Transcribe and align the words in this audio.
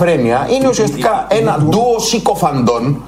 ελληνοφρένεια 0.00 0.48
είναι 0.52 0.68
ουσιαστικά 0.68 1.26
ένα 1.28 1.58
ντουο 1.68 1.98
συκοφαντών 1.98 3.02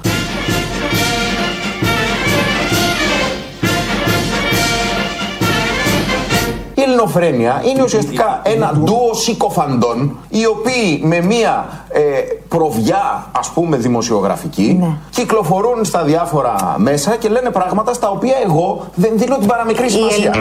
Η 6.75 6.81
ελληνοφρένεια 6.81 7.61
είναι 7.69 7.83
ουσιαστικά 7.83 8.39
ένα 8.43 8.71
ντουο 8.83 9.13
συκοφαντών 9.13 10.17
οι 10.29 10.45
οποίοι 10.45 11.01
με 11.03 11.21
μία 11.21 11.67
ε, 11.89 11.99
προβιά 12.47 13.27
ας 13.31 13.49
πούμε 13.49 13.77
δημοσιογραφική 13.77 14.77
Ναι. 14.79 14.87
κυκλοφορούν 15.09 15.85
στα 15.85 16.03
διάφορα 16.03 16.75
μέσα 16.77 17.15
και 17.15 17.29
λένε 17.29 17.49
πράγματα 17.49 17.93
στα 17.93 18.09
οποία 18.09 18.35
εγώ 18.45 18.85
δεν 18.95 19.11
δίνω 19.15 19.37
την 19.37 19.47
παραμικρή 19.47 19.89
σημασία. 19.89 20.31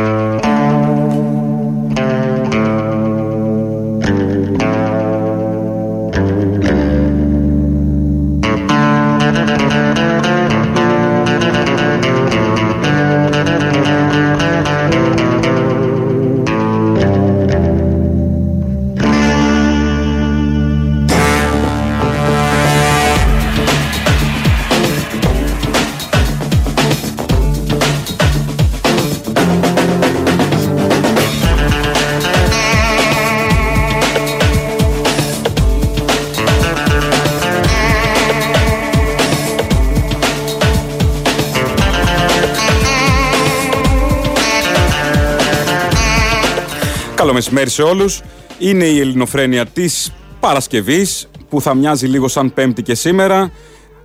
Καλό 47.18 47.32
μεσημέρι 47.32 47.70
σε 47.70 47.82
όλους. 47.82 48.22
Είναι 48.58 48.84
η 48.84 49.00
ελληνοφρένεια 49.00 49.66
της 49.66 50.14
Παρασκευής 50.40 51.28
που 51.48 51.60
θα 51.60 51.74
μοιάζει 51.74 52.06
λίγο 52.06 52.28
σαν 52.28 52.52
Πέμπτη 52.54 52.82
και 52.82 52.94
σήμερα. 52.94 53.50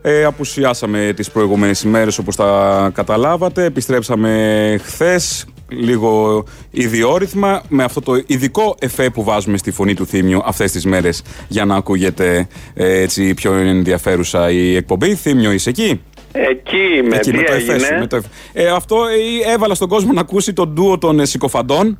Ε, 0.01 0.23
απουσιάσαμε 0.23 1.13
τις 1.15 1.31
προηγούμενες 1.31 1.81
ημέρες 1.81 2.17
όπως 2.17 2.35
τα 2.35 2.91
καταλάβατε. 2.93 3.63
Επιστρέψαμε 3.63 4.79
χθες 4.83 5.45
λίγο 5.67 6.43
ιδιόρυθμα 6.71 7.61
με 7.67 7.83
αυτό 7.83 8.01
το 8.01 8.23
ειδικό 8.25 8.75
εφέ 8.79 9.09
που 9.09 9.23
βάζουμε 9.23 9.57
στη 9.57 9.71
φωνή 9.71 9.93
του 9.93 10.05
Θήμιου 10.05 10.41
αυτές 10.45 10.71
τις 10.71 10.85
μέρες 10.85 11.21
για 11.47 11.65
να 11.65 11.75
ακούγεται 11.75 12.47
ε, 12.73 13.01
έτσι 13.01 13.33
πιο 13.33 13.53
ενδιαφέρουσα 13.53 14.51
η 14.51 14.75
εκπομπή. 14.75 15.15
Θήμιο 15.15 15.51
είσαι 15.51 15.69
εκεί; 15.69 16.01
Εκεί 16.31 17.07
με 17.09 17.15
Εκεί, 17.15 17.31
τι 17.31 17.37
με 17.37 17.43
το 17.43 17.53
εφέ 17.53 17.63
σου, 17.63 17.71
έγινε. 17.71 17.99
με 17.99 18.07
το 18.07 18.15
εφέ. 18.15 18.27
Ε, 18.53 18.67
αυτό 18.67 19.05
ε, 19.05 19.51
έβαλα 19.53 19.75
στον 19.75 19.87
κόσμο 19.87 20.13
να 20.13 20.21
ακούσει 20.21 20.53
τον 20.53 20.69
ντουο 20.69 20.97
των 20.97 21.19
ε, 21.19 21.25
συκοφαντών. 21.25 21.97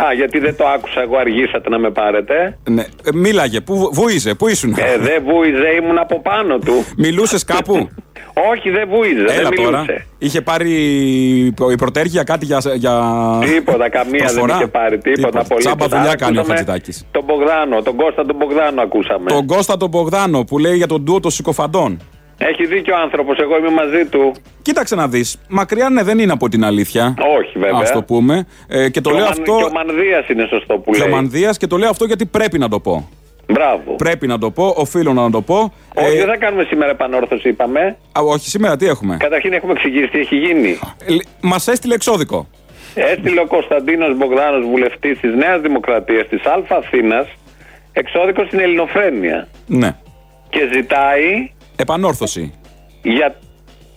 Α, 0.00 0.12
γιατί 0.12 0.38
δεν 0.38 0.56
το 0.56 0.64
άκουσα 0.66 1.00
εγώ, 1.00 1.16
αργήσατε 1.16 1.68
να 1.68 1.78
με 1.78 1.90
πάρετε. 1.90 2.58
Ναι. 2.68 2.82
Ε, 2.82 3.10
μίλαγε, 3.14 3.60
πού 3.60 3.90
βούιζε, 3.92 4.34
πού 4.34 4.48
ήσουν; 4.48 4.70
Ε, 4.78 4.98
δεν 4.98 5.22
βούιζε, 5.24 5.68
ήμουν 5.82 5.98
από 5.98 6.20
πάνω 6.20 6.58
του. 6.58 6.84
Μιλούσες 6.96 7.44
κάπου; 7.44 7.88
Όχι, 8.52 8.70
δεν 8.70 8.88
βούιζε, 8.88 9.22
Έλα 9.38 9.48
δεν 9.48 9.64
τώρα. 9.64 9.70
μιλούσε. 9.80 10.06
Είχε 10.18 10.40
πάρει 10.40 10.70
η 11.70 11.76
πρωτέρχεια 11.78 12.22
κάτι 12.22 12.44
για. 12.44 12.60
για... 12.74 12.92
Τίποτα, 13.40 13.88
καμία 13.88 14.10
δεν 14.10 14.18
προσφορά; 14.20 14.54
είχε 14.54 14.66
πάρει. 14.66 14.98
Τίποτα, 14.98 15.26
Τίποτα. 15.28 15.44
πολύ. 15.48 15.60
Τσάμπα 15.64 15.88
δουλειά 15.88 16.14
κάνει 16.14 16.38
ο 16.38 16.42
Χατζητάκης. 16.42 17.06
Τον 17.10 17.24
Μπογδάνο, 17.24 17.82
τον 17.82 17.96
Κώστα 17.96 18.26
τον 18.26 18.36
Μπογδάνο 18.36 18.82
ακούσαμε. 18.82 19.30
Τον 19.30 19.46
Κώστα 19.46 19.76
τον 19.76 19.88
Μπογδάνο 19.88 20.44
που 20.44 20.58
λέει 20.58 20.76
για 20.76 20.86
τον 20.86 21.02
ντουο 21.02 21.20
των 21.20 21.30
συκοφαντών. 21.30 22.00
Έχει 22.38 22.66
δίκιο 22.66 22.94
ο 22.94 22.98
άνθρωπος, 22.98 23.38
εγώ 23.38 23.58
είμαι 23.58 23.70
μαζί 23.70 24.04
του. 24.06 24.32
Κοίταξε 24.62 24.94
να 24.94 25.08
δεις. 25.08 25.38
Μακριά 25.48 25.88
ναι, 25.88 26.02
δεν 26.02 26.18
είναι 26.18 26.32
από 26.32 26.48
την 26.48 26.64
αλήθεια. 26.64 27.14
Όχι, 27.38 27.58
βέβαια. 27.58 27.78
Α 27.88 27.92
το 27.92 28.02
πούμε. 28.02 28.46
Ε, 28.68 28.88
και 28.90 29.00
το 29.00 29.08
Και 29.10 29.14
ο 29.14 29.18
λέω 29.18 29.28
Μαν- 29.28 29.38
αυτό. 29.38 29.56
Και 29.56 29.64
ο 29.64 29.70
Μανδύας 29.72 30.28
είναι 30.28 30.46
σωστό 30.50 30.78
που 30.78 30.92
λέει. 30.92 31.00
Κλωμανδίας 31.02 31.56
και 31.56 31.66
το 31.66 31.76
λέω 31.76 31.88
αυτό 31.90 32.04
γιατί 32.04 32.26
πρέπει 32.26 32.58
να 32.58 32.68
το 32.68 32.80
πω. 32.80 33.08
Μπράβο. 33.52 33.94
Πρέπει 33.96 34.26
να 34.26 34.38
το 34.38 34.50
πω, 34.50 34.74
οφείλω 34.76 35.12
να 35.12 35.30
το 35.30 35.40
πω. 35.42 35.72
Όχι, 35.94 36.16
Ε, 36.16 36.18
δεν 36.18 36.26
θα 36.26 36.36
κάνουμε 36.36 36.64
σήμερα 36.64 36.90
επανόρθωση, 36.90 37.48
είπαμε. 37.48 37.96
α, 38.12 38.20
όχι, 38.22 38.48
σήμερα 38.48 38.76
τι 38.76 38.86
έχουμε; 38.86 39.16
Καταρχήν 39.16 39.52
έχουμε 39.52 39.72
εξηγήσει 39.72 40.08
τι 40.08 40.18
έχει 40.18 40.36
γίνει. 40.36 40.78
Μας 41.40 41.68
έστειλε 41.68 41.94
εξώδικο. 41.94 42.46
Έστειλε 42.94 43.40
ο 43.40 43.46
Κωνσταντίνος 43.46 44.16
Μπογδάνος, 44.16 44.66
βουλευτής 44.66 45.20
της 45.20 45.34
Νέας 45.34 45.60
Δημοκρατίας 45.60 46.28
της 46.28 46.44
Α 46.44 46.62
Αθήνας, 46.68 47.26
εξώδικο 47.92 48.44
στην 48.44 48.58
Ελληνοφρένεια. 48.60 49.48
Ναι. 49.66 49.96
Και 50.48 50.68
ζητάει 50.72 51.50
Επανόρθωση. 51.76 52.54
για 53.02 53.34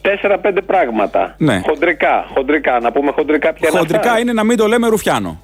4-5 0.01 0.57
πράγματα. 0.65 1.35
Ναι. 1.37 1.59
Χοντρικά, 1.67 2.25
χοντρικά. 2.35 2.79
Να 2.79 2.91
πούμε 2.91 3.11
χοντρικά 3.11 3.53
ποια 3.53 3.67
είναι 3.69 3.79
Χοντρικά 3.79 3.99
αυτά. 4.09 4.19
είναι 4.19 4.33
να 4.33 4.43
μην 4.43 4.57
το 4.57 4.67
λέμε 4.67 4.87
Ρουφιάνο. 4.87 5.41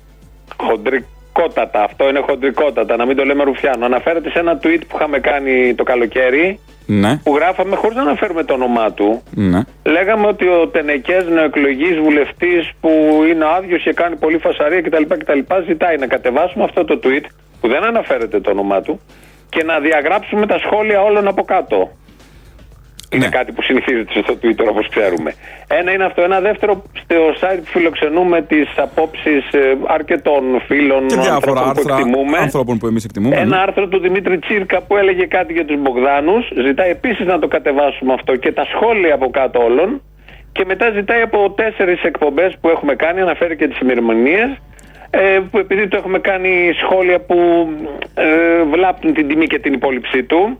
Χοντρικότατα, 0.57 1.83
αυτό 1.83 2.09
είναι 2.09 2.19
χοντρικότατα, 2.19 2.95
να 2.95 3.05
μην 3.05 3.16
το 3.16 3.23
λέμε 3.25 3.43
Ρουφιάνο. 3.43 3.85
Αναφέρεται 3.85 4.29
σε 4.29 4.39
ένα 4.39 4.59
tweet 4.63 4.79
που 4.88 4.95
είχαμε 4.95 5.19
κάνει 5.19 5.73
το 5.75 5.83
καλοκαίρι, 5.83 6.59
Ναι. 6.85 7.17
που 7.23 7.35
γράφαμε 7.35 7.75
χωρίς 7.75 7.95
να 7.95 8.01
αναφέρουμε 8.01 8.43
το 8.43 8.53
όνομά 8.53 8.91
του. 8.91 9.23
Ναι. 9.31 9.59
Λέγαμε 9.83 10.27
ότι 10.27 10.47
ο 10.47 10.67
Τενεκές 10.67 11.27
νεοεκλογής 11.27 11.99
βουλευτής 11.99 12.72
που 12.81 12.89
είναι 13.29 13.45
άδειος 13.57 13.83
και 13.83 13.93
κάνει 13.93 14.16
πολύ 14.16 14.38
φασαρία 14.38 14.81
κτλ, 14.81 15.03
κτλ. 15.17 15.39
ζητάει 15.67 15.97
να 15.97 16.07
κατεβάσουμε 16.07 16.63
αυτό 16.63 16.85
το 16.85 16.99
tweet 17.03 17.25
που 17.61 17.67
δεν 17.67 17.83
αναφέρεται 17.83 18.39
το 18.39 18.49
όνομά 18.49 18.81
του 18.81 18.99
και 19.49 19.63
να 19.63 19.79
διαγράψουμε 19.79 20.45
τα 20.45 20.57
σχόλια 20.59 21.01
όλων 21.01 21.27
από 21.27 21.43
κάτω. 21.43 21.91
Είναι 23.13 23.25
Ναι. 23.25 23.38
κάτι 23.38 23.51
που 23.51 23.62
συνηθίζεται 23.62 24.12
στο 24.24 24.34
Twitter 24.41 24.66
όπως 24.69 24.90
ξέρουμε. 24.90 25.34
Ένα 25.68 25.91
είναι 25.91 26.06
αυτό. 26.06 26.22
Ένα 26.22 26.40
δεύτερο, 26.40 26.84
στο 27.03 27.16
site 27.41 27.59
που 27.63 27.69
φιλοξενούμε 27.75 28.41
τις 28.41 28.68
απόψεις 28.75 29.44
αρκετών 29.88 30.44
φίλων 30.68 31.07
Και 31.07 31.16
διάφορα 31.16 31.62
ανθρώπων 31.62 31.73
που 31.73 31.79
άρθρα 31.79 31.96
εκτιμούμε. 31.97 32.38
ανθρώπων 32.38 32.78
που 32.78 32.88
εμείς 32.88 33.03
εκτιμούμε. 33.06 33.35
Ένα 33.35 33.46
ναι. 33.56 33.62
άρθρο 33.62 33.88
του 33.88 34.00
Δημήτρη 34.00 34.40
Τσίρκα 34.40 34.81
που 34.81 34.97
έλεγε 34.97 35.25
κάτι 35.25 35.53
για 35.53 35.66
τους 35.66 35.78
Μπογδάνους 35.81 36.52
Ζητάει 36.66 36.90
επίσης 36.90 37.25
να 37.25 37.40
το 37.40 37.47
κατεβάσουμε 37.47 38.13
αυτό 38.13 38.35
και 38.35 38.52
τα 38.52 38.66
σχόλια 38.73 39.13
από 39.13 39.29
κάτω 39.29 39.63
όλων. 39.63 40.02
Και 40.52 40.66
μετά 40.66 40.90
ζητάει 40.91 41.22
από 41.22 41.50
τέσσερις 41.52 42.03
εκπομπές 42.03 42.57
που 42.62 42.69
έχουμε 42.69 42.96
κάνει, 42.96 43.22
αναφέρει 43.22 43.56
και 43.56 43.68
τις 43.68 43.79
ημερομηνίες, 43.79 44.50
ε, 45.09 45.40
που 45.52 45.57
επειδή 45.57 45.88
το 45.88 45.97
έχουμε 45.97 46.19
κάνει 46.19 46.72
σχόλια 46.81 47.19
που 47.19 47.38
ε, 48.16 48.63
βλάπτουν 48.72 49.13
την 49.13 49.28
τιμή 49.28 49.47
και 49.47 49.59
την 49.59 49.73
υπόλοιψή 49.73 50.23
του, 50.23 50.59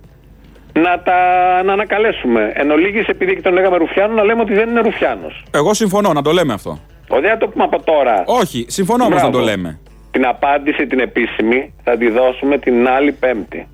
να 0.74 1.00
τα 1.04 1.18
να 1.64 1.74
ανακαλέσουμε. 1.74 2.52
Εν 2.56 2.72
ολίγης, 2.72 3.08
επειδή 3.08 3.36
και 3.36 3.42
τον 3.42 3.54
λέγαμε 3.54 3.78
Ρουφιάνο, 3.78 4.14
να 4.14 4.24
λέμε 4.24 4.42
ότι 4.42 4.54
δεν 4.54 4.70
είναι 4.70 4.82
Ρουφιάνος. 4.82 5.44
Εγώ 5.52 5.74
συμφωνώ 5.74 6.14
να 6.14 6.22
το 6.22 6.32
λέμε 6.32 6.54
αυτό. 6.54 6.80
Ο 7.08 7.20
δεν 7.20 7.30
θα 7.30 7.38
το 7.38 7.48
πούμε 7.48 7.64
από 7.64 7.82
τώρα. 7.84 8.24
Όχι, 8.26 8.66
συμφωνώ 8.68 9.04
όμως 9.06 9.22
να 9.22 9.30
Μπράβο. 9.30 9.38
το 9.46 9.52
λέμε. 9.52 9.80
Την 10.12 10.26
απάντηση 10.26 10.88
την 10.88 11.00
επίσημη 11.00 11.74
θα 11.84 11.98
τη 11.98 12.10
δώσουμε 12.10 12.58
την 12.58 12.88
άλλη 12.88 13.12
Πέμπτη. 13.12 13.68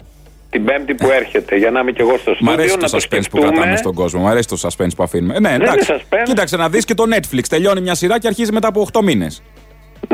Την 0.50 0.66
Πέμπτη 0.66 0.94
που 0.96 1.10
έρχεται, 1.12 1.56
για 1.56 1.72
να 1.72 1.80
είμαι 1.80 1.92
και 1.92 2.02
εγώ 2.02 2.18
στο 2.18 2.32
Μ' 2.32 2.34
στούντιο. 2.34 2.54
αρέσει 2.54 2.78
να 2.78 2.82
το 2.82 2.86
suspense 2.88 2.92
που 2.92 3.00
σκεφτούμε. 3.00 3.48
κρατάμε 3.52 3.76
στον 3.78 3.94
κόσμο. 3.94 4.22
Μ' 4.22 4.28
αρέσει 4.28 4.48
το 4.48 4.58
suspense 4.62 4.90
που 4.96 5.04
αφήνουμε. 5.04 5.36
Ε, 5.36 5.40
ναι, 5.40 5.50
είναι 5.50 5.64
εντάξει. 5.64 5.94
suspense. 5.96 6.24
Κοίταξε 6.24 6.58
να 6.58 6.70
δεις 6.70 6.86
και 6.86 6.94
το 6.94 7.04
Netflix. 7.16 7.42
Τελειώνει 7.50 7.82
μια 7.82 7.96
σειρά 7.96 8.20
και 8.20 8.28
αρχίζει 8.28 8.52
μετά 8.52 8.68
από 8.68 8.88
8 8.94 9.02
μήνες. 9.02 9.44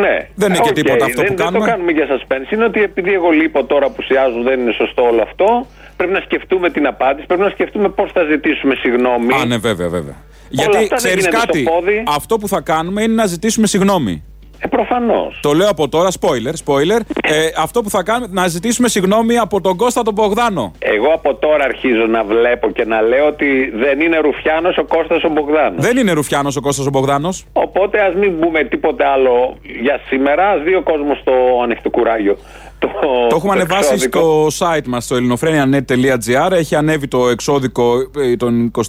Ναι. 0.04 0.16
Δεν 0.36 0.50
είναι 0.50 0.60
και 0.60 0.70
οκ, 0.70 0.76
τίποτα 0.76 1.06
αυτό 1.06 1.22
δεν, 1.22 1.32
που 1.32 1.36
δεν 1.36 1.46
κάνουμε. 1.46 1.66
το 1.66 1.72
κάνουμε 1.72 1.92
για 1.92 2.08
suspense. 2.14 2.52
Είναι 2.54 2.64
ότι 2.64 2.82
επειδή 2.82 3.14
εγώ 3.14 3.30
λείπω 3.30 3.64
τώρα 3.66 3.90
που 3.90 4.02
σχολιάζουν 4.02 4.44
δεν 4.44 4.60
είναι 4.60 4.72
σωστό 4.72 5.02
όλο 5.02 5.22
αυτό. 5.22 5.68
Πρέπει 5.98 6.14
να 6.14 6.20
σκεφτούμε 6.20 6.70
την 6.70 6.88
απάντηση. 6.88 7.26
Πρέπει 7.28 7.42
να 7.42 7.50
σκεφτούμε 7.50 7.90
πώς 7.90 8.12
θα 8.12 8.24
ζητήσουμε 8.32 8.76
συγγνώμη. 8.76 9.34
Α, 9.34 9.46
ναι, 9.46 9.58
βέβαια, 9.58 9.90
βέβαια. 9.90 10.16
Γιατί 10.50 10.78
αυτά 10.78 10.88
δεν 10.88 10.98
ξέρεις 10.98 11.16
γίνεται 11.26 11.38
κάτι, 11.38 11.62
στο 11.62 11.72
πόδι. 11.72 12.04
αυτό 12.08 12.38
που 12.38 12.48
θα 12.48 12.62
κάνουμε 12.62 13.02
είναι 13.04 13.14
να 13.14 13.26
ζητήσουμε 13.26 13.68
συγγνώμη. 13.68 14.24
Ε, 14.60 14.68
προφανώς. 14.68 15.40
Το 15.42 15.54
λέω 15.54 15.70
από 15.70 15.90
τώρα, 15.90 16.10
spoiler, 16.20 16.54
spoiler. 16.66 17.00
Ε, 17.24 17.48
αυτό 17.58 17.82
που 17.82 17.90
θα 17.90 18.04
κάνουμε, 18.04 18.28
να 18.32 18.48
ζητήσουμε 18.48 18.88
συγγνώμη 18.88 19.38
από 19.38 19.62
τον 19.62 19.78
Κώστα 19.78 20.02
τον 20.02 20.14
Μπογδάνο. 20.14 20.72
Εγώ 20.80 21.08
από 21.14 21.36
τώρα 21.36 21.64
αρχίζω 21.64 22.06
να 22.06 22.24
βλέπω 22.24 22.72
και 22.72 22.86
να 22.86 23.02
λέω 23.02 23.28
ότι 23.28 23.72
δεν 23.76 24.00
είναι 24.00 24.18
Ρουφιάνος 24.18 24.78
ο 24.78 24.84
Κώστας 24.84 25.24
ο 25.24 25.30
Μπογδάνος. 25.30 25.86
Δεν 25.86 25.98
είναι 25.98 26.12
Ρουφιάνος 26.12 26.56
ο 26.56 26.62
Κώστας 26.62 26.86
ο 26.86 26.90
Μπογδάνος. 26.90 27.46
Οπότε 27.54 28.02
ας 28.02 28.14
μην 28.16 28.40
πούμε 28.40 28.64
τίποτε 28.64 29.06
άλλο 29.06 29.58
για 29.82 30.00
σήμερα. 30.08 30.50
Α 30.50 30.58
δει 30.58 30.76
ο 30.76 30.82
κόσμος 30.82 31.22
το 31.24 31.34
ανοιχτό 31.64 31.90
κουράγιο. 31.90 32.38
Το, 32.80 32.90
Το 33.30 33.36
έχουμε 33.36 33.52
ανεβάσει 33.54 33.94
εξώδικο. 33.94 34.50
στο 34.50 34.66
site 34.68 34.86
μας 34.88 35.04
στο 35.04 35.16
ελληνοφρένια.net.gr. 35.16 36.52
Έχει 36.52 36.76
ανέβει 36.76 37.08
το 37.08 37.28
εξώδικο 37.30 37.94
ε, 38.20 38.36
των 38.36 38.72
24 38.78 38.84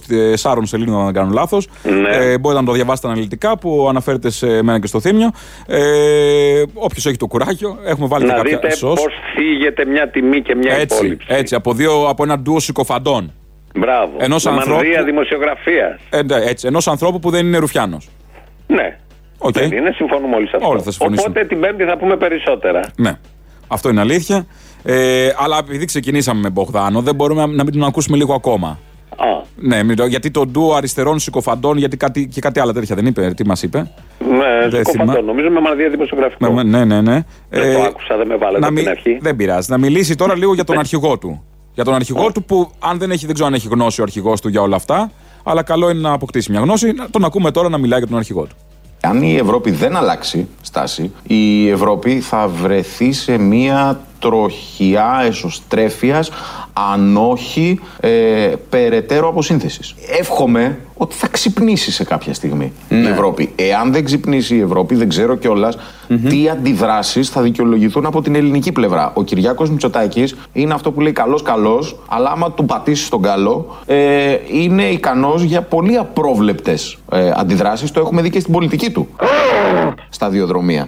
σελίδων, 0.63 0.95
αν 0.97 1.05
δεν 1.05 1.13
κάνω 1.13 1.31
λάθος. 1.33 1.67
Ναι. 1.83 2.09
Ε, 2.09 2.37
μπορείτε 2.37 2.61
να 2.61 2.67
το 2.67 2.73
διαβάσετε 2.73 3.07
αναλυτικά 3.07 3.57
που 3.57 3.85
αναφέρεται 3.89 4.29
σε 4.29 4.47
μένα 4.63 4.79
και 4.79 4.87
στο 4.87 4.99
θύμιο. 4.99 5.29
Ε, 5.67 6.63
Όποιος 6.73 7.05
έχει 7.05 7.17
το 7.17 7.27
κουράγιο, 7.27 7.77
έχουμε 7.85 8.07
βάλει 8.07 8.25
και 8.25 8.31
Να 8.31 8.37
κάποια 8.37 8.57
δείτε 8.57 8.75
σως. 8.75 9.01
πώς 9.01 9.13
φύγεται 9.35 9.85
μια 9.85 10.09
τιμή 10.09 10.41
και 10.41 10.55
μια 10.55 10.73
Έτσι, 10.73 10.97
υπόλοιψη. 10.97 11.27
έτσι 11.29 11.55
από, 11.55 11.73
δύο, 11.73 12.07
από 12.07 12.23
ένα 12.23 12.39
ντουο 12.39 12.59
συκοφαντών. 12.59 13.33
Μπράβο. 13.75 14.11
Ενός 14.17 14.43
Με 14.43 14.51
ανθρώπου- 14.51 14.73
μανδύα 14.83 15.03
δημοσιογραφίας. 15.03 15.99
Ε, 16.09 16.21
ναι, 16.23 16.35
έτσι, 16.35 16.67
ενός 16.67 16.87
ανθρώπου 16.87 17.19
που 17.19 17.29
δεν 17.29 17.45
είναι 17.45 17.57
Ρουφιάνος. 17.57 18.09
Ναι. 18.67 18.97
Οκ. 19.37 19.53
Δεν 19.53 19.71
είναι, 19.71 19.91
συμφωνούμε 19.95 20.35
όλοι 20.35 20.47
σε 20.47 20.55
αυτό. 20.55 20.69
Όλοι 20.69 20.81
θα 20.81 20.91
συμφωνήσουμε. 20.91 21.29
Οπότε 21.29 21.47
την 21.47 21.59
Πέμπτη 21.59 21.83
θα 21.83 21.97
πούμε 21.97 22.17
περισσότερα. 22.17 22.79
Ναι. 22.95 23.17
Αυτό 23.67 23.89
είναι 23.89 23.99
αλήθεια. 23.99 24.45
Ε, 24.83 25.29
αλλά 25.37 25.57
επειδή 25.57 25.85
ξεκινήσαμε 25.85 26.39
με 26.41 26.49
Μπογδάνο, 26.49 27.01
δεν 27.01 27.15
μπορούμε 27.15 27.45
να 27.45 27.63
μην 27.63 27.71
τον 27.71 27.83
ακούσουμε 27.83 28.17
λίγο 28.17 28.33
ακόμα. 28.33 28.79
Α, 29.17 29.25
Ναι, 29.55 29.83
μην 29.83 29.95
το- 29.95 30.05
γιατί 30.05 30.31
το 30.31 30.45
ντουο 30.45 30.73
αριστερών 30.73 31.19
συκοφαντών, 31.19 31.77
γιατί 31.77 31.97
κάτι, 31.97 32.27
και 32.27 32.41
κάτι 32.41 32.59
άλλο 32.59 32.73
τέτοια 32.73 32.95
δεν 32.95 33.05
είπε. 33.05 33.33
Τι 33.35 33.45
μας 33.45 33.63
είπε; 33.63 33.77
ναι, 34.19 34.69
Δεν 34.69 34.83
σκοφαντό. 34.83 35.11
θυμά- 35.11 35.25
Νομίζω 35.25 35.49
με 35.49 35.59
μανδύα 35.59 35.89
δημοσιογραφικό. 35.89 36.51
Με- 36.51 36.63
ναι, 36.63 36.85
ναι, 36.85 37.01
ναι. 37.01 37.23
Δεν 37.49 37.73
το 37.73 37.81
άκουσα, 37.81 38.17
δεν 38.17 38.27
με 38.27 38.35
βάλετε 38.35 38.59
να 38.59 38.65
από 38.65 38.73
μι- 38.75 38.83
την 38.83 38.91
αρχή. 38.91 39.17
Δεν 39.21 39.35
πειράζει. 39.35 39.71
Να 39.71 39.77
μιλήσει 39.77 40.15
τώρα 40.15 40.35
λίγο 40.37 40.53
για 40.53 40.63
τον 40.63 40.79
αρχηγό 40.79 41.17
του. 41.17 41.43
Για 41.73 41.83
τον 41.83 41.93
αρχηγό 41.93 42.31
του 42.31 42.43
που, 42.43 42.69
αν 42.79 42.97
δεν 42.97 43.11
έχει, 43.11 43.25
δεν 43.25 43.33
ξέρω 43.33 43.47
αν 43.49 43.53
έχει 43.55 43.67
γνώση 43.67 43.99
ο 44.01 44.03
αρχηγός 44.03 44.41
του 44.41 44.47
για 44.49 44.61
όλα 44.61 44.75
αυτά, 44.75 45.11
αλλά 45.43 45.63
καλό 45.63 45.89
είναι 45.89 45.99
να 45.99 46.11
αποκτήσει 46.11 46.51
μια 46.51 46.59
γνώση. 46.59 46.91
Να 46.91 47.09
τον 47.09 47.25
ακούμε 47.25 47.51
τώρα 47.51 47.69
να 47.69 47.77
μιλάει 47.77 47.99
για 47.99 48.07
τον 48.07 48.17
αρχηγό 48.17 48.43
του. 48.45 48.55
Αν 49.01 49.21
η 49.21 49.35
Ευρώπη 49.35 49.71
δεν 49.71 49.95
αλλάξει 49.95 50.47
στάση, 50.61 51.11
η 51.23 51.69
Ευρώπη 51.69 52.19
θα 52.19 52.47
βρεθεί 52.47 53.11
σε 53.11 53.37
μία 53.37 53.99
τροχιά 54.19 55.21
εσωστρέφειας 55.25 56.29
αν 56.91 57.17
όχι 57.17 57.79
ε, 57.99 58.09
περαιτέρω 58.69 59.27
αποσύνθεσης. 59.29 59.95
Εύχομαι 60.19 60.79
ότι 60.97 61.15
θα 61.15 61.27
ξυπνήσει 61.27 61.91
σε 61.91 62.03
κάποια 62.03 62.33
στιγμή 62.33 62.71
η 62.89 63.07
Ευρώπη. 63.07 63.51
Εάν 63.55 63.91
δεν 63.91 64.03
ξυπνήσει 64.05 64.55
η 64.55 64.59
Ευρώπη, 64.59 64.95
δεν 64.95 65.09
ξέρω 65.09 65.35
κιόλας 65.35 65.77
τι 66.29 66.49
αντιδράσεις 66.49 67.29
θα 67.29 67.41
δικαιολογηθούν 67.41 68.05
από 68.05 68.21
την 68.21 68.35
ελληνική 68.35 68.71
πλευρά. 68.71 69.11
Ο 69.15 69.23
Κυριάκος 69.23 69.69
Μητσοτάκης 69.69 70.35
είναι 70.53 70.73
αυτό 70.73 70.91
που 70.91 71.01
λέει 71.01 71.11
καλός 71.11 71.41
καλός, 71.41 71.99
αλλά 72.07 72.29
άμα 72.29 72.51
του 72.51 72.65
πατήσει 72.65 73.09
τον 73.09 73.21
καλό, 73.21 73.77
ε, 73.85 74.37
είναι 74.51 74.83
ικανός 74.83 75.41
για 75.41 75.61
πολύ 75.61 75.97
απρόβλεπτες 75.97 76.97
ε, 77.11 77.31
αντιδράσεις. 77.35 77.91
Το 77.91 77.99
έχουμε 77.99 78.21
δει 78.21 78.29
και 78.29 78.39
στην 78.39 78.53
πολιτική 78.53 78.89
του 78.91 79.07
σταδιοδρομία. 80.09 80.87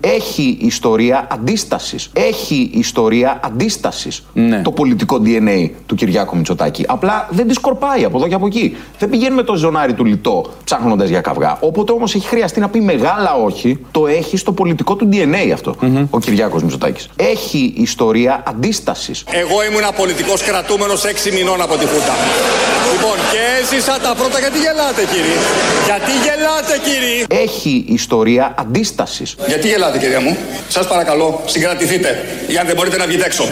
Έχει 0.00 0.58
ιστορία 0.60 1.26
αντίστασης. 1.30 2.10
Έχει 2.12 2.70
ιστορία 2.72 3.40
αντίστασης 3.44 4.24
Ναι. 4.32 4.62
το 4.62 4.70
πολιτικό 4.70 5.18
DNA 5.28 5.70
του 5.86 5.94
Κυριάκου 5.94 6.36
Μητσοτάκη. 6.36 6.84
Απλά 6.88 7.28
δεν 7.30 7.48
τη 7.48 7.54
σκορπάει 7.54 8.04
από 8.04 8.18
εδώ 8.18 8.28
και 8.28 8.34
από 8.34 8.46
εκεί. 8.46 8.76
Δεν 8.98 9.08
πηγαίνει 9.08 9.34
με 9.34 9.42
το 9.42 9.54
ζωνάρι 9.54 9.92
του 9.92 10.04
λιτό 10.04 10.52
ψάχνοντας 10.64 11.08
για 11.08 11.20
καυγά. 11.20 11.56
Όποτε 11.60 11.92
όμως 11.92 12.14
έχει 12.14 12.28
χρειαστεί 12.28 12.60
να 12.60 12.68
πει 12.68 12.80
μεγάλα 12.80 13.34
όχι, 13.34 13.78
το 13.90 14.06
έχει 14.06 14.36
στο 14.36 14.52
πολιτικό 14.52 14.94
του 14.96 15.08
DNA 15.12 15.50
αυτο 15.52 15.76
ο 16.10 16.18
Κυριάκος 16.18 16.62
Μητσοτάκης. 16.62 17.08
Έχει 17.16 17.72
ιστορία 17.76 18.42
αντίστασης. 18.46 19.24
Εγώ 19.30 19.64
ήμουν 19.64 19.82
πολιτικός 19.96 20.42
κρατούμενος 20.42 21.04
6 21.04 21.32
μηνών 21.32 21.62
από 21.62 21.76
τη 21.76 21.86
Χούντα. 21.86 22.14
Λοιπόν, 22.92 23.16
και 23.32 23.38
έζησα 23.60 23.98
τα 24.02 24.14
πρώτα. 24.14 24.38
Γιατί 24.38 24.58
γελάτε, 24.58 25.02
κύριε. 25.12 25.38
Γιατί 25.84 26.10
γελάτε, 26.24 26.74
κύριε. 26.84 27.42
Έχει 27.42 27.84
ιστορία 27.88 28.54
αντίστασης. 28.58 29.36
Γιατί 29.46 29.68
γελάτε, 29.68 29.98
κυρία 29.98 30.20
μου. 30.20 30.36
Σας 30.68 30.86
παρακαλώ, 30.88 31.42
συγκρατηθείτε. 31.44 32.24
Για 32.48 32.60
αν 32.60 32.66
δεν 32.66 32.76
μπορείτε 32.76 32.96
να 32.96 33.06
βγείτε 33.06 33.24
έξω. 33.24 33.44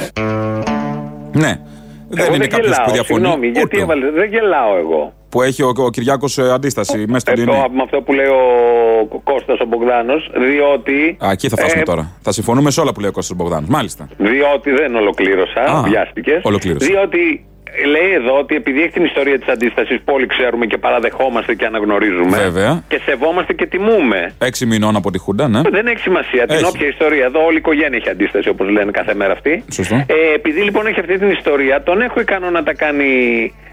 Ναι. 1.39 1.61
Δεν 2.09 2.25
Εγώ 2.27 2.35
είναι 2.35 2.47
κάποιος 2.47 2.77
που 2.77 2.83
γελάω, 2.83 2.93
διαφωνεί. 2.93 3.21
Συγγνώμη, 3.21 3.47
γιατί 3.47 3.61
Ούτε. 3.77 3.81
έβαλε. 3.83 4.11
Δεν 4.11 4.29
γελάω 4.29 4.77
εγώ. 4.77 5.13
Που 5.29 5.43
έχει 5.43 5.63
ο, 5.63 5.73
ο 5.77 5.91
Κυριάκος 5.91 6.39
αντίσταση 6.39 6.99
μέσα 7.09 7.19
στο 7.19 7.31
Ε, 7.31 7.45
το- 7.45 7.53
DNA. 7.53 7.69
με 7.73 7.83
αυτό 7.83 8.01
που 8.03 8.13
λέει 8.13 8.27
ο 8.27 9.21
Κώστας 9.25 9.59
ο 9.61 9.65
Μπογδάνος, 9.67 10.31
διότι... 10.37 11.17
Α, 11.25 11.31
εκεί 11.31 11.49
θα 11.49 11.57
φτάσουμε 11.57 11.81
ε, 11.81 11.85
τώρα. 11.85 12.13
Θα 12.23 12.33
συμφωνούμε 12.33 12.71
σε 12.71 12.81
όλα 12.81 12.93
που 12.93 13.01
λέει 13.01 13.09
ο 13.09 13.13
Κώστας 13.13 13.37
Μπογδάνος. 13.37 13.69
Μάλιστα. 13.69 14.09
Διότι 14.19 14.71
δεν 14.71 14.95
ολοκλήρωσα, 14.95 15.61
Α, 15.61 15.83
βιάστηκες. 15.83 16.41
ολοκλήρωσε. 16.45 16.87
Διότι 16.87 17.47
λέει 17.87 18.13
εδώ 18.13 18.39
ότι 18.39 18.55
επειδή 18.55 18.83
έχει 18.83 18.91
την 18.91 19.05
ιστορία 19.05 19.39
της 19.39 19.49
αντίστασης 19.49 19.99
που 20.05 20.13
όλοι 20.15 20.27
ξέρουμε 20.27 20.67
και 20.67 20.79
παραδεχόμαστε 20.79 21.55
και 21.55 21.65
αναγνωρίζουμε. 21.65 22.37
Βέβαια. 22.37 22.83
Και 22.89 23.01
σεβόμαστε 23.05 23.53
και 23.53 23.67
τιμούμε. 23.67 24.35
Έξι 24.39 24.67
μηνών 24.67 24.97
από 24.97 25.11
τη 25.11 25.19
Χούντα, 25.19 25.49
ναι. 25.49 25.61
Δεν 25.71 25.87
έχει 25.87 25.99
σημασία. 25.99 26.47
Την 26.47 26.55
Έχει. 26.55 26.65
όποια 26.65 26.87
ιστορία. 26.89 27.25
Εδώ 27.25 27.45
όλη 27.45 27.55
η 27.55 27.59
οικογένεια 27.65 27.97
έχει 28.01 28.09
αντίσταση, 28.09 28.49
όπως 28.49 28.69
λένε 28.69 28.91
κάθε 28.91 29.15
μέρα 29.15 29.33
αυτή. 29.33 29.65
Σωστό. 29.73 29.95
Ε, 29.95 30.35
επειδή 30.35 30.61
λοιπόν 30.61 30.87
έχει 30.87 31.01
αυτή 31.01 31.19
την 31.19 31.31
ιστορία, 31.31 31.83
τον 31.83 32.01
έχω 32.01 32.21
ικανό 32.21 32.51
να 32.51 32.63
τα 32.63 32.75
κάνει 32.75 33.09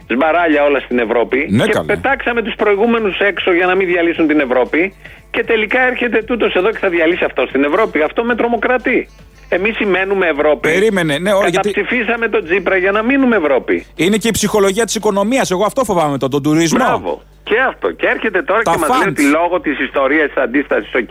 σμπαράλια 0.08 0.64
όλα 0.64 0.80
στην 0.80 1.00
Ευρώπη. 1.00 1.48
Ναι, 1.50 1.64
και 1.64 1.72
καλά. 1.72 1.86
πετάξαμε 1.86 2.42
τους 2.42 2.56
προηγούμενους 2.56 3.20
έξω 3.20 3.54
για 3.54 3.66
να 3.66 3.76
μην 3.76 3.88
διαλύσουν 3.88 4.28
την 4.28 4.40
Ευρώπη. 4.40 4.94
Και 5.32 5.44
τελικά 5.44 5.80
έρχεται 5.88 6.24
τούτος 6.24 6.54
εδώ 6.54 6.70
και 6.72 6.78
θα 6.78 6.90
διαλύσει 6.90 7.24
αυτό 7.24 7.46
στην 7.50 7.64
Ευρώπη. 7.64 8.02
Αυτό 8.02 8.24
με 8.24 8.36
τρομοκρατεί. 8.36 9.08
Εμείς 9.54 9.76
σημαίνουμε 9.76 10.28
Ευρώπη. 10.28 10.70
Περίμενε, 10.70 11.18
ναι, 11.18 11.34
ωραία, 11.34 11.50
γιατί- 11.50 11.72
Καταψηφίσαμε 11.72 12.28
τον 12.28 12.44
Τζίπρα 12.44 12.78
για 12.78 12.92
να 12.92 13.02
μείνουμε 13.04 13.36
Ευρώπη. 13.36 13.86
Είναι 13.96 14.18
και 14.18 14.28
η 14.28 14.32
ψυχολογία 14.32 14.86
της 14.86 14.96
οικονομίας. 14.96 15.52
Εγώ 15.52 15.66
αυτό 15.66 15.84
φοβάμαι 15.84 16.18
τον, 16.18 16.30
τον 16.30 16.44
τουρισμό. 16.44 16.84
Μπράβο. 16.84 17.22
Και 17.44 17.56
αυτό. 17.68 17.92
Και 17.92 18.08
έρχεται 18.08 18.42
τώρα 18.42 18.62
Τα 18.62 18.72
και 18.72 18.78
μας 18.78 18.90
λέει 18.90 18.98
funds. 19.04 19.08
ότι 19.10 19.24
λόγω 19.24 19.60
της 19.62 19.80
ιστορίας 19.80 20.28
της 20.34 20.44
αντίστασης, 20.44 20.94
οκ, 20.96 21.10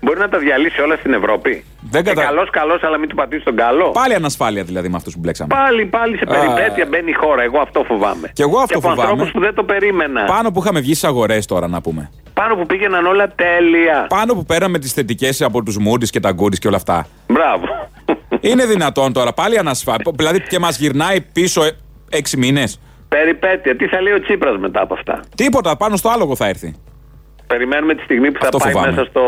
μπορεί 0.00 0.18
να 0.18 0.28
τα 0.28 0.38
διαλύσει 0.38 0.80
όλα 0.80 0.96
στην 0.96 1.12
Ευρώπη. 1.12 1.64
Δεν 1.90 2.04
κατα- 2.04 2.22
Καλός, 2.22 2.50
καλός, 2.50 2.82
αλλά 2.82 2.98
μην 2.98 3.08
του 3.08 3.14
πατήσεις 3.14 3.44
τον 3.44 3.56
καλό. 3.56 3.90
Πάλι 3.90 4.14
ανασφάλεια 4.14 4.62
δηλαδή 4.62 4.88
με 4.88 4.96
αυτούς 4.96 5.12
που 5.14 5.20
μπλέξαμε. 5.20 5.54
Πάλι, 5.54 5.84
πάλι 5.84 6.16
σε 6.16 6.24
περιπέτεια 6.24 6.86
μπαίνει 6.88 7.10
η 7.10 7.12
χώρα. 7.14 7.42
Εγώ 7.42 7.58
αυτό 7.60 7.84
φοβάμαι. 7.84 8.30
Κι 8.32 8.42
εγώ 8.42 8.58
αυτό 8.58 8.66
και 8.66 8.74
από 8.74 8.88
φοβάμαι. 8.88 9.02
ανθρώπους 9.10 9.30
που 9.32 9.40
δεν 9.40 9.54
το 9.54 9.64
περίμενα. 9.64 10.24
Πάνω 10.24 10.50
που 10.50 10.60
είχαμε 10.62 10.80
βγει 10.80 10.94
στις 10.94 11.08
αγορές 11.08 11.46
τώρα 11.46 11.68
να 11.68 11.80
πούμε. 11.80 12.10
Πάνω 12.40 12.54
που 12.56 12.66
πήγαιναν 12.66 13.06
όλα 13.06 13.28
τέλεια. 13.34 14.06
Πάνω 14.08 14.34
που 14.34 14.44
πέραμε 14.44 14.78
τις 14.78 14.92
θετικές 14.92 15.42
από 15.42 15.62
τους 15.62 15.76
Μούντι 15.78 16.06
και 16.06 16.20
τα 16.20 16.32
Γκούρι 16.32 16.56
και 16.58 16.66
όλα 16.66 16.76
αυτά. 16.76 17.06
Μπράβο. 17.28 17.64
Είναι 18.40 18.66
δυνατόν 18.66 19.12
τώρα 19.12 19.32
πάλι 19.32 19.58
ανασφάλεια. 19.58 20.12
Δηλαδή 20.14 20.40
και 20.40 20.58
μας 20.58 20.78
γυρνάει 20.78 21.20
πίσω 21.20 21.64
ε, 21.64 21.70
έξι 22.10 22.36
μήνες. 22.36 22.80
περιπέτεια. 23.08 23.76
Τι 23.76 23.86
θα 23.86 24.00
λέει 24.00 24.12
ο 24.12 24.20
Τσίπρας 24.20 24.58
μετά 24.58 24.80
από 24.82 24.94
αυτά; 24.94 25.20
Τίποτα, 25.34 25.76
πάνω 25.76 25.96
στο 25.96 26.08
άλογο 26.08 26.36
θα 26.36 26.46
έρθει. 26.46 26.74
Περιμένουμε 27.46 27.94
τη 27.94 28.02
στιγμή 28.02 28.30
που 28.32 28.38
θα 28.40 28.44
Αυτό 28.44 28.58
πάει 28.58 28.72
φοβάμαι. 28.72 28.90
μέσα 28.92 29.04
στο 29.10 29.20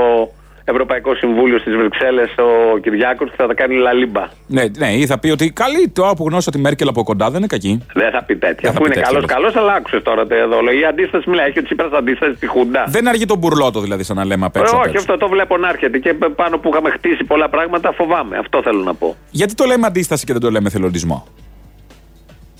Ευρωπαϊκό 0.64 1.14
Συμβούλιο 1.14 1.58
στις 1.58 1.76
Βρυξέλλες 1.76 2.30
ο 2.74 2.78
Κυριάκος 2.78 3.28
και 3.30 3.34
θα 3.36 3.46
τα 3.46 3.54
κάνει 3.54 3.74
λαλίμπα. 3.76 4.28
Ναι, 4.46 4.64
ναι, 4.78 4.92
ή 4.92 5.06
θα 5.06 5.18
πει 5.18 5.30
ότι 5.30 5.50
καλή 5.50 5.88
τώρα 5.88 6.14
που 6.14 6.24
γνώρισα 6.28 6.50
τη 6.50 6.58
Μέρκελ 6.58 6.88
από 6.88 7.02
κοντά 7.02 7.26
δεν 7.30 7.38
είναι 7.38 7.46
κακή. 7.46 7.86
Δεν 7.94 8.10
θα 8.10 8.22
πει 8.24 8.36
τέτοια. 8.36 8.54
Δεν 8.60 8.62
θα 8.62 8.68
Αφού 8.70 8.78
πει 8.80 8.84
είναι 8.86 8.94
τέτοια, 8.94 9.08
καλός, 9.08 9.22
λες. 9.22 9.32
καλός, 9.34 9.56
αλλά 9.56 9.72
άκουσες 9.72 10.02
τώρα 10.02 10.26
το 10.26 10.34
εδώ. 10.34 10.58
Η 10.80 10.84
αντίσταση 10.84 11.30
μιλάει. 11.30 11.48
Έχει 11.48 11.58
ο 11.58 11.62
Τσίπρας 11.62 11.92
αντίσταση 11.92 12.34
στη 12.34 12.46
Χούντα. 12.46 12.84
Δεν 12.88 13.08
αργεί 13.08 13.24
τον 13.24 13.38
μπουρλότο 13.38 13.80
δηλαδή, 13.80 14.02
σαν 14.02 14.16
να 14.16 14.24
λέμε 14.24 14.46
απ' 14.46 14.56
έξω. 14.56 14.74
Ε, 14.74 14.78
απ' 14.78 14.86
όχι, 14.86 14.96
έξω. 14.96 15.12
αυτό 15.12 15.16
το 15.26 15.28
βλέπω 15.28 15.56
να 15.56 15.68
έρχεται. 15.68 15.98
Και 15.98 16.14
πάνω 16.14 16.58
που 16.58 16.68
είχαμε 16.72 16.90
χτίσει 16.90 17.24
πολλά 17.24 17.48
πράγματα, 17.48 17.92
φοβάμαι. 17.92 18.36
Αυτό 18.38 18.62
θέλω 18.62 18.82
να 18.82 18.94
πω. 18.94 19.16
Γιατί 19.30 19.54
το 19.54 19.64
λέμε 19.64 19.86
αντίσταση 19.86 20.24
και 20.24 20.32
δεν 20.32 20.40
το 20.42 20.50
λέμε 20.50 20.68
θελοντισμό. 20.70 21.26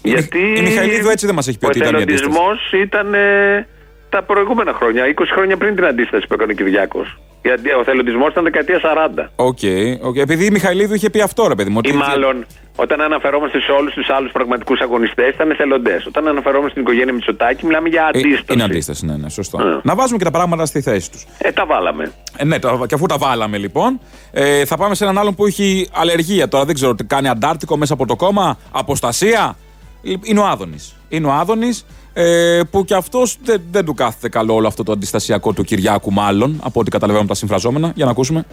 Η 0.03 0.09
Γιατί. 0.11 0.39
Μιχ- 0.39 0.59
η 0.59 0.63
Μιχαηλίδου 0.63 1.09
έτσι 1.09 1.27
δεν 1.27 1.35
μας 1.35 1.49
έχει 1.49 1.59
πει 1.59 1.65
ο 1.65 1.69
ότι 1.69 1.79
ήταν 1.79 1.95
η 1.99 2.03
αντίσταση. 2.03 2.25
εθελοντισμός 2.31 2.73
ήταν 2.73 3.15
ε, 3.15 3.67
τα 4.09 4.23
προηγούμενα 4.23 4.73
χρόνια, 4.73 5.05
20 5.07 5.13
χρόνια 5.35 5.57
πριν 5.57 5.75
την 5.75 5.85
αντίσταση 5.85 6.27
που 6.27 6.35
έκανε 6.35 6.53
ο 6.53 6.55
Κυριάκος. 6.55 7.19
Γιατί 7.43 7.71
ο 7.73 7.85
θελοντισμός 7.85 8.31
ήταν 8.31 8.45
δεκαετία 8.45 8.81
40. 8.83 9.29
Οκ, 9.37 9.59
οκ. 10.03 10.17
επειδή 10.17 10.45
η 10.47 10.51
Μιχαηλίδου 10.51 10.95
είχε 10.95 11.11
πει 11.11 11.21
αυτό, 11.21 11.49
ρε 11.49 11.55
παιδί 11.55 11.71
μου. 11.71 11.77
Ότι 11.79 11.91
Ή 11.91 11.93
μάλλον 11.93 12.47
όταν 12.77 13.01
αναφερόμαστε 13.01 13.61
σε 13.61 13.73
όλους 13.73 13.93
τους 13.95 14.09
άλλους 14.11 14.33
πραγματικούς 14.33 14.81
αγωνιστές 14.81 15.29
ήταν 15.35 15.51
εθελοντές. 15.51 16.07
Όταν 16.07 16.29
αναφερόμαστε 16.29 16.71
στην 16.71 16.83
οικογένεια 16.83 17.13
Μητσοτάκη 17.13 17.67
μιλάμε 17.67 17.89
για 17.89 18.03
Ε, 18.13 18.19
αντίσταση. 18.19 18.45
Είναι 18.53 18.63
αντίσταση, 18.63 19.07
ναι, 19.07 19.17
ναι, 19.17 19.29
σωστό. 19.29 19.59
Ε. 19.63 19.81
Να 19.83 19.95
βάζουμε 19.95 20.19
και 20.19 20.25
τα 20.25 20.31
πράγματα 20.31 20.67
στη 20.67 20.81
θέση 20.81 21.11
τους. 21.11 21.27
Ε, 21.39 21.53
τα 21.53 21.67
βάλαμε. 21.67 22.13
Ε, 22.37 22.45
ναι, 22.45 22.59
το- 22.59 22.85
και 22.89 22.95
αφού 22.95 23.07
τα 23.07 23.19
βάλαμε 23.19 23.59
λοιπόν, 23.59 24.01
ε, 24.33 24.65
θα 24.65 24.77
πάμε 24.77 24.95
σε 24.95 25.05
έναν 25.05 25.19
άλλον 25.19 25.35
που 25.35 25.47
έχει 25.47 25.89
αλλεργία. 25.93 26.49
Τώρα 26.49 26.65
δεν 26.65 26.75
ξέρω 26.75 26.95
τι 26.95 27.05
κάνει 27.05 27.29
Αντάρτικο 27.29 27.77
μέσα 27.77 27.93
από 27.95 28.07
το 28.07 28.17
κόμμα, 28.17 28.59
αποστασία. 28.73 29.57
Ε, 30.05 30.13
Είναι 30.23 30.41
ο 30.41 30.47
Άδωνης. 30.47 30.97
Είναι 31.09 31.27
ο 31.27 31.33
Άδωνης 31.33 31.87
ε, 32.21 32.61
που 32.71 32.85
και 32.85 32.95
αυτός 32.95 33.37
δεν, 33.43 33.63
δεν 33.71 33.85
του 33.85 33.95
κάθεται 33.95 34.29
καλό 34.29 34.55
όλο 34.55 34.67
αυτό 34.67 34.83
το 34.83 34.93
αντιστασιακό 34.93 35.53
του 35.53 35.65
Κυριάκου, 35.65 36.13
μάλλον 36.13 36.61
από 36.63 36.81
ό,τι 36.81 36.91
καταλαβαίνουμε 36.91 37.25
από 37.25 37.33
τα 37.33 37.39
συμφραζόμενα. 37.39 37.93
Για 37.95 38.05
να 38.05 38.11
ακούσουμε. 38.11 38.45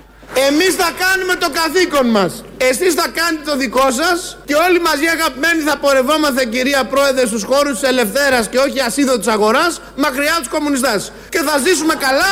Εμείς 0.49 0.73
θα 0.81 0.89
κάνουμε 1.03 1.35
το 1.43 1.49
καθήκον 1.59 2.07
μας. 2.15 2.43
Εσείς 2.69 2.93
θα 2.93 3.07
κάνετε 3.17 3.43
το 3.49 3.57
δικό 3.57 3.87
σας 4.01 4.37
και 4.45 4.55
όλοι 4.65 4.79
μαζί 4.89 5.05
αγαπημένοι 5.15 5.61
θα 5.69 5.75
πορευόμαστε 5.83 6.45
κυρία 6.45 6.81
Πρόεδρε 6.93 7.25
στους 7.31 7.43
χώρους 7.43 7.73
της 7.79 7.89
ελευθέρας 7.89 8.43
και 8.51 8.57
όχι 8.65 8.79
ασίδωτης 8.87 9.27
αγοράς 9.27 9.81
μακριά 10.03 10.33
από 10.37 10.41
τους 10.43 10.51
κομμουνιστές. 10.55 11.11
Και 11.33 11.41
θα 11.47 11.53
ζήσουμε 11.65 11.95
καλά, 12.05 12.31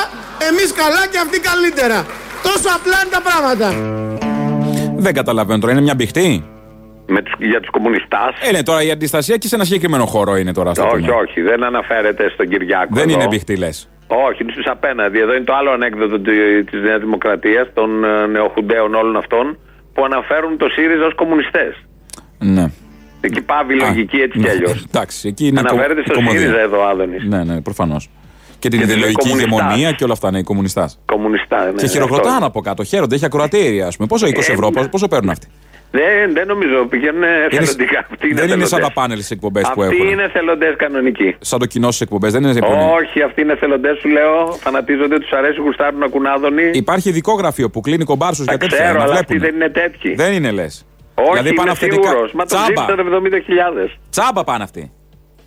εμείς 0.49 0.69
καλά 0.81 1.03
και 1.11 1.19
αυτοί 1.25 1.37
καλύτερα. 1.49 1.99
Τόσο 2.47 2.67
απλά 2.77 2.97
είναι 3.01 3.13
τα 3.17 3.21
πράγματα. 3.27 3.67
Δεν 5.05 5.13
καταλαβαίνω 5.13 5.59
τώρα, 5.59 5.71
είναι 5.71 5.81
μια 5.81 5.95
μπιχτή. 5.95 6.54
Με 7.07 7.21
τους, 7.21 7.33
για 7.39 7.59
τους 7.59 7.69
κομμουνιστάς. 7.69 8.33
Ε, 8.47 8.51
ναι, 8.51 8.63
τώρα 8.63 8.81
η 8.83 8.91
αντιστασία 8.91 9.37
και 9.37 9.47
σε 9.47 9.55
ένα 9.55 9.63
συγκεκριμένο 9.63 10.05
χώρο 10.05 10.35
είναι 10.37 10.53
τώρα. 10.53 10.69
ας 10.69 10.77
το 10.77 10.83
όχι, 10.83 10.95
πούμε. 11.05 11.11
όχι, 11.13 11.41
δεν 11.41 11.63
αναφέρεται 11.63 12.29
στον 12.29 12.47
Κυριάκο. 12.49 12.89
Δεν 12.91 13.09
εδώ. 13.09 13.13
είναι 13.19 13.27
μπιχτή, 13.27 13.55
λες. 13.57 13.89
Όχι, 14.07 14.43
είναι 14.43 14.51
στους 14.51 14.65
απέναντι. 14.67 15.19
Εδώ 15.19 15.33
είναι 15.35 15.43
το 15.43 15.53
άλλο 15.55 15.71
ανέκδοτο 15.71 16.19
τη 16.69 16.77
Νέας 16.77 16.99
Δημοκρατίας, 16.99 17.67
των 17.73 18.03
ε, 18.03 18.25
νεοχουντέων 18.27 18.93
όλων 18.95 19.15
αυτών, 19.17 19.57
που 19.93 20.05
αναφέρουν 20.05 20.57
το 20.57 20.67
ΣΥΡΙΖΑ 20.69 21.05
ως 21.05 21.15
κομμουνιστές. 21.15 21.73
Ναι. 22.39 22.65
Εκεί 23.21 23.41
πάβει 23.41 23.77
η 23.77 23.81
Α, 23.83 23.87
λογική 23.87 24.17
έτσι 24.17 24.37
ναι, 24.39 24.43
κι 24.43 24.49
αλλιώς. 24.49 24.83
Εντάξει, 24.89 25.27
εκεί 25.27 25.47
είναι 25.47 25.59
η 25.59 25.63
Αναφέρεται 25.67 25.93
κο- 25.93 25.99
η 26.01 26.03
στο 26.05 26.13
κομμωδία. 26.13 26.39
ΣΥΡΙΖΑ 26.39 26.59
εδώ 26.59 26.79
ο 26.79 26.85
Άδωνης. 26.87 27.23
Ναι, 27.23 27.43
ναι, 27.43 27.61
προφανώς. 27.61 28.09
Και 28.59 28.69
την 28.69 28.79
Και 28.79 28.85
την 28.85 28.95
ιδεολογική 28.95 29.29
κομμουνιστάς. 29.29 29.59
ηγεμονία 29.61 29.91
και 29.91 30.03
όλα 30.03 30.13
αυτά, 30.13 30.31
ναι, 30.31 30.37
οι 30.39 30.43
κομμουνιστάς. 30.43 30.99
Κομμουνιστά, 31.05 31.65
ναι. 31.65 31.71
και 31.71 31.87
χειροκροτάνε 31.87 32.29
αυτό. 32.35 32.45
από 32.45 32.61
κάτω, 32.61 32.83
χαίρονται, 32.83 33.15
έχει 33.15 33.25
ακροατήρια, 33.25 33.87
ας 33.87 33.95
πούμε. 33.95 34.07
Πόσο, 34.07 34.27
20 34.27 34.49
Ε, 34.49 34.51
ευρώ, 34.51 34.67
ναι. 34.67 34.73
πόσο, 34.73 34.89
πόσο 34.89 35.07
παίρνουν 35.07 35.29
αυτοί; 35.29 35.47
Δεν, 35.91 36.33
δεν 36.33 36.47
νομίζω, 36.47 36.85
πηγαίνουν 36.85 37.23
εθελοντικά. 37.23 37.99
Αυτοί 38.11 38.27
δεν 38.33 38.33
είναι 38.33 38.45
σαν 38.45 38.49
εθελοντές. 38.51 38.79
τα 38.79 38.91
πάνελ 38.93 39.17
στις 39.17 39.31
εκπομπές 39.31 39.71
που 39.73 39.81
Αυτοί 39.83 39.95
έχουν. 39.95 40.07
είναι 40.09 40.23
εθελοντές 40.23 40.75
κανονικοί. 40.77 41.35
Σαν 41.39 41.59
το 41.59 41.65
κοινό 41.65 41.87
στις 41.87 42.01
εκπομπές, 42.01 42.31
δεν 42.33 42.43
είναι 42.43 42.51
επωνύμοι. 42.57 42.91
Όχι, 43.01 43.21
αυτοί 43.21 43.41
είναι 43.41 43.51
εθελοντές, 43.51 43.97
σου 43.97 44.07
λέω. 44.09 44.51
Φανατίζονται, 44.59 45.19
τους 45.19 45.31
αρέσει, 45.31 45.61
γουστάρουν 45.61 45.99
να 45.99 46.05
ακούν 46.05 46.25
άδωνη. 46.25 46.69
Υπάρχει 46.73 47.09
ειδικό 47.09 47.33
γραφείο 47.33 47.69
που 47.69 47.81
κλείνει 47.81 48.03
κομπάρσους 48.03 48.45
Τα 48.45 48.51
για 48.51 48.59
τέτοια. 48.59 48.77
ξέρω, 48.83 48.97
να 48.97 49.03
αλλά 49.03 49.13
αυτοί 49.13 49.37
βλέπουν. 49.37 49.47
δεν 49.47 49.55
είναι 49.55 49.69
τέτοιοι. 49.69 50.13
Δεν 50.15 50.33
είναι 50.33 50.51
λες. 50.51 50.85
Όχι, 51.15 51.29
δηλαδή 51.31 51.47
πάνε 51.53 51.61
είμαι 51.61 51.71
αυθεντικά. 51.71 52.07
σίγουρος. 52.07 52.31
Μα 52.33 52.45
το 52.45 52.55
Τσάμπα. 52.55 52.65
ζήτησαν 52.65 52.99
70.000. 52.99 53.89
Τσάμπα 54.09 54.43
πάνε 54.43 54.63
αυτοί. 54.63 54.91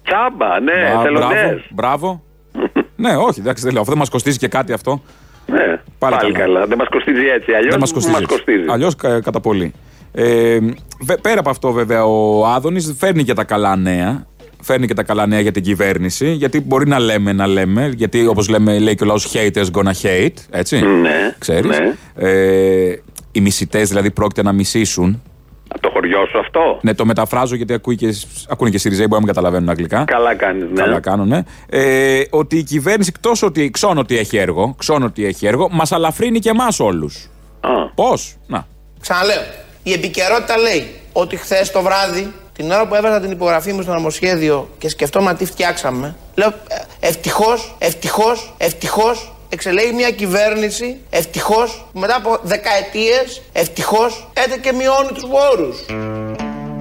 Τσάμπα, 0.04 0.60
ναι, 0.60 0.72
Α, 0.72 0.76
μπράβο. 0.88 1.00
εθελοντές. 1.00 1.60
μπράβο. 1.70 2.22
ναι, 3.04 3.16
όχι, 3.16 3.40
εντάξει, 3.40 3.62
δεν 3.62 3.72
λέω. 3.72 3.80
Αυτό 3.80 3.92
δεν 3.92 4.00
μας 4.00 4.08
κοστίζει 4.10 4.38
και 4.38 4.48
κάτι 4.48 4.72
αυτό. 4.72 5.02
Ναι, 5.46 5.80
Πάλι 5.98 6.16
πάλι, 6.16 6.32
καλά. 6.32 6.44
καλά. 6.44 6.66
Δεν 6.66 6.78
μας 6.78 6.88
κοστίζει 6.88 7.26
έτσι. 7.26 7.52
Αλλιώς 7.52 7.70
δεν 7.70 7.80
μας 7.80 7.92
μας 7.92 8.04
κοστίζει. 8.04 8.24
κοστίζει. 8.26 8.64
Αλλιώς 8.68 8.94
κατά 8.96 9.40
πολύ. 9.40 9.72
Ε, 10.12 10.58
βε- 11.00 11.20
πέρα 11.20 11.40
από 11.40 11.50
αυτό, 11.50 11.72
βέβαια, 11.72 12.04
ο 12.04 12.46
Άδωνης 12.46 12.94
φέρνει 12.98 13.24
και 13.24 13.34
τα 13.34 13.44
καλά 13.44 13.76
νέα. 13.76 14.26
Φέρνει 14.62 14.86
και 14.86 14.94
τα 14.94 15.02
καλά 15.02 15.26
νέα 15.26 15.40
για 15.40 15.52
την 15.52 15.62
κυβέρνηση. 15.62 16.30
Γιατί 16.32 16.60
μπορεί 16.60 16.88
να 16.88 16.98
λέμε, 16.98 17.32
να 17.32 17.46
λέμε. 17.46 17.92
Γιατί 17.96 18.26
όπως 18.26 18.48
λέμε, 18.48 18.78
λέει 18.78 18.94
και 18.94 19.02
ο 19.04 19.06
λαός 19.06 19.32
haters 19.34 19.66
gonna 19.72 19.92
hate. 20.02 20.34
Έτσι. 20.50 20.80
Ναι, 20.80 21.34
Ξέρεις. 21.38 21.66
ναι. 21.78 21.94
Ε, 22.14 23.02
οι 23.32 23.40
μισητές 23.40 23.88
δηλαδή 23.88 24.10
πρόκειται 24.10 24.42
να 24.42 24.52
μισήσουν. 24.52 25.22
Από 25.68 25.80
το 25.80 25.90
χωριό 25.92 26.26
σου 26.30 26.38
αυτό; 26.38 26.78
Ναι, 26.82 26.94
το 26.94 27.04
μεταφράζω 27.06 27.54
γιατί 27.54 27.72
ακούει 27.72 27.96
και, 27.96 28.14
ακούνε 28.48 28.70
και 28.70 28.78
Σιριζέοι, 28.78 29.06
μπορεί 29.08 29.20
να 29.20 29.26
μην 29.26 29.34
καταλαβαίνουν 29.34 29.68
αγγλικά. 29.68 30.04
Καλά 30.04 30.34
κάνεις, 30.34 30.64
ναι. 30.70 30.82
Καλά 30.82 31.00
κάνουν. 31.00 31.32
Ε, 31.68 32.20
ότι 32.30 32.56
η 32.58 32.62
κυβέρνηση, 32.62 33.10
εκτός 33.14 33.42
ότι 33.42 33.70
ξώνω 33.70 34.00
ότι 34.00 34.18
έχει 34.18 34.36
έργο, 34.36 34.74
ξώνω 34.78 35.04
ότι 35.04 35.24
έχει 35.24 35.46
έργο, 35.46 35.68
μας 35.70 35.92
αλαφρύνει 35.92 36.38
και 36.38 36.48
εμάς 36.48 36.80
όλους. 36.80 37.28
Α, 37.60 37.68
Πώς; 37.94 38.36
Να. 38.46 38.66
Ξαναλέω. 39.00 39.40
Η 39.88 39.92
επικαιρότητα 39.92 40.58
λέει 40.58 40.94
ότι 41.12 41.36
χθες 41.36 41.70
το 41.70 41.82
βράδυ, 41.82 42.32
την 42.52 42.70
ώρα 42.70 42.86
που 42.86 42.94
έβαζα 42.94 43.20
την 43.20 43.30
υπογραφή 43.30 43.72
μου 43.72 43.82
στο 43.82 43.92
νομοσχέδιο 43.92 44.68
και 44.78 44.88
σκεφτόμουν 44.88 45.36
τι 45.36 45.44
φτιάξαμε, 45.44 46.16
λέω 46.34 46.52
ευτυχώς, 47.00 47.74
ευτυχώς, 47.78 48.54
ευτυχώς 48.58 49.32
εξελέγει 49.48 49.92
μια 49.92 50.10
κυβέρνηση, 50.10 51.00
ευτυχώς 51.10 51.84
που 51.92 51.98
μετά 51.98 52.16
από 52.16 52.38
δεκαετίες, 52.42 53.42
ευτυχώς 53.52 54.30
έτε 54.44 54.58
και 54.60 54.72
μειώνει 54.72 55.08
τους 55.14 55.24
φόρου. 55.32 55.68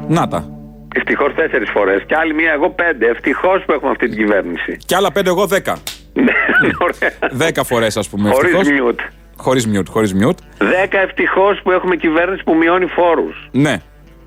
Να 0.08 0.28
τα. 0.28 0.50
Ευτυχώς 0.96 1.34
τέσσερις 1.36 1.70
φορές. 1.70 2.04
Και 2.08 2.16
άλλη 2.16 2.34
μία, 2.34 2.52
εγώ 2.52 2.70
πέντε. 2.70 3.10
Ευτυχώς 3.10 3.64
που 3.66 3.72
έχουμε 3.72 3.92
αυτή 3.92 4.08
την 4.08 4.18
κυβέρνηση. 4.18 4.78
Κι 4.86 4.96
άλλα 4.96 5.12
πέντε, 5.12 5.30
εγώ 5.30 5.46
δέκα. 5.48 5.78
Ναι, 6.14 6.34
ωραία. 6.80 7.32
Δέκα 7.32 7.64
φορές, 7.64 7.98
ας 7.98 8.10
πούμε. 8.10 8.30
Χωρίς 8.30 8.54
ευτυχώς. 8.54 8.80
μιούτ. 8.80 9.00
Χωρίς 9.38 9.68
μιούτ, 9.68 9.88
χωρίς 9.90 10.14
μιούτ. 10.14 10.38
Δέκα 10.58 11.00
ευτυχώς 11.00 11.60
που 11.64 11.72
έχουμε 11.72 11.96
κυβέρνηση 11.96 12.44
που 12.44 12.56
μειώνει 12.56 12.86
φόρους. 12.86 13.50
Ναι. 13.52 13.78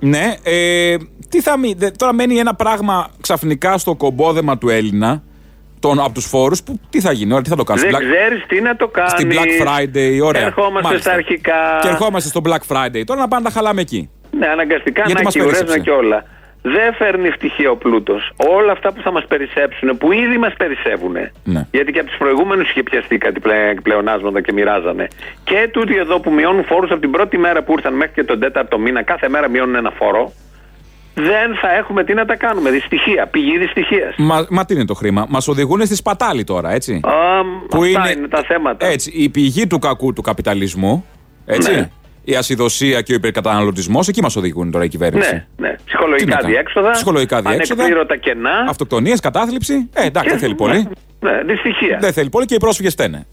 Ναι. 0.00 0.34
Ε, 0.42 0.96
τι 1.28 1.40
θα 1.40 1.58
μει... 1.58 1.74
δε- 1.76 1.90
Τώρα 1.90 2.12
μένει 2.12 2.38
ένα 2.38 2.54
πράγμα 2.54 3.08
ξαφνικά 3.20 3.78
στο 3.78 3.94
κομπόδεμα 3.94 4.58
του 4.58 4.68
Έλληνα 4.68 5.22
τον, 5.80 6.00
από 6.00 6.12
τους 6.12 6.26
φόρους 6.26 6.62
που 6.62 6.80
τι 6.90 7.00
θα 7.00 7.12
γίνει, 7.12 7.32
ώρα, 7.32 7.42
τι 7.42 7.48
θα 7.48 7.56
το 7.56 7.64
κάνεις. 7.64 7.82
Δεν 7.82 7.90
ξέρεις 7.92 8.44
τι 8.46 8.60
να 8.60 8.76
το 8.76 8.88
κάνει. 8.88 9.08
Στην 9.08 9.30
Black 9.32 9.66
Friday, 9.66 10.20
ωραία. 10.22 10.42
Ερχόμαστε 10.42 10.82
Μάλιστα. 10.88 10.98
στα 10.98 11.12
αρχικά. 11.12 11.78
Και 11.82 11.88
ερχόμαστε 11.88 12.28
στο 12.28 12.40
Black 12.44 12.74
Friday. 12.76 13.02
Τώρα 13.04 13.20
να 13.20 13.28
πάνε 13.28 13.42
να 13.42 13.48
τα 13.50 13.50
χαλάμε 13.50 13.80
εκεί. 13.80 14.10
Ναι, 14.38 14.46
αναγκαστικά 14.46 15.02
Γιατί 15.06 15.12
να 15.14 15.22
μας 15.22 15.32
κυβερνήσουν 15.32 15.66
περίσσεψε. 15.66 15.90
και 15.90 15.96
όλα. 16.04 16.24
Δεν 16.62 16.94
φέρνει 16.94 17.28
ευτυχία 17.28 17.70
ο 17.70 17.76
πλούτος. 17.76 18.32
Όλα 18.36 18.72
αυτά 18.72 18.92
που 18.92 19.00
θα 19.02 19.12
μας 19.12 19.26
περισσέψουν, 19.26 19.98
που 19.98 20.12
ήδη 20.12 20.38
μας 20.38 20.54
περισσεύουν. 20.56 21.16
Ναι. 21.44 21.66
Γιατί 21.70 21.92
και 21.92 21.98
από 21.98 22.08
τους 22.08 22.18
προηγούμενους 22.18 22.70
είχε 22.70 22.82
πιαστεί 22.82 23.18
κάτι 23.18 23.40
πλε- 23.40 23.80
πλεονάσματα 23.80 24.40
και 24.40 24.52
μοιράζανε. 24.52 25.08
Και 25.44 25.68
τούτοι 25.72 25.96
εδώ 25.96 26.20
που 26.20 26.32
μειώνουν 26.32 26.64
φόρους 26.64 26.90
από 26.90 27.00
την 27.00 27.10
πρώτη 27.10 27.38
μέρα 27.38 27.62
που 27.62 27.72
ήρθαν 27.72 27.94
μέχρι 27.94 28.14
και 28.14 28.24
τον 28.24 28.40
τέταρτο 28.40 28.78
μήνα, 28.78 29.02
κάθε 29.02 29.28
μέρα 29.28 29.48
μειώνουν 29.48 29.74
ένα 29.74 29.90
φόρο. 29.90 30.32
Δεν 31.14 31.56
θα 31.60 31.74
έχουμε 31.74 32.04
τι 32.04 32.14
να 32.14 32.24
τα 32.24 32.36
κάνουμε. 32.36 32.70
Δυστυχία, 32.70 33.26
πηγή 33.26 33.58
δυστυχίας. 33.58 34.14
Μα, 34.16 34.46
μα 34.50 34.64
τι 34.64 34.74
είναι 34.74 34.84
το 34.84 34.94
χρήμα. 34.94 35.26
Μας 35.28 35.48
οδηγούν 35.48 35.86
στη 35.86 35.94
σπατάλη 35.94 36.44
τώρα, 36.44 36.72
έτσι. 36.72 37.00
Αυτά 37.72 38.10
είναι... 38.10 38.28
τα 38.28 38.42
θέματα. 38.42 38.86
Έτσι, 38.86 39.10
η 39.14 39.28
πηγή 39.28 39.66
του 39.66 39.78
κακού 39.78 40.12
του 40.12 40.22
καπιταλισμού. 40.22 41.04
Έτσι. 41.46 41.74
Ναι. 41.74 41.90
Η 42.24 42.34
ασυδοσία 42.36 43.00
και 43.02 43.12
ο 43.12 43.14
υπερκαταναλωτισμός, 43.14 44.08
εκεί 44.08 44.22
μας 44.22 44.36
οδηγούν 44.36 44.70
τώρα 44.70 44.84
η 44.84 44.88
κυβέρνηση. 44.88 45.32
Ναι, 45.32 45.46
ναι. 45.56 45.68
Τι 45.68 45.76
να 45.76 45.84
Ψυχολογικά 45.84 46.34
κάνουμε. 46.36 46.52
διέξοδα. 46.52 46.90
Ψυχολογικά 46.90 47.42
διέξοδα. 47.42 47.82
Ανεκπλήρωτα 47.82 48.16
κενά. 48.16 48.64
Αυτοκτονίες, 48.68 49.20
κατάθλιψη. 49.20 49.74
Ε, 49.92 50.06
εντάξει, 50.06 50.22
Και- 50.28 50.30
δεν 50.30 50.38
θέλει 50.38 50.54
πολύ. 50.54 50.88
Ναι, 51.20 51.30
ναι, 51.30 51.42
δυστυχία. 51.42 51.98
Δεν 52.00 52.12
θέλει 52.12 52.28
πολύ 52.28 52.46
και 52.46 52.54
οι 52.54 52.58
πρόσφυγες 52.58 52.92
φταίνε. 52.92 53.26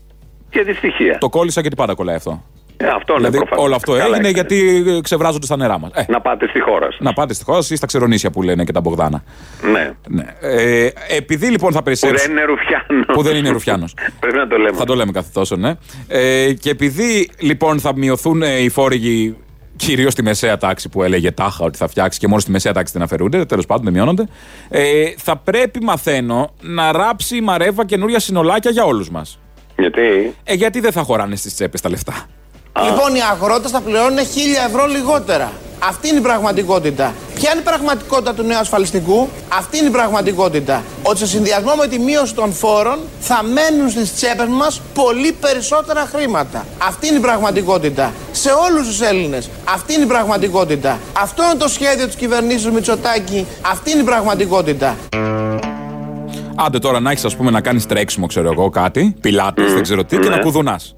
Και 0.49 0.61
δυστυχία. 0.61 1.17
Το 1.17 1.29
κόλλησα 1.29 1.61
γιατί 1.61 1.75
πάντα 1.75 1.93
κολλάει 1.93 2.15
αυτό. 2.15 2.43
Ε, 2.77 2.87
αυτό 2.87 3.13
είναι 3.13 3.17
δηλαδή, 3.29 3.37
προφανώς. 3.37 3.63
όλο 3.65 3.75
αυτό 3.75 3.91
Καλά 3.91 4.03
έγινε 4.03 4.27
έκανε. 4.27 4.47
γιατί 4.47 4.83
ε, 4.97 5.01
ξεβράζονται 5.01 5.45
στα 5.45 5.57
νερά 5.57 5.79
μας. 5.79 5.91
Ε, 5.93 6.05
Να 6.09 6.21
πάτε 6.21 6.47
στη 6.47 6.59
χώρα 6.59 6.85
σας. 6.85 6.97
να 6.99 7.13
πάτε 7.13 7.33
στη 7.33 7.43
χώρα 7.43 7.61
σας 7.61 7.69
ή 7.69 7.75
στα 7.75 7.85
ξερονήσια 7.85 8.29
που 8.31 8.41
λένε 8.41 8.63
και 8.63 8.71
τα 8.71 8.81
Μπογδάνα. 8.81 9.23
Ναι. 9.71 9.91
Ναι. 10.07 10.25
Ε, 10.39 10.89
επειδή 11.17 11.47
λοιπόν 11.47 11.71
θα 11.71 11.77
Που 11.77 11.83
περισσέψει. 11.83 12.23
δεν 12.27 12.31
είναι 12.31 12.43
Ρουφιάνος. 12.45 13.05
Που 13.13 13.21
δεν 13.21 13.35
είναι 13.35 13.49
Ρουφιάνος. 13.49 13.93
Πρέπει 14.19 14.37
να 14.37 14.47
το 14.47 14.57
λέμε. 14.57 14.77
Θα 14.77 14.85
το 14.85 14.95
λέμε 14.95 15.11
κάθε 15.11 15.29
τόσο, 15.33 15.55
ναι. 15.55 15.73
Ε, 16.07 16.53
και 16.53 16.69
επειδή 16.69 17.29
λοιπόν 17.39 17.79
θα 17.79 17.95
μειωθούν 17.95 18.41
ε, 18.41 18.57
οι 18.61 18.69
φόροι 18.69 19.35
κυρίως 19.75 20.11
στη 20.11 20.23
μεσαία 20.23 20.57
τάξη 20.57 20.89
που 20.89 21.03
έλεγε 21.03 21.31
τάχα 21.31 21.65
ότι 21.65 21.77
θα 21.77 21.87
φτιάξει 21.87 22.19
και 22.19 22.27
μόνο 22.27 22.39
στη 22.39 22.51
μεσαία 22.51 22.73
τάξη 22.73 22.93
δεν 22.93 23.01
αφαιρούνται, 23.01 23.45
τέλος 23.45 23.65
πάντων 23.65 23.83
δεν 23.83 23.93
μειώνονται, 23.93 24.27
ε, 24.69 24.83
θα 25.17 25.35
πρέπει, 25.37 25.83
μαθαίνω, 25.83 26.53
να 26.61 26.91
ράψει 26.91 27.37
η 27.37 27.41
Μαρέβα 27.41 27.85
καινούρια 27.85 28.19
συνολάκια 28.19 28.71
για 28.71 28.83
όλους 28.83 29.09
μας. 29.09 29.39
Γιατί; 29.77 30.01
Ε, 30.43 30.53
γιατί 30.53 30.79
δεν 30.79 30.91
θα 30.91 31.01
χωράνε 31.01 31.35
στις 31.35 31.53
τσέπες 31.53 31.81
τα 31.81 31.89
λεφτά. 31.89 32.25
Λοιπόν, 32.85 33.15
οι 33.15 33.19
αγρότες 33.31 33.71
θα 33.71 33.81
πληρώνουν 33.81 34.17
1000 34.17 34.21
ευρώ 34.67 34.85
λιγότερα. 34.85 35.51
Αυτή 35.89 36.07
είναι 36.07 36.17
η 36.17 36.21
πραγματικότητα. 36.21 37.13
Ποια 37.35 37.51
είναι 37.51 37.59
η 37.59 37.63
πραγματικότητα 37.63 38.33
του 38.33 38.43
νέου 38.43 38.57
ασφαλιστικού, 38.57 39.29
αυτή 39.57 39.77
είναι 39.77 39.87
η 39.87 39.91
πραγματικότητα. 39.91 40.83
Ότι 41.03 41.17
σε 41.17 41.27
συνδυασμό 41.27 41.73
με 41.75 41.87
τη 41.87 41.99
μείωση 41.99 42.33
των 42.33 42.53
φόρων 42.53 42.97
θα 43.19 43.43
μένουν 43.43 43.89
στις 43.89 44.15
τσέπες 44.15 44.47
μας 44.47 44.81
πολύ 44.93 45.31
περισσότερα 45.31 46.07
χρήματα. 46.13 46.65
Αυτή 46.87 47.07
είναι 47.07 47.17
η 47.17 47.19
πραγματικότητα. 47.19 48.13
Σε 48.31 48.49
όλους 48.51 48.87
τους 48.87 49.01
Έλληνες. 49.01 49.49
Αυτή 49.73 49.93
είναι 49.93 50.03
η 50.03 50.07
πραγματικότητα. 50.07 50.99
Αυτό 51.21 51.43
είναι 51.43 51.53
το 51.53 51.67
σχέδιο 51.67 52.05
της 52.05 52.15
κυβερνήσεως 52.15 52.73
Μητσοτάκη. 52.73 53.45
Αυτή 53.71 53.91
είναι 53.91 54.01
η 54.01 54.03
πραγματικότητα. 54.03 54.95
Άντε 56.55 56.79
τώρα 56.79 56.99
να 56.99 57.11
έχεις, 57.11 57.25
ας 57.25 57.35
πούμε, 57.35 57.51
να 57.51 57.61
κάνεις 57.61 57.85
τρέξιμο, 57.85 58.25
ξέρω 58.25 58.51
εγώ, 58.51 58.69
κάτι, 58.69 59.15
πιλάτες, 59.21 59.73
δεν 59.73 59.81
ξέρω 59.83 60.03
τι, 60.03 60.17
και 60.17 60.29
Ναι. 60.29 60.35
να 60.35 60.41
κουδουνάς. 60.41 60.96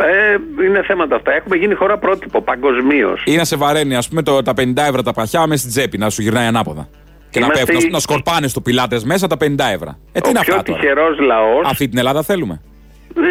Ε, 0.00 0.64
είναι 0.64 0.82
θέματα 0.82 1.16
αυτά. 1.16 1.32
Έχουμε 1.32 1.56
γίνει 1.56 1.74
χώρα 1.74 1.98
πρότυπο 1.98 2.42
παγκοσμίως. 2.42 3.22
Ή 3.26 3.36
να 3.36 3.44
σε 3.44 3.56
βαραίνει, 3.56 3.94
ας 3.96 4.08
πούμε, 4.08 4.22
το, 4.22 4.42
τα 4.42 4.52
50 4.56 4.62
ευρώ 4.88 5.02
τα 5.02 5.12
παχιά 5.12 5.46
μέσα 5.46 5.60
στην 5.60 5.70
τσέπη, 5.70 5.98
να 5.98 6.10
σου 6.10 6.22
γυρνάει 6.22 6.46
ανάποδα. 6.46 6.88
Και 7.30 7.40
να 7.40 7.44
Είμαστε 7.46 7.64
πέφτουν, 7.64 7.88
οι- 7.88 7.92
να 7.92 7.98
σκορπάνε 7.98 8.48
στο 8.48 8.60
πιλάτες 8.60 9.04
μέσα 9.04 9.26
τα 9.26 9.36
50 9.36 9.70
ευρώ. 9.72 9.98
Ε, 10.12 10.20
τι 10.20 10.26
Ο 10.28 10.30
είναι 10.30 10.40
πιο 10.40 10.54
αυτά 10.54 10.62
τώρα; 10.62 10.78
τυχερός 10.80 11.18
λαός. 11.18 11.66
Αυτή 11.66 11.88
την 11.88 11.98
Ελλάδα 11.98 12.22
θέλουμε. 12.22 12.60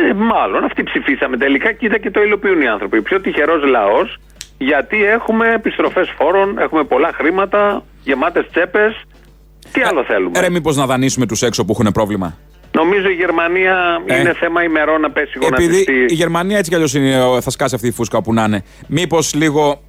Ε, 0.10 0.14
μάλλον 0.14 0.64
αυτοί 0.64 0.84
ψηφίσαμε 0.84 1.38
τελικά. 1.38 1.72
Κοίτα 1.74 1.98
και 1.98 2.12
το 2.12 2.22
υλοποιούν 2.22 2.62
οι 2.62 2.68
άνθρωποι. 2.68 2.98
Ο 2.98 3.02
πιο 3.02 3.22
τυχερός 3.22 3.64
λαός. 3.64 4.18
Γιατί 4.58 5.04
έχουμε 5.06 5.54
επιστροφές 5.54 6.14
φόρων, 6.18 6.58
έχουμε 6.60 6.84
πολλά 6.84 7.12
χρήματα, 7.14 7.84
γεμάτες 8.04 8.46
τσέπες. 8.52 9.02
Τι 9.72 9.82
άλλο 9.82 10.04
θέλουμε; 10.04 10.38
Ε, 10.40 10.42
Ρε, 10.42 10.50
μήπως 10.50 10.76
να 10.76 10.86
δανείσουμε 10.86 11.26
τους 11.26 11.42
έξω 11.42 11.66
που 11.66 11.78
έχουν 11.80 11.92
πρόβλημα; 11.92 12.38
Νομίζω 12.84 13.10
η 13.10 13.14
Γερμανία 13.14 14.02
Ε. 14.06 14.20
είναι 14.20 14.34
θέμα 14.34 14.64
ημερών 14.64 15.02
να 15.02 15.12
πέσει 15.12 15.32
Επειδή 15.36 15.64
γονατιστή. 15.66 16.06
η 16.10 16.14
Γερμανία 16.14 16.58
έτσι 16.58 16.70
κι 16.70 16.76
αλλιώς 16.76 17.44
θα 17.44 17.50
σκάσει 17.50 17.76
αυτή 17.76 17.88
η 17.88 17.92
φούσκα 17.92 18.22
που 18.22 18.34
να 18.34 18.44
είναι. 18.44 18.64
Μήπως 18.88 19.34
λίγο 19.34 19.82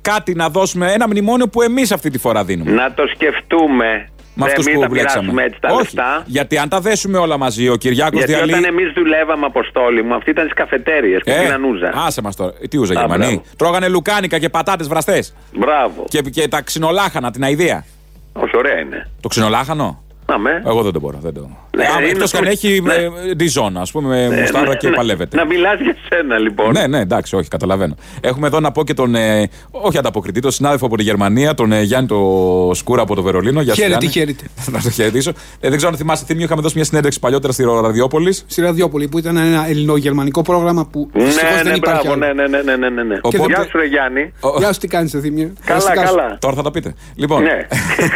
κάτι 0.00 0.34
να 0.34 0.48
δώσουμε, 0.48 0.92
ένα 0.92 1.06
μνημόνιο 1.08 1.48
που 1.48 1.62
εμείς 1.62 1.92
αυτή 1.92 2.10
τη 2.10 2.18
φορά 2.18 2.44
δίνουμε. 2.44 2.70
Να 2.70 2.92
το 2.94 3.02
σκεφτούμε. 3.14 4.08
Με 4.34 4.46
Δεν 4.46 4.54
αυτούς 4.54 4.64
μην 4.66 4.74
που 4.74 4.80
τα 4.80 4.88
μπλέξαμε. 4.88 5.32
μοιράσουμε 5.32 5.42
έτσι 5.44 5.60
τα 5.60 5.68
Όχι. 5.68 5.80
λεφτά. 5.80 6.22
Γιατί 6.26 6.58
αν 6.58 6.68
τα 6.68 6.80
δέσουμε 6.80 7.18
όλα 7.18 7.36
μαζί, 7.38 7.68
ο 7.68 7.76
Κυριάκος 7.76 8.16
Γιατί 8.18 8.32
διαλύει. 8.32 8.54
όταν 8.58 8.64
εμείς 8.64 8.92
δουλεύαμε, 8.92 9.46
Αποστόλη 9.46 10.02
μου, 10.02 10.14
αυτή 10.14 10.30
ήταν 10.30 10.44
στις 10.44 10.56
καφετέρειε 10.56 11.18
που 11.18 11.30
Ε, 11.30 11.42
πήραν 11.42 11.64
ούζα. 11.64 11.90
άσε 12.06 12.22
μας 12.22 12.36
τώρα. 12.36 12.52
Ε, 12.62 12.66
Τι 12.66 12.78
ούζα, 12.78 12.92
Α, 12.94 13.00
Γερμανοί. 13.00 13.24
μπράβο. 13.24 13.42
Τρώγανε 13.56 13.88
λουκάνικα 13.88 14.38
και 14.38 14.48
πατάτες 14.48 14.88
βραστές. 14.88 15.34
Μπράβο. 15.54 16.04
Και, 16.08 16.20
και 16.20 16.48
τα 16.48 16.62
ξινολάχανα, 16.62 17.30
την 17.30 17.44
αηδία. 17.44 17.84
Όχι, 18.32 18.56
ωραία 18.56 18.78
είναι. 18.80 19.06
Το 19.20 19.28
ξινολάχανο; 19.28 20.02
Να 20.26 20.38
με. 20.38 20.62
Εγώ 20.66 20.82
δεν 20.82 20.92
το 20.92 21.00
μπορώ. 21.00 21.18
Δεν 21.20 21.34
το... 21.34 21.50
Ναι, 21.82 21.98
ε, 21.98 22.02
είναι 22.02 22.10
Εκτός 22.10 22.30
και 22.30 22.36
αν 22.36 22.44
το- 22.44 22.50
έχει 22.50 22.80
ναι. 22.84 22.94
ε, 22.94 23.08
διζώνα, 23.36 23.80
ας 23.80 23.90
πούμε, 23.90 24.28
με 24.28 24.36
μουστάρα 24.40 24.76
και 24.76 24.88
να, 24.88 24.96
παλεύεται. 24.96 25.36
Να 25.36 25.44
μιλάς 25.44 25.80
για 25.80 25.96
σένα, 26.08 26.38
λοιπόν. 26.38 26.72
Ναι, 26.72 26.86
ναι, 26.86 26.98
εντάξει, 27.00 27.36
όχι, 27.36 27.48
καταλαβαίνω. 27.48 27.94
Έχουμε 28.20 28.46
εδώ 28.46 28.60
να 28.60 28.72
πω 28.72 28.84
και 28.84 28.94
τον. 28.94 29.14
Ε, 29.14 29.48
όχι 29.70 29.98
ανταποκριτή, 29.98 30.40
τον 30.40 30.50
συνάδελφο 30.50 30.86
από 30.86 30.96
τη 30.96 31.02
Γερμανία, 31.02 31.54
τον 31.54 31.72
ε, 31.72 31.82
Γιάννη 31.82 32.08
το 32.08 32.70
Σκούρα 32.74 33.02
από 33.02 33.14
το 33.14 33.22
Βερολίνο. 33.22 33.60
Γεια 33.60 33.74
σου, 33.74 33.80
Χαίρετε, 33.80 34.06
Γιάννη. 34.06 34.34
χαίρετε. 34.34 34.44
να 34.76 34.82
το 34.82 34.90
χαιρετήσω. 34.90 35.30
Ε, 35.60 35.68
δεν 35.68 35.76
ξέρω 35.76 35.90
αν 35.92 35.98
θυμάσαι, 35.98 36.24
Θήμιο, 36.26 36.44
είχαμε 36.44 36.62
δώσει 36.62 36.74
μια 36.76 36.84
συνέντευξη 36.84 37.18
παλιότερα 37.20 37.52
στη 37.52 37.64
Ραδιόπολης. 37.82 38.44
Στη 38.46 38.60
Ραδιόπολη 38.60 39.08
που 39.08 39.18
ήταν 39.18 39.36
ένα 39.36 39.68
ελληνογερμανικό 39.68 40.42
πρόγραμμα 40.42 40.86
που 40.86 41.10
Ναι, 41.12 41.24
δυστυχώς 41.24 41.56
ναι, 41.56 41.62
δεν 41.62 41.74
υπάρχει 41.74 42.06
μπράβο, 42.06 42.24
άλλο. 42.24 42.34
ναι, 42.34 42.46
ναι, 42.48 42.62
ναι, 42.62 42.76
ναι, 42.76 42.88
ναι, 42.88 43.02
ναι. 43.02 43.18
Οπότε- 43.22 43.44
Γεια 43.46 43.62
σου, 43.70 43.78
ρε 43.78 43.84
Γιάννη. 43.84 44.32
Ο- 44.40 44.58
Γεια 44.58 44.72
σου, 44.72 44.80
τι 44.80 44.88
κάνεις, 44.88 45.14
Θήμιο. 45.20 45.52
Καλά, 45.64 45.92
καλά. 45.94 46.36
Τώρα 46.40 46.54
θα 46.54 46.62
τα 46.62 46.70
πείτε. 46.70 46.94
Λοιπόν, 47.14 47.42
Ναι. 47.42 47.66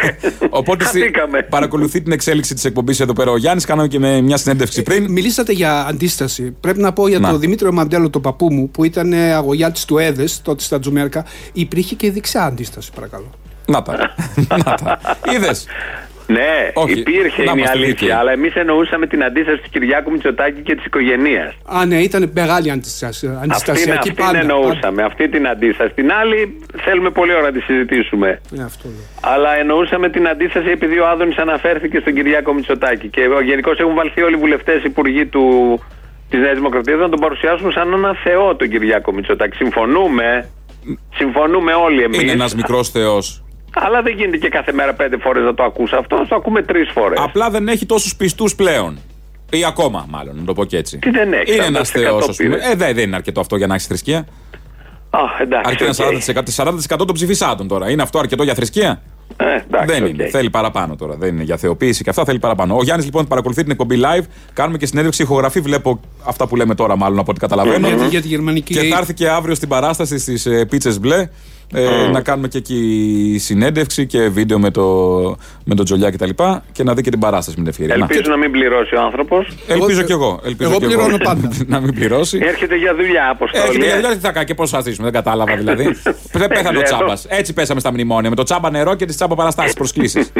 οπότε 0.49 0.83
στη- 0.85 0.99
Χαθήκαμε. 0.99 1.41
παρακολουθεί 1.41 2.01
την 2.01 2.11
εξέλιξη 2.11 2.53
της 2.53 2.65
εκπομπής 2.65 2.99
εδώ 2.99 3.13
πέρα 3.13 3.31
ο 3.31 3.37
Γιάννης 3.37 3.54
Γιάννη, 3.55 3.63
κάναμε 3.63 3.87
και 3.87 3.99
με 3.99 4.21
μια 4.21 4.37
συνέντευξη 4.37 4.83
πριν. 4.83 5.11
Μιλήσατε 5.11 5.51
για 5.51 5.85
αντίσταση. 5.85 6.55
Πρέπει 6.59 6.79
να 6.79 6.93
πω 6.93 7.07
για 7.07 7.19
Να. 7.19 7.29
τον 7.29 7.39
Δημήτριο 7.39 7.71
Μαντέλο, 7.71 8.09
τον 8.09 8.21
παππού 8.21 8.53
μου, 8.53 8.69
που 8.69 8.83
ήταν 8.83 9.13
αγωγιάτη 9.13 9.85
του 9.85 9.97
ΕΔΕ 9.97 10.25
τότε 10.41 10.63
στα 10.63 10.79
Τζουμέρκα. 10.79 11.25
Υπήρχε 11.53 11.95
και 11.95 12.11
δεξιά 12.11 12.43
αντίσταση, 12.43 12.91
παρακαλώ. 12.95 13.29
Να 13.65 13.81
τα. 13.81 13.97
Να 14.49 14.75
τα. 14.75 14.99
Είδες. 15.35 15.65
Ναι, 16.27 16.71
Όχι, 16.73 16.99
υπήρχε 16.99 17.43
να 17.43 17.51
είναι 17.51 17.51
η 17.51 17.53
είμαστε 17.55 17.77
αλήθεια, 17.77 17.93
δίκαιοι. 17.99 18.11
αλλά 18.11 18.31
εμείς 18.31 18.53
εννοούσαμε 18.55 19.07
την 19.07 19.23
αντίσταση 19.23 19.61
του 19.61 19.69
Κυριάκου 19.69 20.11
Μητσοτάκη 20.11 20.61
και 20.61 20.75
της 20.75 20.85
οικογένειας. 20.85 21.53
Α, 21.65 21.85
ναι, 21.85 21.95
ήταν 22.01 22.31
μεγάλη 22.33 22.71
αντισταση, 22.71 23.27
Αυτή, 23.27 23.39
αντιστασιακή 23.43 24.09
αυτή 24.09 24.21
πάντα. 24.21 24.37
εννοούσαμε, 24.39 25.03
αυτή 25.03 25.29
την 25.29 25.47
αντίσταση. 25.47 25.93
Την 25.93 26.11
άλλη 26.11 26.59
θέλουμε 26.83 27.09
πολύ 27.09 27.33
ώρα 27.33 27.41
να 27.41 27.51
τη 27.51 27.59
συζητήσουμε. 27.61 28.41
Ναι, 28.49 28.63
αυτό 28.63 28.87
λέω. 28.89 29.33
Αλλά 29.33 29.55
εννοούσαμε 29.55 30.09
την 30.09 30.27
αντίσταση 30.27 30.69
επειδή 30.69 30.99
ο 30.99 31.07
Άδωνης 31.07 31.37
αναφέρθηκε 31.37 31.99
στον 31.99 32.13
Κυριάκο 32.13 32.53
Μητσοτάκη. 32.53 33.07
Και 33.07 33.21
γενικώς 33.45 33.79
έχουν 33.79 33.93
βαλθεί 33.93 34.21
όλοι 34.21 34.35
οι 34.35 34.39
βουλευτές 34.39 34.83
υπουργοί 34.83 35.25
του, 35.25 35.43
της 36.29 36.39
Νέας 36.39 36.55
Δημοκρατίας 36.55 36.99
να 36.99 37.09
τον 37.09 37.19
παρουσιάσουν 37.19 37.71
σαν 37.71 37.93
έναν 37.93 38.15
θεό 38.23 38.55
τον 38.55 38.69
Κυριάκο 38.69 39.11
Μητσοτάκη. 39.13 39.55
Συμφωνούμε. 39.55 40.49
Συμφωνούμε 41.15 41.73
όλοι 41.73 42.03
εμείς. 42.03 42.21
Είναι 42.21 42.31
ένας 42.31 42.55
μικρός 42.55 42.89
Θεός. 42.89 43.43
Αλλά 43.75 44.01
δεν 44.01 44.13
γίνεται 44.15 44.37
και 44.37 44.49
κάθε 44.49 44.71
μέρα 44.73 44.93
πέντε 44.93 45.17
φορές 45.17 45.43
να 45.43 45.53
το 45.53 45.63
ακούς 45.63 45.93
αυτό. 45.93 46.25
Το 46.29 46.35
ακούμε 46.35 46.61
τρεις 46.61 46.89
φορές. 46.93 47.19
Απλά 47.21 47.49
δεν 47.49 47.67
έχει 47.67 47.85
τόσους 47.85 48.15
πιστούς 48.15 48.55
πλέον. 48.55 48.97
Ή 49.51 49.65
ακόμα, 49.65 50.05
μάλλον, 50.09 50.35
να 50.35 50.43
το 50.43 50.53
πω 50.53 50.65
και 50.65 50.77
έτσι. 50.77 50.97
Τι 50.97 51.09
δεν 51.09 51.33
έχει, 51.33 51.53
Είναι 51.53 51.63
40% 51.63 51.67
ένα 51.67 51.83
Θεός, 51.83 52.29
ας 52.29 52.35
πούμε. 52.35 52.49
πήρε. 52.55 52.69
Ε, 52.71 52.75
δεν, 52.75 52.95
δεν 52.95 53.03
είναι 53.03 53.15
αρκετό 53.15 53.39
αυτό 53.39 53.55
για 53.55 53.67
να 53.67 53.73
έχεις 53.73 53.87
θρησκεία. 53.87 54.17
Α, 55.09 55.19
εντάξει. 55.41 55.69
Αρκεί 55.69 55.83
ένα 55.83 56.07
οκ. 56.07 56.21
40%. 56.87 56.95
40% 56.95 56.97
των 57.05 57.13
ψηφισάντων 57.13 57.67
τώρα. 57.67 57.89
Είναι 57.89 58.01
αυτό 58.01 58.19
αρκετό 58.19 58.43
για 58.43 58.53
θρησκεία; 58.53 59.01
Ε, 59.37 59.45
εντάξει, 59.55 59.93
δεν 59.93 60.03
οκ. 60.03 60.09
είναι. 60.09 60.25
Θέλει 60.27 60.49
παραπάνω 60.49 60.95
τώρα. 60.95 61.15
Δεν 61.15 61.29
είναι 61.33 61.43
για 61.43 61.57
θεοποίηση 61.57 62.03
και 62.03 62.09
αυτά 62.09 62.25
θέλει 62.25 62.39
παραπάνω. 62.39 62.75
Ο 62.77 62.83
Γιάννης 62.83 63.05
λοιπόν 63.05 63.27
παρακολουθεί 63.27 63.61
την 63.61 63.71
εκπομπή 63.71 63.99
live. 64.01 64.23
Κάνουμε 64.53 64.77
και 64.77 64.85
συνέντευξη 64.85 65.21
ηχογραφεί. 65.21 65.59
Βλέπω 65.59 65.99
αυτά 66.25 66.47
που 66.47 66.55
λέμε 66.55 66.75
τώρα, 66.75 66.95
μάλλον 66.97 67.19
από 67.19 67.31
ό,τι 67.31 67.39
καταλαβαίνω. 67.39 67.87
Για, 67.87 67.97
τη- 67.97 68.07
για 68.07 68.21
τη 68.21 68.27
γερμανική. 68.27 68.73
Και 68.73 68.79
θα 68.87 68.97
έρθει 68.97 69.13
και 69.13 69.29
αύριο 69.29 69.55
στην 69.55 69.67
παράσταση 69.69 70.17
στις 70.19 70.45
ε, 70.45 70.65
πίτσες 70.65 70.99
μπλε. 70.99 71.29
Ε, 71.75 72.07
Να 72.11 72.21
κάνουμε 72.21 72.47
και 72.47 72.57
εκεί 72.57 73.37
συνέντευξη 73.39 74.05
και 74.05 74.29
βίντεο 74.29 74.59
με 74.59 74.71
το, 74.71 74.83
με 75.65 75.75
τον 75.75 75.85
Τζολιά 75.85 76.09
κτλ. 76.11 76.29
Και, 76.29 76.43
και 76.71 76.83
να 76.83 76.93
δει 76.93 77.01
και 77.01 77.09
την 77.09 77.19
παράσταση 77.19 77.57
με 77.57 77.63
την 77.63 77.67
ευκαιρία. 77.71 77.97
Να. 77.97 78.07
Ελπίζω 78.09 78.31
να 78.31 78.37
μην 78.37 78.51
πληρώσει 78.51 78.95
ο 78.95 79.01
άνθρωπος. 79.01 79.47
Ελπίζω 79.67 79.97
Εγώ- 79.99 80.07
κι 80.07 80.11
εγώ. 80.11 80.39
Ελπίζω 80.45 80.69
εγώ 80.69 80.79
κι 80.79 80.85
πληρώνω 80.85 81.17
πάντα. 81.17 81.51
να 81.67 81.79
μην 81.79 81.93
πληρώσει. 81.93 82.39
Έρχεται 82.43 82.75
για 82.75 82.95
δουλειά, 82.95 83.29
αποστολή. 83.29 83.63
Έρχεται 83.63 83.85
για 83.85 83.93
ε. 83.93 83.97
δουλειά, 83.99 84.13
τι 84.15 84.19
θα 84.19 84.31
κάνει 84.31 84.45
και 84.45 84.53
πώ 84.53 84.67
θα 84.67 84.81
ζήσουμε, 84.81 85.09
δεν 85.11 85.23
κατάλαβα 85.23 85.55
δηλαδή. 85.55 85.83
Δεν 86.39 86.47
πέθανε 86.47 86.77
ο 86.77 86.81
ξέρω. 86.81 86.97
τσάμπας. 86.97 87.25
Έτσι 87.29 87.53
πέσαμε 87.53 87.79
στα 87.79 87.91
μνημόνια. 87.91 88.29
Με 88.29 88.35
το 88.35 88.43
τσάμπα 88.43 88.69
νερό 88.69 88.95
και 88.95 89.05
τις 89.05 89.15
τσάμπα 89.15 89.35
παραστάσεις 89.35 89.73
προσκλήσεις. 89.73 90.31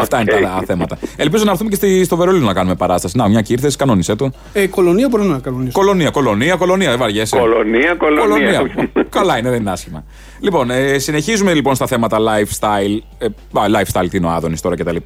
Αυτά 0.00 0.20
είναι 0.20 0.32
τα 0.42 0.62
θέματα. 0.66 0.98
Ελπίζω 1.16 1.44
να 1.44 1.50
έρθουμε 1.50 1.68
και 1.70 1.76
στη- 1.76 2.04
στο 2.04 2.16
Βερολίνο 2.16 2.46
να 2.46 2.52
κάνουμε 2.52 2.74
παράσταση. 2.74 3.16
Να, 3.16 3.28
μια 3.28 3.40
και 3.40 3.52
ήρθες, 3.52 3.76
κανόνισε 3.76 4.14
το. 4.14 4.30
Ε, 4.52 4.66
κολονία 4.66 5.08
μπορώ 5.08 5.22
να 5.22 5.38
κανονίσω. 5.38 5.78
Κολονία, 5.78 6.10
κολονία, 6.10 6.54
κολονία, 6.56 6.88
δεν 6.90 6.98
βαριέσαι. 6.98 7.36
Κολονία, 7.38 7.94
κολονία. 7.94 8.62
Καλά 9.08 9.38
είναι, 9.38 9.50
δεν 9.50 9.60
είναι 9.60 9.70
άσχημα. 9.70 10.04
Λοιπόν, 10.40 10.70
ε, 10.70 10.98
συνεχίζουμε 10.98 11.52
λοιπόν 11.54 11.74
στα 11.74 11.86
θέματα 11.86 12.18
lifestyle. 12.18 12.98
Ε, 13.18 13.26
α, 13.60 13.64
lifestyle, 13.80 14.06
τι 14.10 14.16
είναι 14.16 14.26
ο 14.26 14.30
Άδωνης 14.30 14.60
τώρα 14.60 14.76
κτλ. 14.76 14.96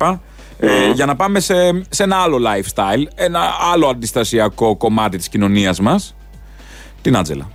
Ε, 0.58 0.90
για 0.94 1.06
να 1.06 1.16
πάμε 1.16 1.40
σε, 1.40 1.54
σε 1.88 2.02
ένα 2.02 2.16
άλλο 2.16 2.38
lifestyle, 2.38 3.02
ένα 3.14 3.40
άλλο 3.72 3.86
αντιστασιακό 3.86 4.76
κομμάτι 4.76 5.16
της 5.16 5.28
κοινωνίας 5.28 5.80
μας. 5.80 6.14
Την 7.02 7.16
Άτζελα. 7.16 7.48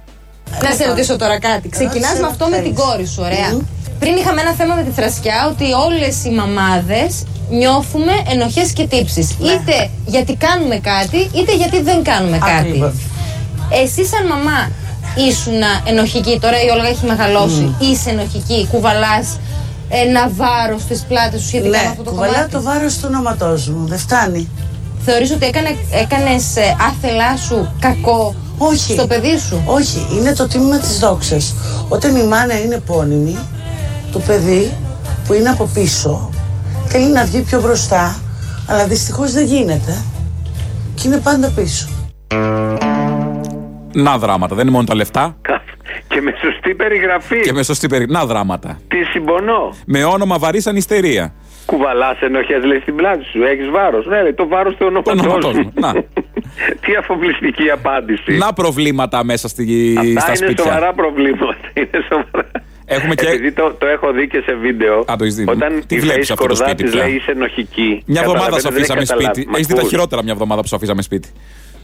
Να 0.63 0.71
σε 0.71 0.87
ρωτήσω 0.87 1.17
τώρα 1.17 1.39
κάτι. 1.39 1.69
Ξεκινάς 1.69 2.19
με 2.19 2.27
αυτό 2.27 2.47
με 2.47 2.59
την 2.59 2.73
κόρη 2.73 3.05
σου, 3.05 3.21
ωραία. 3.25 3.61
Πριν 3.99 4.15
είχαμε 4.15 4.41
ένα 4.41 4.51
θέμα 4.53 4.75
με 4.75 4.83
τη 4.83 4.89
θρασκιά 4.89 5.47
ότι 5.51 5.65
όλες 5.85 6.23
οι 6.25 6.29
μαμάδες 6.29 7.23
νιώθουμε 7.49 8.11
ενοχές 8.31 8.71
και 8.71 8.87
τύψεις. 8.87 9.29
Είτε 9.31 9.89
γιατί 10.05 10.35
κάνουμε 10.35 10.77
κάτι, 10.79 11.29
είτε 11.35 11.55
γιατί 11.55 11.81
δεν 11.81 12.03
κάνουμε 12.03 12.37
κάτι. 12.37 12.51
Ακριβώς. 12.67 12.93
Εσύ, 13.83 14.05
σαν 14.05 14.25
μαμά, 14.27 14.69
ήσουν 15.27 15.61
ενοχική. 15.85 16.39
Τώρα 16.41 16.57
η 16.63 16.69
Όλγα 16.69 16.87
έχει 16.87 17.05
μεγαλώσει. 17.05 17.75
Είσαι 17.79 18.09
ενοχική. 18.09 18.67
Κουβαλάς 18.71 19.39
ένα 19.89 20.29
βάρος 20.35 20.81
στις 20.81 21.05
πλάτες 21.07 21.41
σου 21.41 21.47
σχετικά 21.47 21.77
με 21.77 21.83
Ναι, 21.83 21.89
αυτό 21.89 22.03
το 22.03 22.09
κουβαλάω 22.09 22.33
κομμάτι. 22.33 22.51
το 22.51 22.61
βάρος 22.61 22.93
του 22.97 23.03
όνοματός 23.07 23.67
μου. 23.67 23.87
Δεν 23.87 23.97
φτάνει. 23.97 24.49
Θεωρείς 25.05 25.31
ότι 25.31 25.45
έκανε, 25.45 25.75
έκανες 25.91 26.55
ε, 26.55 26.75
άθελά 26.89 27.37
σου 27.37 27.73
κακό 27.79 28.35
Όχι. 28.57 28.93
στο 28.93 29.07
παιδί 29.07 29.37
σου; 29.47 29.61
Όχι, 29.65 30.07
είναι 30.17 30.33
το 30.33 30.47
τίμημα 30.47 30.77
της 30.77 30.99
δόξας. 30.99 31.53
Όταν 31.89 32.15
η 32.15 32.23
μάνα 32.23 32.59
είναι 32.59 32.75
επώνυμη, 32.75 33.37
το 34.11 34.19
παιδί 34.19 34.71
που 35.27 35.33
είναι 35.33 35.49
από 35.49 35.69
πίσω 35.73 36.29
θέλει 36.87 37.11
να 37.11 37.25
βγει 37.25 37.41
πιο 37.41 37.61
μπροστά, 37.61 38.19
αλλά 38.67 38.87
δυστυχώς 38.87 39.31
δεν 39.31 39.45
γίνεται 39.45 40.03
και 40.95 41.07
είναι 41.07 41.19
πάντα 41.23 41.51
πίσω. 41.55 41.87
Να 43.93 44.17
δράματα. 44.17 44.55
Δεν 44.55 44.63
είναι 44.63 44.75
μόνο 44.75 44.85
τα 44.85 44.95
λεφτά. 44.95 45.35
Και 46.07 46.21
με 46.21 46.33
σωστή 46.41 46.75
περιγραφή. 46.75 47.39
Και 47.41 47.53
με 47.53 47.63
σωστή 47.63 47.87
περι... 47.87 48.05
Να 48.09 48.25
δράματα. 48.25 48.79
Τι 48.87 49.03
συμπονώ. 49.03 49.73
Με 49.85 50.03
όνομα 50.03 50.37
βαρύς 50.37 50.67
ανιστερία. 50.67 51.33
Κουβαλάς 51.65 52.21
ενοχές, 52.21 52.63
λέει 52.63 52.79
στην 52.79 52.95
πλάτη 52.95 53.23
σου. 53.23 53.43
Έχεις 53.43 53.69
βάρος. 53.69 54.05
Ναι, 54.05 54.21
λέει, 54.21 54.33
το 54.33 54.47
βάρος 54.47 54.75
του 54.75 54.77
Το 54.79 54.85
ονόματός 54.85 55.25
όνοματός 55.25 55.53
μου. 55.53 55.71
Να. 55.73 55.93
Τι 56.85 56.95
αφοβλιστική 56.99 57.69
απάντηση. 57.69 58.37
Να 58.37 58.53
προβλήματα 58.53 59.23
μέσα 59.23 59.47
στη... 59.47 59.95
Αυτά 59.97 60.19
στα 60.19 60.27
είναι 60.27 60.35
σπίτια. 60.35 60.63
σοβαρά 60.63 60.93
προβλήματα. 60.93 61.57
Είναι 61.73 62.05
σοβαρά. 62.09 62.51
Έχουμε 62.95 63.15
και- 63.15 63.27
Επειδή 63.27 63.51
το, 63.51 63.75
το 63.79 63.85
έχω 63.87 64.11
δει 64.11 64.27
και 64.27 64.41
σε 64.45 64.53
βίντεο. 64.53 64.99
Α, 64.99 65.15
το 65.17 65.23
έχεις 65.23 65.35
δει. 65.35 65.43
Όταν 65.47 65.83
Τι 65.87 65.95
η 65.95 65.99
βλέπεις 65.99 66.27
Face 66.29 66.33
αυτό 66.33 66.35
το 66.35 66.47
Κορδά 66.47 66.65
σπίτι 66.67 66.83
της 66.83 66.91
πια; 66.93 67.03
λέει 67.03 67.13
είσαι 67.15 67.31
ενοχική. 67.31 68.03
Μια 68.05 68.21
εβδομάδα 68.21 68.45
Καταλαβαίνετε, 68.45 68.59
σου 68.61 68.69
δεν 68.69 68.77
αφήσαμε 68.77 69.01
έχει 69.01 69.09
καταλάβει. 69.09 69.33
σπίτι. 69.35 69.49
Μ' 69.51 69.53
Έχεις 69.55 69.67
δει 69.67 69.73
τα 69.73 69.79
ακούς; 69.79 69.89
χειρότερα 69.91 70.23
μια 70.23 70.33
εβδομάδα 70.33 70.61
που 70.61 70.67
σου 70.67 70.75
αφήσαμε 70.75 71.01
σπίτι; 71.01 71.29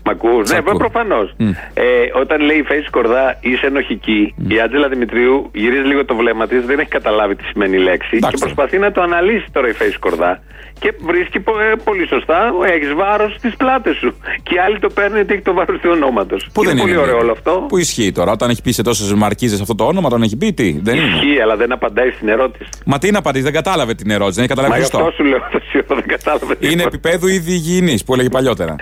Μ' 0.06 0.10
ακούς; 0.10 0.48
Σ' 0.48 0.52
Ναι, 0.52 0.58
ακούω. 0.58 0.78
προφανώς. 0.78 1.36
Ε, 1.74 1.84
όταν 2.22 2.42
λέει 2.42 2.58
η 2.58 2.66
Face 2.70 2.88
Κορδά 2.92 3.38
είσαι 3.42 3.66
ενοχική, 3.66 4.36
η 4.48 4.60
Άντζελα 4.60 4.88
Δημητρίου 4.88 5.50
γυρίζει 5.54 5.88
λίγο 5.88 6.06
το 6.06 6.16
βλέμμα 6.16 6.48
της, 6.48 6.66
δεν 6.66 6.80
έχει 6.80 6.90
καταλάβει 6.90 7.36
τι 7.36 7.44
σημαίνει 7.44 7.76
η 7.76 7.80
λέξη 7.80 8.10
Εντάξει. 8.16 8.36
και 8.38 8.44
προσπαθεί 8.44 8.78
να 8.78 8.92
το 8.92 9.02
αναλύσει 9.02 9.46
τώρα 9.52 9.68
η 9.70 9.74
Face 9.80 9.96
Κορδά. 10.00 10.40
Και 10.80 10.94
βρίσκει 11.06 11.40
πο- 11.40 11.60
ε, 11.60 11.74
πολύ 11.84 12.08
σωστά, 12.08 12.52
έχεις 12.76 12.94
βάρος 12.94 13.34
στις 13.38 13.56
πλάτες 13.56 13.96
σου. 13.96 14.16
Και 14.44 14.54
οι 14.56 14.58
άλλοι 14.58 14.80
το 14.80 14.90
παίρνουν 14.90 15.16
γιατί 15.16 15.34
έχει 15.34 15.42
το 15.42 15.54
βάρος 15.54 15.80
του 15.82 15.90
ονόματος. 15.94 16.48
Πού 16.54 16.64
είναι 16.64 16.72
δεν 16.72 16.80
πολύ 16.82 16.92
είναι. 16.94 17.02
ωραίο 17.02 17.18
όλο 17.18 17.32
αυτό. 17.32 17.66
Πού 17.68 17.78
ισχύει 17.78 18.12
τώρα, 18.12 18.32
όταν 18.32 18.50
έχει 18.50 18.62
πει 18.62 18.72
σε 18.72 18.82
τόσες 18.84 19.14
μαρκίζες 19.14 19.62
αυτό 19.62 19.76
το 19.76 19.86
όνομα, 19.86 20.10
τον 20.10 20.22
έχει 20.24 20.38
πει 20.38 20.54
τι. 20.54 20.80
Δεν 20.84 20.96
είναι. 20.96 21.06
Ισχύει, 21.16 21.40
αλλά 21.42 21.56
δεν 21.56 21.72
απαντάει 21.72 22.10
στην 22.12 22.28
ερώτηση. 22.28 22.70
Μα 22.86 22.98
τι 22.98 23.12
να 23.12 23.20
απαντήσει, 23.20 23.44
δεν 23.44 23.54
κατάλαβε 23.54 23.94
την 23.94 24.10
ερώτηση, 24.12 24.36
δεν 24.42 24.44
έχει 24.44 24.54
Μα 24.54 24.62
καταλάβει 24.62 24.80
γι' 24.82 24.86
αυτό 24.86 24.98
σωστό. 24.98 25.24
σου 25.24 25.30
λέω 25.30 25.40
τόση 25.52 25.78
ώρα, 25.92 26.02
δεν 26.02 26.08
κατάλαβε. 26.18 26.56
Είναι 26.60 26.84
επίπεδου 26.84 27.28
ήδη 27.28 27.52
υγιεινής 27.52 28.04
που 28.04 28.14
έλεγε 28.14 28.30
παλιότερα. 28.30 28.76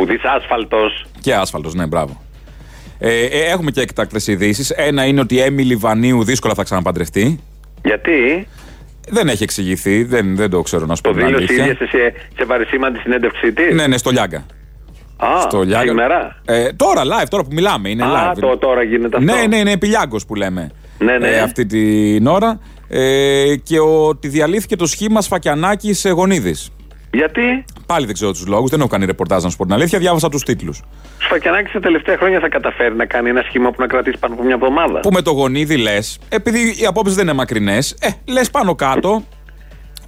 Ουδή 0.00 0.18
άσφαλτος. 0.36 1.06
Και 1.20 1.34
άσφαλτος, 1.34 1.74
ναι, 1.74 1.86
μπράβο. 1.86 2.22
Ε, 2.98 3.24
ε, 3.24 3.40
έχουμε 3.50 3.70
και 3.70 3.80
έκτακτες 3.80 4.26
ειδήσεις. 4.26 4.70
Ένα 4.70 5.04
είναι 5.04 5.20
ότι 5.20 5.34
η 5.34 5.40
Έμιλι 5.40 5.76
Βανίου 5.76 6.24
δύσκολα 6.24 6.54
θα 6.54 6.62
ξαναπαντρευτεί. 6.62 7.40
Γιατί; 7.84 8.46
Δεν 9.08 9.28
έχει 9.28 9.42
εξηγηθεί, 9.42 10.04
δεν, 10.04 10.36
δεν 10.36 10.50
το 10.50 10.62
ξέρω 10.62 10.86
να 10.86 10.94
σου 10.94 11.00
πω 11.02 11.08
το 11.12 11.16
την 11.16 11.26
δήλωσε 11.26 11.42
η 11.42 11.46
αλήθεια. 11.60 11.64
ίδια 11.64 11.86
σε, 11.86 12.12
σε 12.36 12.44
βαρισίμαντη 12.44 12.98
συνέντευξή 12.98 13.52
της; 13.52 13.74
Ναι, 13.74 13.86
ναι, 13.86 13.96
στο 13.96 14.10
Λιάγκα. 14.10 14.46
Α, 15.16 15.40
στο 15.40 15.62
Λιάγκα. 15.62 15.88
σήμερα; 15.88 16.40
Ε, 16.44 16.72
τώρα, 16.72 17.02
live, 17.02 17.26
τώρα 17.28 17.42
που 17.42 17.50
μιλάμε. 17.52 17.88
Είναι 17.88 18.04
Α, 18.04 18.32
live. 18.32 18.38
το, 18.40 18.56
τώρα 18.58 18.82
γίνεται 18.82 19.16
αυτό. 19.16 19.32
Ναι, 19.34 19.46
ναι, 19.46 19.62
ναι, 19.62 19.70
επιλιάγκος 19.70 20.26
που 20.26 20.34
λέμε. 20.34 20.70
Ναι, 20.98 21.18
ναι. 21.18 21.28
Ε, 21.28 21.40
αυτή 21.40 21.66
την 21.66 22.26
ώρα. 22.26 22.60
Ε, 22.88 23.54
και 23.62 23.78
ότι 23.80 24.28
διαλύθηκε 24.28 24.76
το 24.76 24.86
σχήμα 24.86 25.20
Σφακιανάκης 25.20 25.98
σε 25.98 26.10
γονίδη. 26.10 26.54
Γιατί; 27.10 27.64
Πάλι 27.86 28.06
δεν 28.06 28.14
ξέρω 28.14 28.30
τους 28.32 28.46
λόγους, 28.46 28.70
δεν 28.70 28.80
έχω 28.80 28.88
κάνει 28.88 29.04
ρεπορτάζ 29.04 29.42
να 29.42 29.50
σου 29.50 29.56
πω 29.56 29.64
την 29.64 29.74
αλήθεια, 29.74 29.98
διάβασα 29.98 30.28
τους 30.28 30.42
τίτλους. 30.42 30.78
ο 30.78 30.84
Σφακιανάκη 31.18 31.72
τα 31.72 31.80
τελευταία 31.80 32.16
χρόνια 32.16 32.40
θα 32.40 32.48
καταφέρει 32.48 32.94
να 32.94 33.06
κάνει 33.06 33.28
ένα 33.28 33.42
σχήμα 33.42 33.70
που 33.70 33.76
να 33.80 33.86
κρατήσει 33.86 34.18
πάνω 34.18 34.34
από 34.34 34.42
μια 34.42 34.54
εβδομάδα. 34.54 35.00
Που 35.00 35.10
με 35.12 35.22
το 35.22 35.30
γονίδι 35.30 35.76
λες, 35.76 36.18
επειδή 36.28 36.74
οι 36.80 36.86
απόψεις 36.86 37.16
δεν 37.16 37.24
είναι 37.24 37.34
μακρινές, 37.34 37.96
ε, 38.00 38.08
λες 38.32 38.50
πάνω 38.50 38.74
κάτω, 38.74 39.24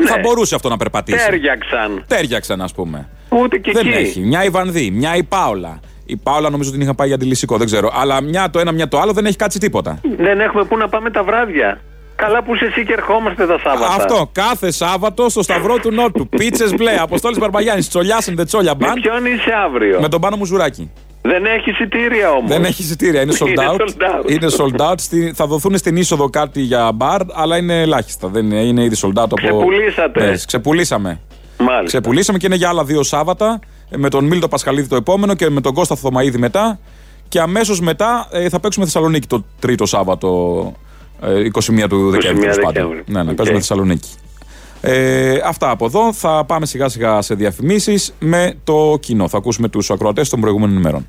θα 0.04 0.18
μπορούσε 0.20 0.54
αυτό 0.54 0.68
να 0.68 0.76
περπατήσει. 0.76 1.24
Τέριαξαν. 1.26 2.04
Τέριαξαν, 2.06 2.60
ας 2.62 2.72
πούμε. 2.72 3.08
Ούτε 3.28 3.58
και 3.58 3.72
δεν 3.72 3.86
εκεί. 3.86 3.96
έχει. 3.96 4.20
Μια 4.20 4.44
η 4.44 4.48
Βανδύ, 4.48 4.90
μια 4.90 5.16
η 5.16 5.22
Πάολα. 5.22 5.80
Η 6.06 6.16
Πάολα 6.16 6.50
νομίζω 6.50 6.68
ότι 6.68 6.78
την 6.78 6.86
είχα 6.86 6.96
πάει 6.96 7.06
για 7.06 7.16
αντιλησικό, 7.16 7.56
δεν 7.56 7.66
ξέρω. 7.66 7.90
Αλλά 7.94 8.20
μια 8.20 8.50
το 8.50 8.58
ένα, 8.58 8.72
μια 8.72 8.88
το 8.88 9.00
άλλο 9.00 9.12
δεν 9.12 9.26
έχει 9.26 9.36
κάτσει 9.36 9.58
τίποτα. 9.58 10.00
Δεν 10.16 10.40
έχουμε 10.40 10.64
πού 10.64 10.76
να 10.76 10.88
πάμε 10.88 11.10
τα 11.10 11.22
βράδια. 11.24 11.80
Καλά 12.20 12.42
που 12.42 12.54
είσαι 12.54 12.64
εσύ 12.64 12.84
και 12.84 12.92
ερχόμαστε 12.92 13.46
τα 13.46 13.58
Σάββατα. 13.62 13.94
Αυτό, 13.94 14.28
κάθε 14.32 14.70
Σάββατο 14.70 15.28
στο 15.28 15.42
Σταυρό 15.42 15.78
του 15.78 15.90
Νότου. 15.92 16.28
Πίτσες 16.28 16.74
μπλε, 16.74 16.96
Αποστόλης 17.00 17.38
Μπαρμπαγιάννης, 17.38 17.88
Τσολιάς 17.88 18.28
and 18.30 18.40
the 18.40 18.46
Τσόλια 18.46 18.74
Με 18.78 18.86
Band. 18.88 18.98
ποιον 19.02 19.24
είσαι 19.26 19.52
αύριο; 19.66 20.00
Με 20.00 20.08
τον 20.08 20.20
πάνω 20.20 20.36
μου 20.36 20.44
ζουράκι. 20.44 20.90
Δεν 21.22 21.44
έχει 21.44 21.70
εισιτήρια 21.70 22.30
όμως. 22.30 22.50
Δεν 22.50 22.64
έχει 22.64 22.82
εισιτήρια, 22.82 23.20
είναι 23.22 23.32
sold 23.40 23.46
Είναι 23.48 23.66
out. 23.70 23.80
sold 23.80 24.02
out. 24.26 24.30
Είναι 24.30 24.46
sold 24.58 24.90
out. 24.90 24.94
Στη- 24.96 25.32
θα 25.34 25.46
δοθούν 25.46 25.76
στην 25.78 25.96
είσοδο 25.96 26.30
κάτι 26.30 26.60
για 26.60 26.92
μπαρ, 26.92 27.20
αλλά 27.34 27.56
είναι 27.56 27.80
ελάχιστα. 27.80 28.28
Δεν 28.28 28.44
είναι, 28.44 28.60
είναι 28.60 28.84
ήδη 28.84 28.96
sold 29.02 29.08
out 29.20 29.24
από. 29.24 29.34
Ξεπουλήσατε. 29.36 30.24
Ναι, 30.24 30.36
ξεπουλήσαμε. 30.46 31.20
Μάλιστα. 31.58 31.84
Ξεπουλήσαμε 31.84 32.38
και 32.38 32.46
είναι 32.46 32.54
για 32.54 32.68
άλλα 32.68 32.84
δύο 32.84 33.02
Σάββατα. 33.02 33.58
ε, 33.90 33.96
Με 33.96 34.08
τον 34.08 34.24
Μίλτο 34.24 34.48
Πασχαλίδη 34.48 34.88
το 34.88 34.96
επόμενο 34.96 35.34
και 35.34 35.50
με 35.50 35.60
τον 35.60 35.74
Κώστα 35.74 35.96
Θωμαίδη 35.96 36.38
μετά. 36.38 36.78
Και 37.28 37.40
αμέσως 37.40 37.80
μετά 37.80 38.28
ε, 38.32 38.48
θα 38.48 38.60
παίξουμε 38.60 38.84
Θεσσαλονίκη 38.84 39.26
το 39.26 39.44
τρίτο 39.60 39.86
Σάββατο, 39.86 40.28
ε, 40.66 40.80
21 41.22 41.88
του 41.88 42.10
Δεκέμβρη. 42.10 42.40
τέλος 42.40 42.56
πάντων. 42.56 42.72
Δεκέμβρη. 42.72 43.02
Ναι, 43.06 43.22
ναι, 43.22 43.30
Οκ. 43.30 43.36
παίζουμε 43.36 43.58
Θεσσαλονίκη. 43.58 44.08
Ε, 44.82 45.38
αυτά 45.44 45.70
από 45.70 45.84
εδώ. 45.84 46.12
Θα 46.12 46.44
πάμε 46.46 46.66
σιγά 46.66 46.88
σιγά 46.88 47.22
σε 47.22 47.34
διαφημίσεις 47.34 48.14
με 48.18 48.52
το 48.64 48.96
κοινό. 49.00 49.28
Θα 49.28 49.36
ακούσουμε 49.36 49.68
τους 49.68 49.90
ακροατές 49.90 50.28
των 50.28 50.40
προηγούμενων 50.40 50.76
ημερών. 50.76 51.06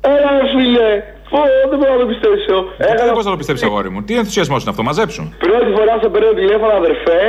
Έλα, 0.00 0.30
ρε 0.40 0.48
φίλε. 0.48 0.90
Ω, 1.38 1.40
δεν 1.70 1.78
μπορώ 1.78 1.92
να 1.92 1.98
το 1.98 2.06
πιστέψω. 2.06 2.54
Ε, 2.78 2.86
δεν 3.04 3.12
μπορεί 3.12 3.24
να 3.24 3.30
το 3.30 3.36
πιστέψεις, 3.36 3.66
αγόρι 3.66 3.90
μου; 3.90 4.02
Τι 4.02 4.16
ενθουσιασμό 4.16 4.56
είναι 4.60 4.70
αυτό, 4.70 4.82
μαζέψουν. 4.82 5.34
Πρώτη 5.38 5.70
φορά 5.76 5.98
σε 6.02 6.08
παίρνω 6.08 6.32
τηλέφωνο, 6.32 6.72
αδερφέ. 6.72 7.20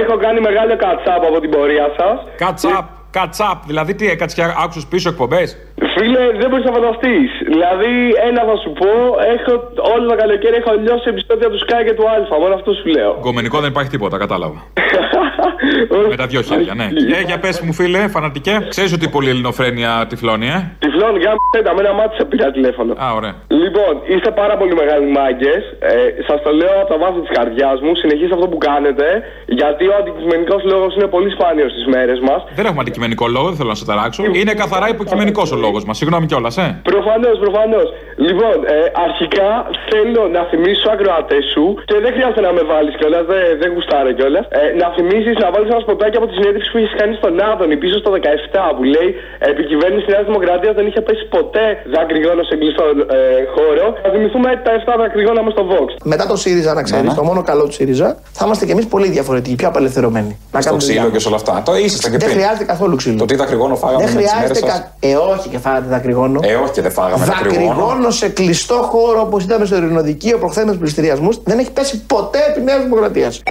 Έχω 0.00 0.16
κάνει 0.24 0.40
μεγάλο 0.40 0.76
catch 0.76 1.09
up 1.09 1.22
από 1.30 1.40
την 1.40 1.50
πορεία 1.50 1.86
σας. 1.98 2.16
Κατσάπ, 2.36 2.86
κατσάπ. 3.10 3.58
Δηλαδή 3.66 3.94
τι 3.94 4.06
έκατσε 4.10 4.34
και 4.36 4.42
άκουσες 4.64 4.86
πίσω 4.86 5.08
εκπομπές; 5.08 5.56
Φίλε, 6.02 6.24
δεν 6.40 6.48
μπορείς 6.50 6.64
να 6.68 6.72
φανταστείς. 6.78 7.30
Δηλαδή, 7.52 7.92
ένα 8.28 8.40
θα 8.48 8.56
σου 8.62 8.70
πω, 8.80 8.90
έχω, 9.34 9.52
όλο 9.94 10.04
το 10.12 10.16
καλοκαίρι 10.22 10.56
έχω 10.62 10.70
λιώσει 10.84 11.06
επεισόδια 11.14 11.48
του 11.52 11.58
Sky 11.64 11.80
και 11.86 11.94
του 11.98 12.04
Αλφα. 12.14 12.36
Μόνο 12.42 12.54
αυτό 12.58 12.70
σου 12.78 12.86
λέω. 12.96 13.12
Γκομενικό 13.22 13.56
δεν 13.62 13.70
υπάρχει 13.74 13.90
τίποτα, 13.94 14.16
κατάλαβα. 14.24 14.60
Με 16.12 16.16
τα 16.16 16.26
δυο 16.26 16.42
χέρια, 16.42 16.74
ναι. 16.74 16.88
Ε, 17.18 17.20
για 17.30 17.38
πες 17.38 17.60
μου, 17.60 17.72
φίλε, 17.72 18.08
φανατικέ. 18.08 18.54
Ξέρεις 18.68 18.92
ότι 18.92 19.08
πολύ 19.16 19.28
ελληνοφρένεια 19.34 19.90
τυφλώνει, 20.08 20.46
ε; 20.46 20.58
Τυφλών, 20.78 21.14
για 21.22 21.32
μ***τα, 21.34 21.74
με 21.74 21.80
ένα 21.84 21.92
μάτι 21.92 22.14
σε 22.16 22.24
πήρα 22.24 22.50
τηλέφωνο. 22.50 22.92
Α, 23.04 23.06
ωραία. 23.18 23.34
Λοιπόν, 23.64 23.92
είστε 24.12 24.30
πάρα 24.30 24.54
πολύ 24.56 24.74
μεγάλοι 24.74 25.06
μάγκες. 25.18 25.62
Ε, 25.78 25.92
Σας 26.28 26.38
το 26.42 26.50
λέω 26.60 26.74
από 26.82 26.88
τα 26.92 26.98
βάθη 27.02 27.20
της 27.24 27.30
καρδιάς 27.38 27.80
μου. 27.84 27.94
Συνεχίστε 27.94 28.34
αυτό 28.38 28.48
που 28.52 28.58
κάνετε. 28.58 29.06
Γιατί 29.58 29.84
ο 29.92 29.94
αντικειμενικός 30.00 30.60
λόγος 30.72 30.94
είναι 30.96 31.06
πολύ 31.16 31.30
σπάνιος 31.36 31.70
στις 31.74 31.86
μέρες 31.94 32.18
μας. 32.28 32.40
Δεν 32.58 32.64
έχουμε 32.68 32.80
αντικειμενικό 32.84 33.24
λόγο, 33.36 33.46
δεν 33.50 33.56
θέλω 33.56 33.68
να 33.68 33.78
σε 33.80 33.84
ταράξω. 33.90 34.22
Είναι 34.40 34.54
καθαρά 34.62 34.88
υποκειμενικός 34.88 35.52
ο 35.52 35.56
λόγος 35.64 35.84
μα. 35.90 35.94
Συγγνώμη 36.00 36.26
κιόλας, 36.30 36.54
ε. 36.64 36.66
Προφανώς, 36.92 37.36
προφανώς. 37.44 37.88
Λοιπόν, 38.28 38.56
ε, 38.74 38.76
αρχικά 39.06 39.48
θέλω 39.90 40.22
να 40.36 40.40
θυμίσω 40.50 40.86
ακροατές 40.94 41.44
σου 41.52 41.64
και 41.88 41.96
δεν 42.04 42.10
χρειάζεται 42.16 42.42
να 42.48 42.52
με 42.58 42.62
βάλεις 42.72 42.94
κιόλας, 43.00 43.24
δεν, 43.32 43.44
δεν 43.60 43.68
γουστάρε 43.74 44.10
κιόλας. 44.18 44.44
Ε, 44.60 44.62
να 44.80 44.86
θυμίσεις 44.96 45.34
να 45.44 45.48
βάλεις 45.54 45.68
ένα 45.74 45.80
σποτάκι 45.86 46.16
από 46.20 46.26
τη 46.30 46.34
συνέντευξη 46.38 46.68
που 46.72 46.78
είχες 46.80 46.94
κάνει 47.00 47.14
στον 47.20 47.32
Άδωνη 47.50 47.76
πίσω 47.82 47.96
στο 48.02 48.10
17 48.16 48.74
που 48.76 48.82
λέει 48.94 49.08
Επί 49.50 49.62
κυβέρνηση 49.70 50.06
Νέας 50.14 50.24
Δημοκρατίας 50.30 50.72
δεν 50.78 50.84
είχε 50.88 51.00
πέσει 51.06 51.24
ποτέ 51.36 51.64
δακρυγόνο 51.96 52.42
σε 52.50 52.54
κλειστό 52.60 52.84
ε, 53.16 53.20
χώρο. 53.54 53.86
Θα 54.04 54.08
θυμηθούμε 54.14 54.48
τα 54.66 54.72
7 54.94 54.94
δακρυγόνα 55.02 55.40
μας 55.44 55.52
στο 55.56 55.64
Vox. 55.70 55.88
Μετά 56.12 56.24
το 56.32 56.36
ΣΥΡΙΖΑ, 56.42 56.70
να 56.78 56.82
ξέρεις, 56.88 57.04
Ναι, 57.04 57.10
ναι. 57.10 57.16
το 57.20 57.24
μόνο 57.30 57.40
καλό 57.50 57.64
του 57.68 57.74
ΣΥΡΙΖΑ, 57.78 58.08
θα 58.38 58.42
είμαστε 58.46 58.64
κι 58.68 58.72
εμείς 58.76 58.86
πολύ 58.94 59.08
διαφορετικοί, 59.16 59.54
πιο 59.60 59.68
απελευθερωμένοι. 59.72 60.32
Να 60.52 60.60
Στο 60.60 60.68
κάνουμε 60.68 60.82
τη 60.82 60.86
δουλειά 60.86 61.00
ξύλο 61.00 61.08
και 61.08 61.12
μας. 61.14 61.22
σε 61.22 61.28
όλα 61.30 61.38
αυτά. 61.42 61.54
Το 61.68 61.72
ήσασταν 61.86 62.10
και 62.12 62.18
Δεν 62.22 62.28
πριν. 62.28 62.38
χρειάζεται 62.40 62.64
καθόλου 62.72 62.94
ξύλο. 63.00 63.18
Το 63.18 63.24
τι 63.30 63.36
δακρυγόνο 63.42 63.74
φάγαμε 63.82 64.04
Δεν 64.04 64.14
με 64.14 64.20
τις 64.20 64.30
χρειάζεται. 64.30 64.60
μέρες 64.60 64.72
σας. 64.72 64.90
Κα... 65.00 65.08
Ε, 65.08 65.14
όχι 65.34 65.48
και 65.52 65.58
φάγατε 65.70 65.88
δακρυγόνο. 65.88 66.40
Ε, 66.42 66.54
όχι 66.54 66.72
και 66.72 66.82
δεν 66.82 66.90
φάγαμε 66.90 67.24
δακρυγόνο. 67.24 67.74
Δακρυγόνο 67.74 68.10
σε 68.10 68.28
κλειστό 68.28 68.74
χώρο 68.74 69.20
όπως 69.20 69.44
είδαμε 69.44 69.64
στο 69.64 69.76
ειρηνοδικείο 69.76 70.38
προχθέ 70.38 70.64
με 70.64 70.72
του 70.72 70.78
πληστηριασμούς 70.78 71.42
δεν 71.42 71.58
έχει 71.58 71.72
πέσει 71.72 72.06
ποτέ 72.06 72.38
επί 72.50 72.60
Νέας 72.60 72.82
Δημοκρατίας. 72.82 73.42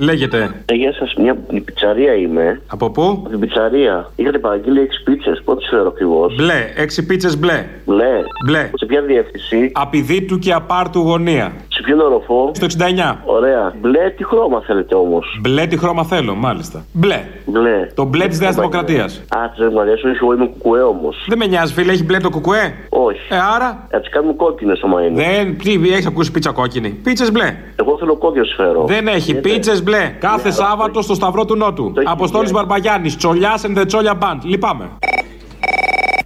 Λέγεται. 0.00 0.50
Ε, 0.64 0.74
γεια 0.74 0.92
σας, 0.92 1.14
μια 1.14 1.36
η 1.50 1.60
πιτσαρία 1.60 2.14
είμαι. 2.14 2.60
Από 2.66 2.90
πού; 2.90 3.02
Από 3.02 3.28
την 3.28 3.40
πιτσαρία. 3.40 4.10
Είχατε 4.16 4.38
παραγγείλει 4.38 4.80
6 4.80 5.02
πίτσες. 5.04 5.42
Πότε 5.44 5.64
σου 5.64 5.68
φέρω 5.70 5.88
ακριβώς; 5.88 6.34
Μπλε, 6.34 6.72
έξι 6.76 7.06
πίτσες 7.06 7.38
μπλε. 7.38 7.64
Μπλε. 7.84 8.20
Μπλε. 8.46 8.70
Σε 8.74 8.86
ποια 8.86 9.02
διεύθυνση; 9.02 9.70
Απειδίτου 9.74 10.38
και 10.38 10.52
απάρτου 10.52 11.00
γωνία. 11.00 11.52
Σε 11.88 11.94
ποιον 11.94 12.06
οροφό. 12.06 12.50
Στο 12.54 12.66
69. 12.66 13.16
Ωραία. 13.24 13.74
Μπλε, 13.80 14.10
τι 14.16 14.24
χρώμα 14.24 14.62
θέλετε 14.66 14.94
όμως; 14.94 15.38
Μπλε 15.40 15.66
τι 15.66 15.76
χρώμα 15.76 16.04
θέλω, 16.04 16.34
μάλιστα. 16.34 16.84
Μπλε. 16.92 17.24
Μπλε. 17.46 17.88
Το 17.94 18.04
μπλε 18.04 18.26
της 18.26 18.40
Νέας 18.40 18.54
Δημοκρατίας. 18.54 19.22
Α, 19.28 19.48
της 19.48 19.58
Δημοκρατίας, 19.58 20.02
όχι, 20.02 20.18
εγώ 20.22 20.32
είμαι 20.34 20.46
κουκουέ 20.46 20.82
όμως. 20.82 21.24
Δεν 21.28 21.38
με 21.38 21.46
νοιάζει, 21.46 21.72
φίλε, 21.72 21.92
έχει 21.92 22.04
μπλε 22.04 22.18
το 22.18 22.30
κουκουέ; 22.30 22.74
Όχι. 22.88 23.20
Ε, 23.28 23.36
άρα; 23.54 23.86
Θα 23.90 24.00
τις 24.00 24.10
κάνουμε 24.10 24.32
κόκκινες 24.32 24.80
άμα 24.84 25.02
είναι. 25.02 25.22
Δεν. 25.22 25.58
Τι, 25.58 25.92
έχεις 25.92 26.06
ακούσει 26.06 26.30
πίτσα 26.30 26.50
κόκκινη. 26.52 26.88
Πίτσες 26.88 27.32
μπλε. 27.32 27.56
Εγώ 27.76 27.96
θέλω 27.98 28.16
κόκκινε 28.16 28.44
σου 28.44 28.54
φέρω. 28.54 28.84
Δεν 28.86 29.06
έχει. 29.08 29.32
Γιατί; 29.32 29.48
Πίτσες 29.50 29.82
μπλε. 29.82 30.14
Κάθε 30.18 30.50
Σάββατο 30.50 31.02
στο 31.02 31.14
Σταυρό 31.14 31.44
του 31.44 31.56
Νότου. 31.56 31.92
Το 31.94 32.00
έχει 32.00 32.10
Αποστόλης 32.12 32.50
πει. 32.50 32.54
Μπαρμπαγιάννης. 32.56 33.16
Τσολιάς 33.16 33.66
and 33.66 33.78
the 33.78 33.86
Τσόλια 33.86 34.18
Band. 34.22 34.38
Λυπάμαι. 34.42 34.88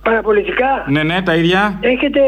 Παραπολιτικά. 0.02 0.84
Ναι, 0.88 1.02
ναι, 1.02 1.22
τα 1.22 1.34
ίδια. 1.34 1.78
Έχετε 1.80 2.20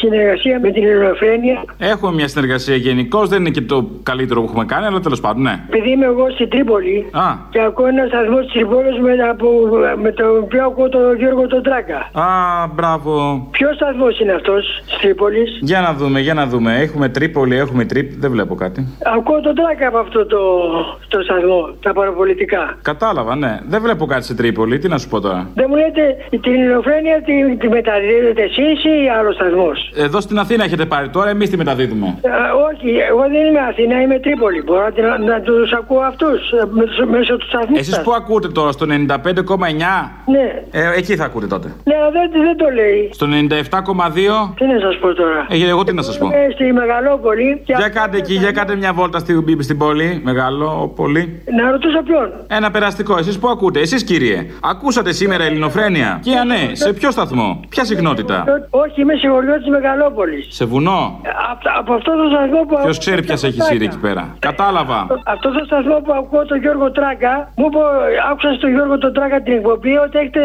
συνεργασία 0.00 0.60
με 0.60 0.70
την 0.70 0.84
Ελληνοφρένεια; 0.84 1.64
Έχουμε 1.78 2.12
μια 2.12 2.28
συνεργασία 2.28 2.76
γενικώ. 2.76 3.26
Δεν 3.26 3.40
είναι 3.40 3.50
και 3.50 3.60
το 3.60 3.90
καλύτερο 4.02 4.40
που 4.40 4.46
έχουμε 4.48 4.64
κάνει, 4.64 4.86
αλλά 4.86 5.00
τέλος 5.00 5.20
πάντων, 5.20 5.42
ναι. 5.42 5.54
Επειδή 5.68 5.90
είμαι 5.90 6.04
εγώ 6.04 6.30
στην 6.30 6.48
Τρίπολη 6.48 7.06
Α. 7.10 7.22
και 7.50 7.60
ακούω 7.60 7.86
ένα 7.86 8.04
σταθμό 8.06 8.38
της 8.38 8.52
Τρίπολης 8.52 8.98
με, 9.00 9.12
από, 9.30 9.46
με 10.02 10.12
το 10.12 10.24
οποίο 10.42 10.64
ακούω 10.64 10.88
τον 10.88 11.16
Γιώργο 11.16 11.46
τον 11.46 11.62
Τράκα. 11.62 11.98
Α, 12.12 12.26
μπράβο. 12.74 13.12
Ποιος 13.50 13.74
σταθμός 13.74 14.20
είναι 14.20 14.32
αυτός 14.32 14.82
της 14.86 14.98
Τρίπολης; 15.00 15.58
Για 15.60 15.80
να 15.80 15.92
δούμε, 15.92 16.20
για 16.20 16.34
να 16.34 16.46
δούμε. 16.46 16.76
Έχουμε 16.80 17.08
Τρίπολη, 17.08 17.56
έχουμε 17.56 17.84
Τρίπ. 17.84 18.10
Δεν 18.18 18.30
βλέπω 18.30 18.54
κάτι. 18.54 18.86
Ακούω 19.16 19.40
τον 19.40 19.54
Τράκα 19.54 19.88
από 19.88 19.98
αυτό 19.98 20.26
το, 20.26 20.38
το 21.08 21.22
σταθμό, 21.22 21.68
τα 21.82 21.92
παραπολιτικά. 21.92 22.78
Κατάλαβα, 22.82 23.36
ναι. 23.36 23.58
Δεν 23.66 23.82
βλέπω 23.82 24.06
κάτι 24.06 24.24
σε 24.24 24.34
Τρίπολη. 24.34 24.78
Τι 24.78 24.88
να 24.88 24.98
σου 24.98 25.08
πω 25.08 25.20
τώρα. 25.20 25.50
Δεν 25.54 25.66
μου 25.68 25.76
λέτε 25.76 26.16
την 26.30 26.54
Ελληνοφρένεια 26.54 26.90
τη, 27.26 27.56
τη 27.56 27.68
μεταδίδετε 27.68 28.42
εσείς 28.42 28.84
ή 28.84 29.08
άλλος 29.18 29.34
σταθμό. 29.34 29.70
Εδώ 30.06 30.20
στην 30.20 30.38
Αθήνα 30.38 30.64
έχετε 30.64 30.84
πάρει 30.86 31.08
τώρα, 31.08 31.30
εμείς 31.30 31.50
τη 31.50 31.56
μεταδίδουμε. 31.56 32.06
όχι, 32.70 32.88
εγώ 33.10 33.20
δεν 33.34 33.42
είμαι 33.48 33.60
Αθήνα, 33.70 34.00
είμαι 34.02 34.18
Τρίπολη. 34.18 34.62
Μπορώ 34.62 34.80
να, 34.96 35.08
να, 35.08 35.18
να 35.32 35.40
τους 35.40 35.72
ακούω 35.72 36.00
αυτούς 36.00 36.38
μέσω 37.10 37.36
τους 37.36 37.48
σταθμού. 37.48 37.76
Εσείς 37.78 37.94
σας. 37.94 38.02
που 38.04 38.12
ακούτε 38.12 38.48
τώρα, 38.48 38.72
στο 38.72 38.86
95,9. 38.88 40.10
Ναι, 40.34 40.46
Ε, 40.70 40.92
εκεί 40.96 41.16
θα 41.16 41.24
ακούτε 41.24 41.46
τότε. 41.46 41.68
ναι, 41.84 41.94
δεν, 42.12 42.42
δεν 42.46 42.56
το 42.56 42.66
λέει. 42.74 43.10
Στο 43.12 43.26
97,2. 43.26 44.54
Τι 44.56 44.66
να 44.66 44.78
σας 44.80 44.96
πω 45.00 45.14
τώρα; 45.14 45.46
Ε, 45.50 45.68
εγώ 45.68 45.84
τι 45.84 45.92
να 45.94 46.02
σας 46.02 46.18
πω. 46.18 46.26
Είμαι 46.26 46.48
στη 46.54 46.72
Μεγαλόπολη. 46.72 47.60
Και 47.64 47.74
Για 47.76 47.88
κάντε 47.88 48.16
εκεί, 48.16 48.34
για 48.34 48.52
κάντε 48.52 48.74
μια 48.76 48.92
βόλτα 48.92 49.18
στην, 49.18 49.62
στην 49.62 49.78
πόλη. 49.78 50.20
Μεγάλο, 50.24 50.92
πολύ. 50.96 51.42
Να 51.56 51.70
ρωτήσω 51.70 52.02
ποιον; 52.02 52.32
Ένα 52.46 52.70
περαστικό. 52.70 53.18
Εσείς 53.18 53.38
που 53.38 53.48
ακούτε, 53.48 53.80
εσείς 53.80 54.04
κύριε. 54.04 54.46
Ακούσατε 54.62 55.12
σήμερα 55.12 55.44
Ελληνοφρένεια; 55.44 56.20
Και 56.22 56.36
αν 56.36 56.46
ναι, 56.46 56.70
σε 56.82 56.92
ποιο 56.92 57.10
σταθμό, 57.10 57.60
ποια 57.68 57.84
συχνότητα; 57.84 58.36
Ε, 58.46 58.52
Όχι, 58.70 59.00
είμαι 59.00 59.14
συγχωριώτη 59.14 59.58
της 59.58 59.68
Μεγαλόπολης. 59.76 60.46
Σε 60.50 60.64
βουνό; 60.64 61.20
Από, 61.50 61.62
από 61.80 61.92
αυτό 61.98 62.10
το 62.20 62.24
σταθμό 62.32 62.60
που. 62.68 62.74
Ποιος 62.82 62.98
ξέρει 62.98 63.22
ποιας 63.22 63.42
έχει 63.44 63.60
σύρει 63.62 63.84
εκεί 63.84 63.98
πέρα; 63.98 64.22
Κατάλαβα. 64.38 65.06
Αυτό 65.34 65.48
το 65.50 65.62
σταθμό 65.64 65.96
που 66.04 66.12
ακούω 66.20 66.44
τον 66.46 66.58
Γιώργο 66.64 66.90
Τράκα, 66.90 67.34
μου 67.56 67.66
είπε, 67.70 67.78
άκουσα 68.30 68.50
στον 68.58 68.70
Γιώργο 68.74 68.98
τον 68.98 69.12
Τράκα 69.12 69.40
την 69.42 69.52
εκπομπή 69.52 69.94
ότι 70.04 70.18
έχετε 70.18 70.42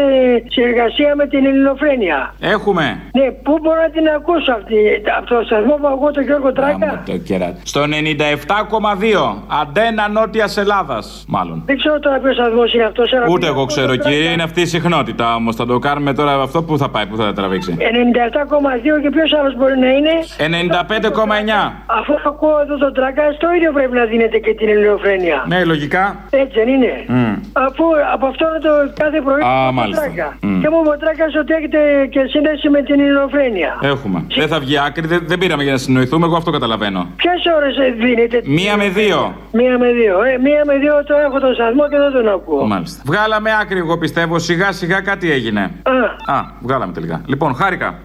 συνεργασία 0.56 1.10
με 1.16 1.26
την 1.26 1.46
Ελληνοφρένεια. 1.46 2.34
Έχουμε. 2.40 2.84
Ναι, 3.18 3.26
πού 3.30 3.58
μπορώ 3.62 3.80
να 3.86 3.90
την 3.96 4.06
ακούσω 4.16 4.52
αυτή, 4.58 4.76
από 5.18 5.26
το 5.34 5.36
σταθμό 5.48 5.74
που 5.80 5.88
ακούω 5.94 6.10
τον 6.10 6.22
Γιώργο 6.28 6.52
Τράκα. 6.52 7.02
Το 7.06 7.16
κεράτι. 7.28 7.60
Στο 7.64 7.80
97,2. 7.82 9.42
Αντένα 9.62 10.08
Νότιας 10.08 10.56
Ελλάδας, 10.56 11.24
μάλλον. 11.28 11.62
Δεν 11.66 11.76
ξέρω 11.78 11.98
τώρα 11.98 12.18
ποιος 12.18 12.34
σταθμός 12.34 12.74
είναι 12.74 12.84
αυτός. 12.84 13.10
Ούτε 13.30 13.46
εγώ 13.46 13.64
ξέρω, 13.64 13.96
κύριε. 13.96 14.30
Είναι 14.32 14.42
αυτή 14.42 14.60
η 14.60 14.66
συχνότητα 14.66 15.34
όμως. 15.34 15.56
Θα 15.56 15.66
το 15.66 15.78
κάνουμε 15.78 16.12
τώρα 16.14 16.27
αυτό 16.30 16.62
που 16.62 16.78
θα 16.78 16.88
πάει, 16.88 17.06
που 17.06 17.16
θα 17.16 17.32
τραβήξει; 17.32 17.76
97,2 17.78 19.00
και 19.02 19.10
ποιος 19.10 19.32
άλλος 19.38 19.56
μπορεί 19.56 19.78
να 19.78 19.90
είναι; 19.96 20.14
95,9. 20.36 21.72
Αφού 21.98 22.12
ακούω 22.26 22.58
εδώ 22.64 22.76
τον 22.84 22.92
Τράκα, 22.94 23.22
στο 23.38 23.46
ίδιο 23.56 23.70
πρέπει 23.72 23.94
να 24.00 24.04
δίνετε 24.04 24.38
και 24.38 24.54
την 24.54 24.68
ελληνοφρένεια. 24.68 25.44
Ναι, 25.48 25.64
λογικά. 25.64 26.04
Έτσι 26.30 26.54
δεν 26.60 26.68
είναι; 26.74 26.92
Μμ. 27.08 27.34
Αφού 27.52 27.84
από 28.14 28.26
αυτό 28.26 28.44
είναι 28.48 28.62
το 28.68 28.72
κάθε 29.02 29.20
πρωί. 29.26 29.40
Α, 29.40 29.46
ακούω 29.46 29.64
τον 29.66 29.74
μάλιστα. 29.74 30.02
Τράκα. 30.02 30.28
Μμ. 30.40 30.60
Και 30.62 30.68
μου 30.72 30.78
είπε 30.80 30.90
ο 30.96 30.98
Τράκα 31.02 31.26
ότι 31.40 31.52
έχετε 31.58 31.78
και 32.14 32.20
σύνδεση 32.32 32.68
με 32.68 32.80
την 32.82 33.00
ελληνοφρένεια. 33.00 33.70
Έχουμε. 33.92 34.18
Δεν 34.40 34.48
θα 34.48 34.58
βγει 34.60 34.76
άκρη, 34.86 35.06
δεν, 35.06 35.20
δεν 35.30 35.38
πήραμε 35.38 35.62
για 35.62 35.72
να 35.72 35.78
συνοηθούμε, 35.78 36.24
εγώ 36.26 36.36
αυτό 36.36 36.50
καταλαβαίνω. 36.50 37.00
Ποιες 37.16 37.40
ώρες 37.56 37.74
δίνετε; 38.02 38.36
Μία 38.44 38.76
με 38.76 38.88
δύο. 38.88 39.34
Μία 39.52 39.78
με 39.78 39.88
δύο. 39.92 40.22
Ε, 40.22 40.38
μία 40.46 40.62
με 40.66 40.74
δύο 40.82 41.04
το 41.04 41.14
έχω 41.26 41.40
τον 41.40 41.54
σταθμό 41.54 41.88
και 41.88 41.98
δεν 42.04 42.12
τον 42.12 42.28
ακούω. 42.28 42.66
Μάλιστα. 42.66 43.02
Βγάλαμε 43.06 43.50
άκρη, 43.60 43.78
εγώ 43.78 43.98
πιστεύω. 43.98 44.38
Σιγά 44.38 44.72
σιγά 44.72 45.00
κάτι 45.00 45.30
έγινε. 45.32 45.60
Α. 45.82 45.92
Α, 46.26 46.42
βγάλαμε 46.60 46.92
τελικά. 46.92 47.22
Λοιπόν, 47.26 47.54
χάρηκα. 47.54 47.98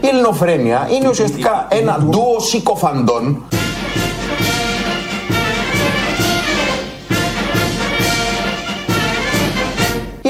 Η 0.00 0.08
ελληνοφρένεια 0.08 0.88
είναι 0.92 1.08
ουσιαστικά 1.08 1.66
ένα 1.70 1.98
ντουο 1.98 2.40
συκοφαντών 2.40 3.42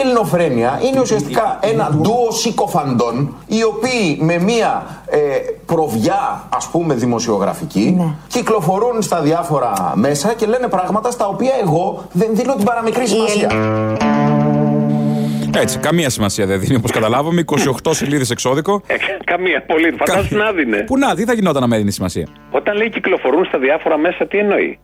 ελληνοφρένεια 0.06 0.80
είναι 0.86 1.00
ουσιαστικά 1.00 1.58
ένα 1.62 1.90
ντουο 2.00 2.30
συκοφαντών 2.30 3.36
οι 3.46 3.64
οποίοι 3.64 4.18
με 4.20 4.38
μία 4.38 4.86
ε, 5.06 5.18
προβιά 5.66 6.48
ας 6.48 6.68
πούμε 6.68 6.94
δημοσιογραφική 6.94 8.14
κυκλοφορούν 8.28 9.02
στα 9.02 9.20
διάφορα 9.20 9.92
μέσα 9.94 10.34
και 10.34 10.46
λένε 10.46 10.68
πράγματα 10.68 11.10
στα 11.10 11.26
οποία 11.26 11.52
εγώ 11.62 12.04
δεν 12.12 12.28
δίνω 12.32 12.54
την 12.54 12.64
παραμικρή 12.64 13.06
σημασία. 13.06 13.50
Έτσι, 15.58 15.78
καμία 15.78 16.10
σημασία 16.10 16.46
δεν 16.46 16.60
δίνει 16.60 16.76
όπως 16.76 16.90
καταλάβαμε. 16.90 17.44
28 17.84 17.90
σελίδες 17.90 18.30
εξώδικο. 18.30 18.82
Ε, 18.86 18.94
καμία 19.24 19.62
πολύ. 19.66 19.94
Φαντάσου 19.98 20.36
να 20.36 20.52
δίνε. 20.52 20.82
Πού 20.82 20.98
να, 20.98 21.14
τι 21.14 21.24
θα 21.24 21.32
γινόταν 21.32 21.60
να 21.60 21.66
με 21.68 21.76
δίνει 21.76 21.90
σημασία. 21.90 22.26
Όταν 22.50 22.76
λέει 22.76 22.90
κυκλοφορούν 22.90 23.44
στα 23.44 23.58
διάφορα 23.58 23.98
μέσα, 23.98 24.26
τι 24.26 24.38
εννοεί; 24.38 24.78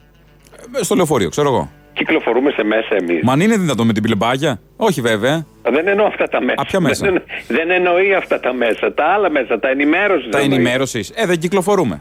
Ε, 0.81 0.83
Στο 0.85 0.95
λεωφορείο, 0.95 1.29
ξέρω 1.29 1.49
εγώ. 1.49 1.71
Κυκλοφορούμε 1.92 2.50
σε 2.50 2.64
μέσα 2.64 2.94
εμείς. 3.00 3.22
Μα 3.22 3.33
αν 3.33 3.40
είναι 3.40 3.57
δυνατόν 3.57 3.87
με 3.87 3.92
την 3.92 4.02
πλεμπάγια; 4.02 4.61
Όχι 4.76 5.00
βέβαια. 5.00 5.46
Δεν 5.62 5.88
εννοώ 5.88 6.07
αυτά 6.07 6.28
τα 6.28 6.40
μέσα. 6.40 6.61
Α, 6.61 6.64
ποια 6.64 6.81
μέσα; 6.81 7.07
Δεν, 7.07 7.22
δεν 7.48 7.70
εννοεί 7.70 8.14
αυτά 8.14 8.40
τα 8.40 8.52
μέσα. 8.52 8.92
Τα 8.94 9.05
άλλα 9.05 9.31
μέσα, 9.31 9.59
τα 9.59 9.68
ενημέρωση. 9.68 10.28
Τα 10.28 10.38
ενημέρωση. 10.38 11.07
Ε, 11.14 11.26
δεν 11.26 11.38
κυκλοφορούμε. 11.38 12.00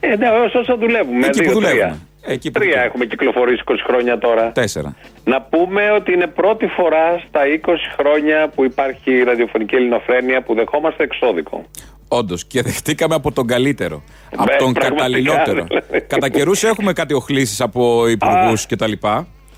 Ε, 0.00 0.16
ναι, 0.16 0.28
όσο 0.28 0.58
όσο 0.58 0.76
δουλεύουμε. 0.76 1.26
Εκεί 1.26 1.38
δύο, 1.40 1.48
που 1.48 1.54
δουλεύουμε. 1.54 1.82
Τρία. 1.82 1.98
Εκεί 2.34 2.50
που 2.50 2.60
τρία 2.60 2.82
έχουμε 2.82 3.04
κυκλοφορήσει 3.04 3.62
20 3.66 3.74
χρόνια 3.86 4.18
τώρα. 4.18 4.52
Τέσσερα. 4.52 4.94
Να 5.24 5.40
πούμε 5.42 5.90
ότι 5.90 6.12
είναι 6.12 6.26
πρώτη 6.26 6.66
φορά 6.66 7.22
στα 7.28 7.40
20 7.66 7.74
χρόνια 7.98 8.48
που 8.54 8.64
υπάρχει 8.64 9.10
η 9.12 9.22
ραδιοφωνική 9.22 9.74
ελληνοφρένεια 9.74 10.42
που 10.42 10.54
δεχόμαστε 10.54 11.02
εξώδικο. 11.02 11.64
Όντως 12.08 12.44
και 12.44 12.62
δεχτήκαμε 12.62 13.14
από 13.14 13.32
τον 13.32 13.46
καλύτερο. 13.46 14.02
από 14.36 14.44
Ναι, 14.50 14.56
τον 14.58 14.72
πραγματικά, 14.72 14.88
καταλληλότερο. 14.88 15.64
δηλαδή. 15.68 16.06
Κατά 16.06 16.28
καιρούς 16.28 16.62
έχουμε 16.64 16.92
κάτι 16.92 17.14
οχλήσεις 17.14 17.60
από 17.60 18.08
υπουργούς 18.08 18.66
κτλ. 18.66 18.92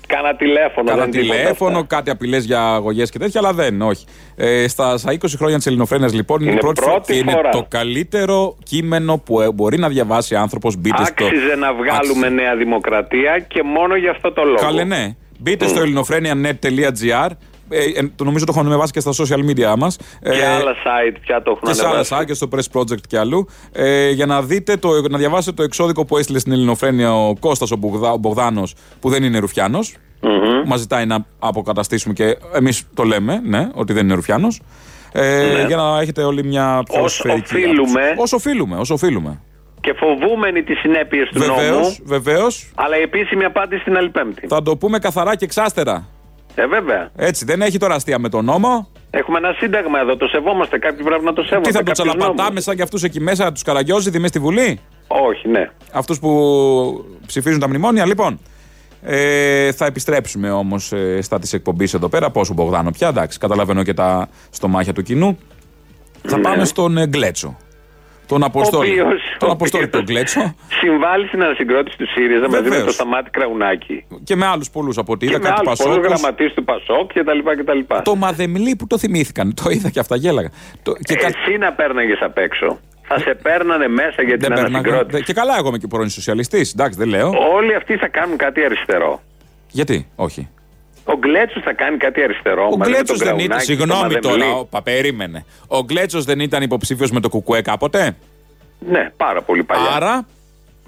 Κάνα 0.07 0.35
τηλέφωνο. 0.35 0.89
Κάνα 0.89 1.01
δεν 1.01 1.11
τίποτα 1.11 1.33
τηλέφωνο, 1.35 1.75
αυτά. 1.79 1.95
κάτι 1.95 2.09
απειλές 2.09 2.43
για 2.45 2.61
αγωγές 2.73 3.09
και 3.09 3.19
τέτοια, 3.19 3.39
αλλά 3.39 3.53
δεν, 3.53 3.81
όχι. 3.81 4.05
Ε, 4.35 4.67
στα, 4.67 4.97
στα 4.97 5.11
20 5.13 5.17
χρόνια 5.37 5.57
της 5.57 5.65
Ελληνοφρένειας, 5.65 6.13
λοιπόν, 6.13 6.39
είναι, 6.41 6.49
η 6.49 6.51
Είναι 6.51 6.61
πρώτη, 6.61 6.81
πρώτη 6.81 6.91
φορά 6.91 7.03
και 7.05 7.13
είναι 7.23 7.31
φορά. 7.31 7.49
το 7.49 7.65
καλύτερο 7.69 8.57
κείμενο 8.63 9.17
που 9.17 9.41
ε, 9.41 9.51
μπορεί 9.51 9.77
να 9.77 9.89
διαβάσει 9.89 10.35
άνθρωπος. 10.35 10.75
Μπείτε 10.75 11.05
στο. 11.05 11.25
Άξιζε 11.25 11.55
να 11.55 11.73
βγάλουμε 11.73 12.29
νέα 12.29 12.55
δημοκρατία 12.55 13.39
και 13.47 13.63
μόνο 13.63 13.95
για 13.95 14.11
αυτό 14.11 14.31
το 14.31 14.43
λόγο. 14.43 14.55
Καλέ, 14.55 14.83
ναι. 14.83 15.15
Μπείτε 15.39 15.67
στο 15.67 15.79
ελληνοφρένια.net.gr. 15.81 17.29
Ε, 17.71 17.99
ε, 17.99 18.11
το 18.15 18.23
νομίζω 18.23 18.45
το 18.45 18.53
έχουμε 18.57 18.75
βάσει 18.75 18.91
και 18.91 18.99
στα 18.99 19.11
social 19.17 19.49
media 19.49 19.73
μας. 19.77 19.97
Και 20.21 20.45
άλλα 20.45 20.71
site 20.73 21.17
πια 21.21 21.41
το 21.41 21.51
έχουν 21.51 21.67
και 21.67 21.73
σε 21.73 21.81
άλλα 21.81 21.89
ανεβάσει. 21.91 22.15
site 22.19 22.25
και 22.25 22.33
στο 22.33 22.47
Press 22.55 22.79
Project 22.79 23.01
και 23.07 23.17
αλλού. 23.17 23.47
Ε, 23.71 24.09
για 24.09 24.25
να 24.25 24.41
δείτε, 24.41 24.77
το, 24.77 24.89
να 25.09 25.17
διαβάσετε 25.17 25.55
το 25.55 25.63
εξώδικο 25.63 26.05
που 26.05 26.17
έστειλε 26.17 26.39
στην 26.39 26.51
Ελληνοφρένεια 26.51 27.13
ο 27.15 27.35
Κώστας 27.39 27.71
ο, 27.71 27.75
Μπογδά, 27.75 28.11
ο 28.11 28.17
Μπογδάνος, 28.17 28.75
που 28.99 29.09
δεν 29.09 29.23
είναι 29.23 29.39
Ρουφιάνος. 29.39 29.95
Μμμ. 30.21 30.61
Μας 30.65 30.79
ζητάει 30.79 31.05
να 31.05 31.25
αποκαταστήσουμε 31.39 32.13
και 32.13 32.37
εμείς 32.53 32.83
το 32.93 33.03
λέμε, 33.03 33.41
ναι, 33.45 33.69
ότι 33.73 33.93
δεν 33.93 34.03
είναι 34.05 34.13
Ρουφιάνος. 34.13 34.61
Ε, 35.11 35.51
Ναι. 35.57 35.65
Για 35.67 35.75
να 35.75 35.99
έχετε 36.01 36.23
όλοι 36.23 36.43
μια 36.43 36.83
πιο 36.91 37.03
Ως 37.03 37.13
σφαιρική 37.15 37.55
οφείλουμε. 37.55 38.01
άποψη. 38.01 38.15
Όσο 38.21 38.35
οφείλουμε, 38.35 38.77
όσο 38.77 38.93
οφείλουμε. 38.93 39.41
Και 39.81 39.93
φοβούμενοι 39.93 40.63
τις 40.63 40.79
συνέπειες 40.79 41.29
του 41.29 41.39
Βεβαίως, 41.39 41.71
νόμου. 41.71 41.95
βεβαίως. 42.03 42.71
Αλλά 42.75 42.97
η 42.97 43.01
επίσημη 43.01 43.43
απάντηση 43.43 43.83
την 43.83 43.97
άλλη 43.97 44.09
Πέμπτη. 44.09 44.47
Θα 44.47 44.61
το 44.61 44.77
πούμε 44.77 44.99
καθαρά 44.99 45.35
και 45.35 45.45
εξάστερα. 45.45 46.07
Ε, 46.55 46.67
βέβαια. 46.67 47.09
Έτσι, 47.15 47.45
δεν 47.45 47.61
έχει 47.61 47.77
τώρα 47.77 47.95
αστεία 47.95 48.19
με 48.19 48.29
τον 48.29 48.45
νόμο. 48.45 48.87
Έχουμε 49.09 49.37
ένα 49.37 49.53
σύνταγμα 49.57 49.99
εδώ, 49.99 50.17
το 50.17 50.27
σεβόμαστε. 50.27 50.77
Κάποιοι 50.79 51.03
πρέπει 51.05 51.23
να 51.23 51.33
το 51.33 51.43
σέβονται. 51.43 51.69
Τι 51.69 51.75
θα 51.75 51.83
το 51.83 51.85
κάποιους 51.85 52.05
τσαλαπατάμε 52.07 52.47
νόμους. 52.49 52.63
σαν 52.63 52.75
και 52.75 52.81
αυτούς 52.81 53.03
εκεί 53.03 53.19
μέσα, 53.19 53.51
τους 53.51 53.61
καραγκιόζηδη 53.63 54.17
μέσα 54.17 54.27
στη 54.27 54.39
Βουλή; 54.39 54.79
Όχι, 55.07 55.47
ναι. 55.47 55.69
Αυτούς 55.91 56.19
που 56.19 57.05
ψηφίζουν 57.25 57.59
τα 57.59 57.67
μνημόνια. 57.67 58.05
Λοιπόν, 58.05 58.39
ε, 59.03 59.71
θα 59.71 59.85
επιστρέψουμε 59.85 60.51
όμως 60.51 60.91
ε, 60.91 61.21
στα 61.21 61.39
της 61.39 61.53
εκπομπής 61.53 61.93
εδώ 61.93 62.09
πέρα. 62.09 62.29
Πόσο 62.29 62.53
Μπογδάνο 62.53 62.91
πια, 62.91 63.07
εντάξει, 63.07 63.37
καταλαβαίνω 63.39 63.83
και 63.83 63.93
τα 63.93 64.29
στομάχια 64.49 64.93
του 64.93 65.01
κοινού. 65.01 65.37
Θα 66.27 66.35
Ναι. 66.37 66.41
πάμε 66.43 66.65
στον 66.65 66.97
ε, 66.97 67.07
Γκλέτσο. 67.07 67.57
Τον 68.33 68.43
Αποστόλη. 68.43 68.89
οποίος- 69.01 69.21
τον 69.37 69.49
ο 69.49 69.51
Αποστόλη 69.51 69.83
οποίος 69.83 70.03
τον 70.05 70.13
Γκλέτσο. 70.15 70.55
Συμβάλλει 70.81 71.27
στην 71.27 71.43
ανασυγκρότηση 71.43 71.97
του 71.97 72.07
ΣΥΡΙΖΑ 72.13 72.47
μαζί 72.49 72.51
με 72.63 72.69
Βεβαίως. 72.69 72.85
το 72.85 72.91
Σταμάτη 72.91 73.29
Κραουνάκη. 73.29 74.05
Και 74.23 74.35
με 74.35 74.45
άλλους 74.45 74.69
πολλούς 74.69 74.97
από 74.97 75.11
ό,τι 75.13 75.25
Και 75.25 75.31
είδα. 75.31 75.41
με 75.43 75.49
Κάτι 75.49 75.61
άλλους 75.67 75.79
πολλούς 75.79 75.95
Πασόκους. 75.97 76.21
γραμματείς 76.21 76.53
του 76.53 76.63
Πασόκ 76.63 77.07
κτλ. 77.13 77.39
κτλ. 77.61 77.79
Το 78.03 78.15
Μαδεμλή 78.15 78.75
που 78.75 78.87
το 78.87 78.97
θυμήθηκαν. 78.97 79.53
Το 79.63 79.69
είδα 79.69 79.89
και 79.89 79.99
αυτά, 79.99 80.15
γέλαγα. 80.15 80.49
Το, 80.83 80.91
και 81.03 81.15
κα- 81.15 81.27
Εσύ 81.27 81.57
να 81.57 81.73
πέρναγε 81.73 82.13
απ' 82.19 82.37
έξω. 82.37 82.79
Θα 83.13 83.19
σε 83.19 83.33
παίρνανε 83.43 83.87
μέσα 83.87 84.21
για 84.23 84.37
την 84.37 84.39
δεν 84.39 84.49
πέρναγα. 84.53 84.77
ανασυγκρότηση. 84.77 85.17
Δε- 85.17 85.23
Και 85.23 85.33
καλά, 85.33 85.57
εγώ 85.57 85.67
είμαι 85.67 85.77
και 85.77 85.87
πρώην 85.87 86.09
σοσιαλιστής. 86.09 86.73
Εντάξει, 86.73 86.97
δεν 86.99 87.07
λέω. 87.07 87.29
Όλοι 87.55 87.75
αυτοί 87.75 87.97
θα 87.97 88.07
κάνουν 88.07 88.37
κάτι 88.37 88.63
αριστερό. 88.65 89.21
Γιατί, 89.71 90.07
όχι. 90.15 90.49
Ο 91.13 91.17
Γκλέτσος 91.17 91.63
θα 91.63 91.73
κάνει 91.73 91.97
κάτι 91.97 92.23
αριστερό. 92.23 92.63
Ο 92.63 92.77
μαζί 92.77 92.77
με 92.77 92.85
Γκλέτσος 92.85 93.17
τον 93.17 93.27
δεν 93.27 93.35
ήταν. 93.35 93.47
Κραουνάκη, 93.47 93.65
Συγγνώμη 93.65 94.13
τον 94.13 94.21
τώρα, 94.21 94.35
Μαδεμλή. 94.37 94.59
όπα, 94.59 94.81
περίμενε. 94.81 95.45
Ο 95.67 95.79
Γκλέτσος 95.83 96.25
δεν 96.25 96.39
ήταν 96.39 96.61
υποψήφιος 96.61 97.11
με 97.11 97.19
το 97.19 97.29
ΚΚΕ 97.29 97.61
κάποτε; 97.61 98.15
Ναι, 98.89 99.09
πάρα 99.17 99.41
πολύ 99.41 99.63
παλιά. 99.63 99.89
Άρα, 99.95 100.25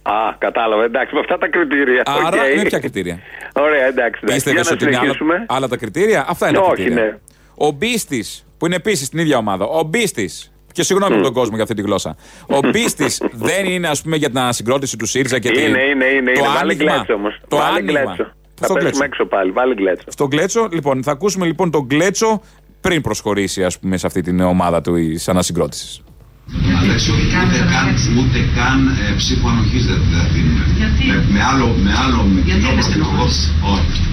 Α, 0.06 0.36
κατάλαβα. 0.38 0.84
Εντάξει, 0.84 1.14
με 1.14 1.20
αυτά 1.20 1.38
τα 1.38 1.48
κριτήρια. 1.48 2.02
άρα 2.06 2.42
Οκ. 2.44 2.56
με 2.56 2.62
ποια 2.64 2.80
κριτήρια; 2.80 3.20
Ωραία, 3.54 3.86
εντάξει. 3.86 4.20
εντάξει. 4.24 4.26
Πίστευε 4.26 4.56
Για 4.56 4.64
να 4.64 4.72
ότι 4.72 4.84
είναι 4.84 4.92
άλλα, 4.96 5.00
συνεχίσουμε. 5.02 5.46
άλλα 5.48 5.68
τα 5.68 5.78
κριτήρια; 5.78 6.26
Αυτά 6.28 6.48
είναι 6.50 6.58
τα 6.58 6.64
Όχι, 6.64 6.74
κριτήρια. 6.76 7.04
ναι. 7.04 7.18
Ο 7.56 7.72
Μπίστης, 7.72 8.46
που 8.58 8.66
είναι 8.66 8.76
επίσης 8.76 9.08
στην 9.08 9.20
ίδια 9.20 9.38
ομάδα. 9.38 9.66
Ο 9.66 9.84
Μπίστης. 9.84 10.52
Και 10.72 10.84
συγγνώμη 10.84 11.14
από 11.14 11.24
τον 11.24 11.34
κόσμο 11.34 11.54
για 11.54 11.64
αυτή 11.64 11.76
τη 11.76 11.82
γλώσσα. 11.82 12.16
Ο 12.48 12.60
Μπίστης 12.70 13.22
δεν 13.50 13.66
είναι, 13.66 13.88
ας 13.88 14.02
πούμε, 14.02 14.16
για 14.16 14.28
την 14.30 14.38
ανασυγκρότηση 14.40 14.98
του 14.98 15.06
ΣΥΡΙΖΑ 15.06 15.40
και 15.40 15.50
την. 15.52 15.68
Είναι, 15.68 15.82
είναι, 15.84 16.06
είναι. 16.06 16.32
Το 16.32 16.40
είναι. 16.40 16.48
Βάλε 16.48 16.60
άνοιγμα. 16.60 16.92
Γκλέτσο 16.93 17.13
όμως. 17.14 17.40
Το 17.48 17.58
Βάλε 17.58 17.78
άνοιγμα. 17.78 18.16
Γκλέτσο. 18.56 18.60
Θα 18.60 18.66
Στο 18.66 18.74
πέσουμε 18.74 18.89
Γκλέτσο. 18.89 19.04
έξω 19.04 19.26
πάλι. 19.26 19.52
Βάλε 19.52 19.74
Γκλέτσο. 19.74 20.06
Στον 20.12 20.28
Γκλέτσο, 20.28 20.68
λοιπόν, 20.72 21.04
θα 21.04 21.12
ακούσουμε 21.12 21.46
λοιπόν 21.46 21.72
τον 21.72 21.86
Γκλέτσο 21.86 22.42
πριν 22.82 23.02
προσχωρήσει, 23.02 23.63
ας 23.63 23.80
πούμε, 23.80 23.98
σε 23.98 24.08
αυτή 24.08 24.22
την 24.22 24.39
ομάδα 24.39 24.82
του 24.82 24.94
τη 24.94 25.24
ανασυγκρότηση. 25.28 26.02
Εντάξει, 26.84 27.12
όχι, 27.12 27.26
ούτε 27.26 27.58
καν, 27.74 27.88
ούτε 28.20 28.39
καν 28.58 28.80
ε, 28.88 29.16
ψήφο 29.16 29.48
ανοχής 29.50 29.86
δεν 29.86 30.00
δεν 30.12 30.26
δίνουμε. 30.34 30.66
Γιατί; 30.78 31.04
Με, 31.08 31.34
με 31.34 31.42
άλλο, 31.52 31.68
με 31.86 31.92
άλλο 32.04 32.24
με 32.24 32.39
Γιατί 32.42 32.60
κοινό 32.60 32.72
είναι 32.72 32.82
πρωθυπουργό. 32.82 33.26
Όχι. 33.76 34.12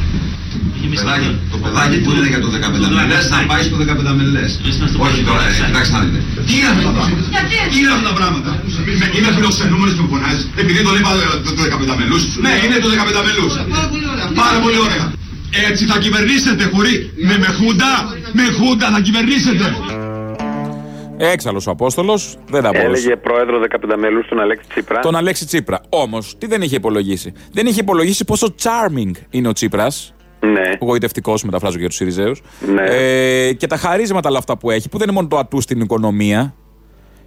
Το 0.83 0.96
παιδάκι, 0.96 1.31
το 1.53 1.59
παιδάκι 1.64 1.96
που 2.03 2.11
είναι 2.14 2.29
για 2.33 2.40
το 2.44 2.49
15 2.51 2.88
μελές 2.99 3.25
να 3.35 3.38
πάει 3.51 3.62
στο 3.68 3.77
15 3.77 4.12
μελές. 4.20 4.51
Όχι 5.07 5.20
τώρα, 5.29 5.42
ε, 5.49 5.53
κοιτάξτε 5.66 5.94
να 5.96 6.01
δείτε. 6.05 6.18
Τι 6.46 6.53
είναι 6.59 6.68
αυτά 6.75 6.83
τα 6.88 6.92
πράγματα; 6.99 7.27
Τι 7.73 7.77
είναι 7.81 7.92
αυτά 7.96 8.07
τα 8.11 8.14
πράγματα; 8.20 8.51
Είναι 9.16 9.31
φιλοξενούμενες 9.37 9.94
που 9.99 10.05
φωνάζεις. 10.12 10.44
Επειδή 10.62 10.81
το 10.88 10.92
είπα 10.99 11.11
ε, 11.23 11.27
το, 11.44 11.51
το 11.57 11.62
15 11.92 12.01
μελούς. 12.01 12.23
Ναι, 12.44 12.53
είναι 12.64 12.77
το 12.85 12.88
15 13.18 13.29
μελούς. 13.29 13.53
Πάρα 14.42 14.59
πολύ 14.64 14.79
ωραία. 14.87 15.05
Έτσι 15.68 15.83
θα 15.90 15.96
κυβερνήσετε 16.05 16.62
χωρί 16.73 16.92
με, 17.29 17.35
με 17.42 17.49
χούντα. 17.59 17.92
Με 18.38 18.44
χούντα 18.57 18.87
θα 18.94 19.01
κυβερνήσετε. 19.07 19.66
Έξαλλος 21.20 21.66
ο 21.66 21.70
Απόστολος, 21.70 22.37
δεν 22.50 22.62
τα 22.62 22.70
μπορούσε. 22.70 22.87
Έλεγε 22.87 23.16
πρόεδρο 23.16 23.61
15 23.61 23.94
μέλου 23.98 24.24
τον 24.28 24.40
Αλέξη 24.40 24.68
Τσίπρα. 24.68 25.00
Τον 25.00 25.16
Αλέξη 25.16 25.46
Τσίπρα. 25.46 25.80
Όμως, 25.88 26.38
τι 26.38 26.46
δεν 26.46 26.62
είχε 26.62 26.76
υπολογίσει; 26.76 27.33
Δεν 27.52 27.66
είχε 27.66 27.80
υπολογίσει 27.80 28.24
πόσο 28.24 28.54
charming 28.62 29.11
είναι 29.30 29.48
ο 29.48 29.52
Τσίπρας. 29.52 30.14
Ναι. 30.40 30.62
Γοητευτικός, 30.80 31.42
μεταφράζω 31.44 31.78
για 31.78 31.88
τους 31.88 31.96
Σιριζέους. 31.96 32.42
Ναι. 32.61 32.83
Ε, 32.83 33.52
και 33.52 33.66
τα 33.66 33.76
χαρίσματα 33.76 34.28
όλα 34.28 34.38
αυτά 34.38 34.59
που 34.59 34.70
έχει, 34.70 34.88
που 34.88 34.98
δεν 34.98 35.06
είναι 35.06 35.16
μόνο 35.16 35.28
το 35.28 35.38
ατού 35.38 35.61
στην 35.61 35.80
οικονομία. 35.80 36.54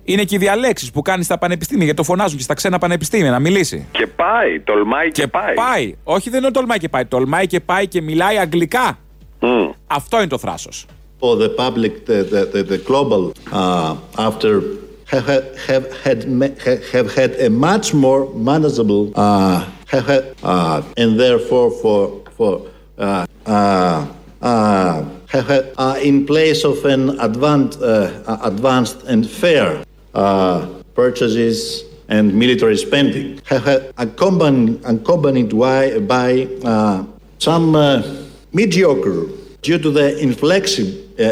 Είναι 0.03 0.23
και 0.23 0.35
οι 0.35 0.37
διαλέξεις 0.37 0.91
που 0.91 1.01
κάνεις 1.01 1.25
στα 1.25 1.37
πανεπιστήμια, 1.37 1.83
γιατί 1.83 1.99
το 1.99 2.05
φωνάζουν 2.05 2.37
και 2.37 2.43
στα 2.43 2.53
ξένα 2.53 2.77
πανεπιστήμια 2.77 3.31
να 3.31 3.39
μιλήσει. 3.39 3.87
Και 3.91 4.07
πάει, 4.07 4.59
τολμάει 4.59 5.11
και, 5.11 5.27
πάει. 5.27 5.53
Πάει. 5.53 5.95
Όχι, 6.03 6.29
δεν 6.29 6.43
είναι 6.43 6.51
τολμάει 6.51 6.77
και 6.77 6.89
πάει. 6.89 7.03
Tolmάει 7.09 7.45
και 7.47 7.59
πάει 7.59 7.87
και 7.87 8.01
μιλάει 8.01 8.37
αγγλικά. 8.37 8.97
Αυτό 9.87 10.17
είναι 10.17 10.27
το 10.27 10.37
θράσος. 10.37 10.85
For 11.23 11.37
the 11.37 11.47
public, 11.47 12.05
the, 12.05 12.21
the, 12.21 12.43
the, 12.53 12.63
the 12.63 12.77
global, 12.79 13.33
uh, 13.53 13.95
after 14.17 14.61
have, 15.05 15.25
had- 15.25 15.55
have, 15.55 15.85
had, 16.03 16.19
have 16.91 17.15
had 17.15 17.31
a 17.39 17.49
much 17.49 17.93
more 17.93 18.29
manageable, 18.35 19.13
uh, 19.15 19.63
had, 19.87 20.35
uh, 20.43 20.83
and 20.97 21.17
therefore 21.17 21.71
for, 21.81 22.21
for 22.35 22.67
uh, 22.97 23.25
uh, 23.45 24.05
uh, 24.41 25.99
in 26.03 26.25
place 26.25 26.65
of 26.65 26.83
an 26.83 27.17
advanced, 27.21 27.79
advanced 28.51 29.03
and 29.03 29.29
fair 29.29 29.85
purchases 30.93 31.85
and 32.09 32.35
military 32.35 32.75
spending, 32.75 33.39
have 33.45 33.63
had 33.63 33.93
accompanied, 33.97 34.83
accompanied 34.83 35.57
by, 35.57 35.97
by 35.99 36.27
some 37.37 37.71
mediocre 38.51 39.29
due 39.61 39.79
to 39.79 39.89
the 39.89 40.19
inflexible, 40.19 41.02
uh, 41.18 41.22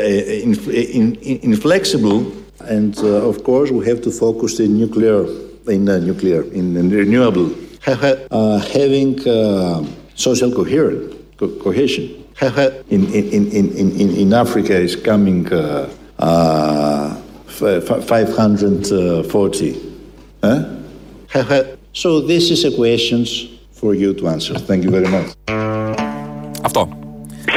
inf- 0.48 0.68
in- 0.68 1.14
in- 1.30 1.40
inflexible, 1.52 2.18
and 2.60 2.94
uh, 2.98 3.28
of 3.30 3.36
course 3.44 3.70
we 3.70 3.84
have 3.86 4.00
to 4.02 4.10
focus 4.10 4.58
in 4.60 4.70
nuclear, 4.78 5.20
in 5.68 5.88
uh, 5.88 5.98
nuclear, 5.98 6.42
in, 6.58 6.76
in 6.76 6.90
renewable, 6.90 7.48
have 7.80 8.00
had, 8.00 8.18
uh, 8.30 8.58
having 8.78 9.12
uh, 9.28 9.84
social 10.14 10.50
coherent, 10.52 11.14
co- 11.38 11.54
cohesion. 11.64 12.06
Have 12.36 12.54
had 12.54 12.72
in, 12.90 13.02
in, 13.14 13.24
in, 13.32 13.44
in, 13.52 13.90
in, 14.00 14.08
in 14.22 14.32
Africa 14.34 14.74
is 14.76 14.94
coming 14.96 15.50
uh, 15.52 15.88
uh, 16.18 17.16
f- 17.48 17.90
f- 17.90 18.04
540. 18.04 19.74
Huh? 20.42 20.64
Have 21.28 21.48
had, 21.48 21.78
so 21.92 22.20
this 22.20 22.50
is 22.50 22.64
a 22.64 22.72
questions 22.76 23.28
for 23.72 23.94
you 23.94 24.12
to 24.14 24.28
answer. 24.28 24.54
Thank 24.58 24.84
you 24.84 24.90
very 24.90 25.08
much. 25.08 25.28
Αυτό. 26.64 26.82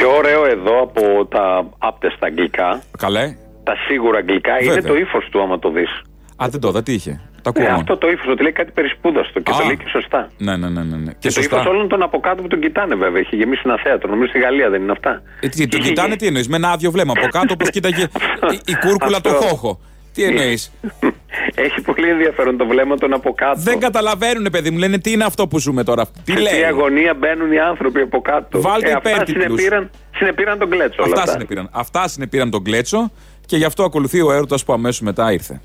Πιο 0.05 0.15
ωραίο 0.17 0.45
εδώ 0.45 0.81
από 0.81 1.25
τα 1.25 1.69
άπτεστα 1.77 2.25
αγγλικά, 2.25 2.81
Καλέ. 2.97 3.35
τα 3.63 3.73
σίγουρα 3.87 4.17
αγγλικά, 4.17 4.61
είναι 4.63 4.73
Βέβαια. 4.73 4.91
το 4.91 4.97
ύφος 4.97 5.27
του 5.31 5.41
άμα 5.41 5.59
το 5.59 5.69
δεις. 5.69 5.89
Α, 6.35 6.45
δεν 6.49 6.59
το 6.61 6.67
είδα, 6.67 6.83
τι 6.83 6.93
είχε. 6.93 7.21
Τα 7.41 7.49
ακούω 7.49 7.63
Ναι, 7.63 7.69
μόνο. 7.69 7.79
αυτό 7.81 7.97
το 7.97 8.07
ύφος 8.09 8.27
ότι 8.31 8.41
λέει 8.43 8.51
κάτι 8.51 8.71
περισπούδαστο 8.71 9.39
και 9.39 9.51
Α. 9.51 9.57
το 9.57 9.65
λέει 9.65 9.77
και 9.77 9.89
σωστά. 9.89 10.29
Ναι, 10.37 10.57
ναι, 10.57 10.69
ναι. 10.69 10.83
ναι, 10.83 10.95
ναι. 10.97 11.11
Και, 11.11 11.17
Και 11.19 11.27
το 11.27 11.33
σωστά. 11.33 11.55
ύφος 11.55 11.65
όλων 11.71 11.87
των 11.87 12.01
από 12.01 12.19
κάτω 12.19 12.41
που 12.41 12.47
τον 12.47 12.59
κοιτάνε 12.59 12.95
βέβαια. 12.95 13.19
Έχει 13.19 13.35
γεμίσει 13.35 13.61
ένα 13.65 13.77
θέατρο. 13.83 14.09
Νομίζω 14.09 14.29
στη 14.29 14.39
Γαλλία 14.39 14.69
δεν 14.69 14.81
είναι 14.81 14.91
αυτά. 14.91 15.21
Ε, 15.39 15.47
τι, 15.47 15.67
τον 15.67 15.79
κοιτάνε 15.79 16.15
τι 16.15 16.25
εννοείς, 16.27 16.47
με 16.47 16.55
ένα 16.55 16.69
άδειο 16.71 16.91
βλέμμα. 16.91 17.13
Από 17.17 17.27
κάτω 17.27 17.53
όπως 17.53 17.69
κοίταγε 17.75 18.03
η, 18.51 18.59
η 18.65 18.75
κούρκουλα 18.87 19.21
το 19.21 19.29
Αυτό. 19.29 19.45
χόχο. 19.45 19.79
Τι 20.15 20.23
εννοείς; 20.23 20.71
Έχει 21.55 21.81
πολύ 21.81 22.09
ενδιαφέρον 22.09 22.57
το 22.57 22.65
βλέμμα 22.65 22.95
των 22.97 23.13
από 23.13 23.33
κάτω. 23.33 23.59
Δεν 23.61 23.79
καταλαβαίνουν, 23.79 24.47
παιδί 24.51 24.69
μου, 24.71 24.77
λένε 24.77 24.97
τι 24.97 25.11
είναι 25.11 25.23
αυτό 25.23 25.47
που 25.47 25.59
ζούμε 25.59 25.83
τώρα. 25.83 26.05
Τι 26.23 26.31
Σε 26.31 26.39
λέει; 26.39 26.53
τι 26.59 26.63
αγωνία 26.63 27.13
μπαίνουν 27.13 27.51
οι 27.51 27.59
άνθρωποι 27.59 28.01
από 28.01 28.21
κάτω; 28.21 28.61
Βάλτε 28.61 28.89
ε, 28.89 28.93
αυτά 28.93 29.09
υπέρτιτλους. 29.09 29.43
συνεπήραν, 29.43 29.89
συνεπήραν 30.15 30.59
τον 30.59 30.69
κλέτσο. 30.69 30.95
όλα 31.03 31.07
Αυτά 31.11 31.19
αυτά. 31.21 31.31
συνεπήραν. 31.31 31.69
Αυτά 31.71 32.07
συνεπήραν 32.07 32.49
τον 32.49 32.63
κλέτσο 32.63 33.11
και 33.45 33.57
γι' 33.57 33.65
αυτό 33.65 33.83
ακολουθεί 33.83 34.21
ο 34.21 34.31
έρωτας 34.31 34.63
που 34.63 34.73
αμέσως 34.73 35.01
μετά 35.01 35.31
ήρθε. 35.31 35.61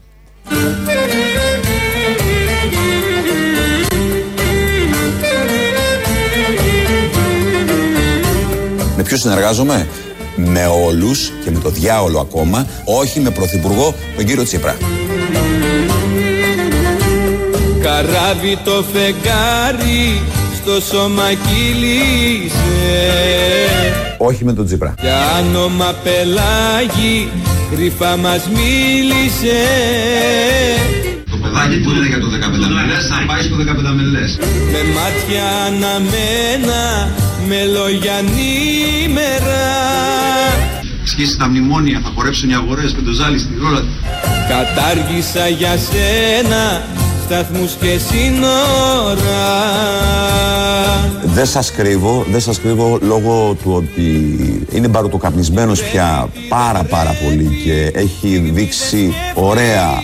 Με 8.96 9.02
ποιους 9.02 9.20
συνεργάζομαι; 9.20 9.86
Με 10.46 10.66
όλους 10.66 11.32
και 11.44 11.50
με 11.50 11.58
το 11.58 11.70
διάολο 11.70 12.20
ακόμα, 12.20 12.66
όχι 12.84 13.20
με 13.20 13.30
πρωθυπουργό 13.30 13.94
τον 14.16 14.24
κύριο 14.24 14.44
Τσίπρα. 14.44 14.76
Καράβι 17.82 18.58
το 18.64 18.84
φεγγάρι 18.92 20.22
στο 20.62 20.80
σώμα 20.80 21.28
κύλησε 21.32 22.60
Όχι 24.18 24.44
με 24.44 24.52
τον 24.52 24.66
Τσίπρα. 24.66 24.94
Για 25.00 25.18
άνομα 25.38 25.94
πελάγι 26.02 27.28
κρυφά 27.70 28.16
μας 28.16 28.48
μίλησε 28.48 29.60
Το 31.30 31.36
παιδάκι 31.42 31.80
που 31.82 31.90
είναι 31.90 32.06
για 32.06 32.20
το 32.20 32.26
15 32.26 32.72
μελές 32.74 33.08
να 33.08 33.26
πάει 33.26 33.42
στο 33.42 33.56
15 33.56 33.94
μελές. 33.96 34.38
Με 34.72 34.80
μάτια 34.96 35.44
αναμένα 35.66 36.82
με 37.48 37.64
λόγια 37.64 38.16
νήμερα 38.34 39.68
Σκίσει 41.10 41.36
τα 41.36 41.48
μνημόνια, 41.48 42.00
θα 42.04 42.12
χορέψουν 42.14 42.50
οι 42.50 42.54
αγορές 42.54 42.94
με 42.94 43.02
το 43.02 43.12
ζάλι 43.12 43.38
στη 43.38 43.54
ρόλα. 43.62 43.82
Κατάργησα 44.48 45.48
για 45.48 45.76
σένα 45.76 46.84
σταθμούς 47.24 47.72
και 47.80 47.98
σύνορα 47.98 49.48
Δεν 51.24 51.46
σας 51.46 51.72
κρύβω, 51.72 52.26
δεν 52.30 52.40
σας 52.40 52.60
κρύβω 52.60 52.98
λόγω 53.02 53.56
του 53.62 53.72
ότι 53.72 54.66
είναι 54.72 54.88
μπαρουτοκαπνισμένος 54.88 55.82
πια 55.82 56.28
πάρα 56.48 56.82
πάρα 56.82 57.10
πολύ 57.24 57.60
και 57.64 57.90
έχει 57.94 58.50
δείξει 58.54 59.14
ωραία 59.34 59.86
α, 59.86 59.98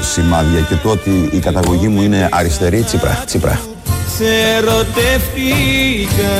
σημάδια 0.00 0.60
και 0.60 0.74
το 0.82 0.90
ότι 0.90 1.28
η 1.32 1.38
καταγωγή 1.38 1.88
μου 1.88 2.02
είναι 2.02 2.28
αριστερή 2.32 2.82
τσίπρα, 2.82 3.22
τσίπρα. 3.26 3.60
Σε 4.16 4.24
ερωτεύτηκα 4.56 6.34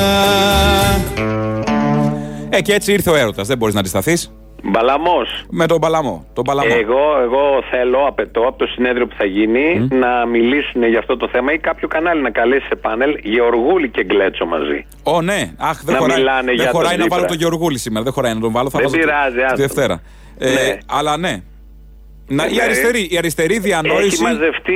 Ε, 2.57 2.61
και 2.61 2.73
έτσι 2.73 2.93
ήρθε 2.93 3.11
ο 3.11 3.15
έρωτας. 3.17 3.47
Δεν 3.47 3.59
μπορείς 3.59 3.75
να 3.75 3.81
αντισταθείς. 3.81 4.33
Μπαλαμός. 4.67 5.45
Με 5.51 5.67
τον 5.67 5.81
Παλαμό. 5.81 6.27
Τον 6.33 6.45
Παλαμό. 6.45 6.69
Εγώ, 6.81 7.21
εγώ 7.23 7.63
θέλω, 7.71 7.99
απαιτώ 8.07 8.41
από 8.41 8.59
το 8.59 8.67
συνέδριο 8.67 9.07
που 9.07 9.15
θα 9.19 9.25
γίνει 9.25 9.89
να 9.91 10.27
μιλήσουν 10.27 10.83
για 10.89 10.99
αυτό 10.99 11.17
το 11.17 11.29
θέμα 11.33 11.53
ή 11.53 11.59
κάποιο 11.59 11.89
κανάλι 11.89 12.23
να 12.23 12.31
καλέσει 12.31 12.67
σε 12.67 12.75
πάνελ 12.75 13.19
Γεωργούλη 13.23 13.89
και 13.91 14.05
Γκλέτσο 14.05 14.45
μαζί. 14.47 14.87
Ω, 15.03 15.23
ναι. 15.23 15.53
Αχ, 15.59 15.83
δεν 15.85 15.95
Να 15.95 16.01
χωράει, 16.01 16.17
μιλάνε 16.19 16.45
δεν 16.45 16.55
για 16.55 16.65
τον 16.65 16.73
χωράει 16.73 16.93
να 16.93 16.99
Τσίπρα. 16.99 17.17
βάλω 17.17 17.29
τον 17.29 17.37
Γεωργούλη 17.39 17.79
σήμερα. 17.79 18.05
Δεν 18.05 18.13
χωράει 18.13 18.35
να 18.35 18.41
τον 18.41 18.53
βάλω. 18.53 18.71
Θα 18.71 18.79
Δεν 18.79 18.89
βάζω 18.91 19.01
τη- 19.01 19.07
πειράζει, 19.09 19.37
τη 19.37 19.43
άστο. 19.43 19.57
Δευτέρα. 19.57 20.03
Ε, 20.39 20.51
Ναι. 20.51 20.79
Αλλά 20.87 21.17
ναι. 21.17 21.43
Να, 22.29 22.47
η, 22.47 22.55
Ναι. 22.55 22.63
αριστερή, 22.63 23.09
η 23.11 23.17
αριστερή 23.19 23.59
διανόηση. 23.59 24.07
Έχει 24.07 24.23
μαζευτεί 24.23 24.75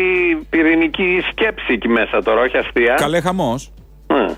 πυρηνική 0.51 1.19
σκέψη 1.31 1.67
εκεί 1.73 1.89
μέσα 1.89 2.23
τώρα, 2.23 2.41
όχι 2.41 2.57
αστεία. 2.57 2.95
Καλέ 2.95 3.21
χαμός. 3.21 3.71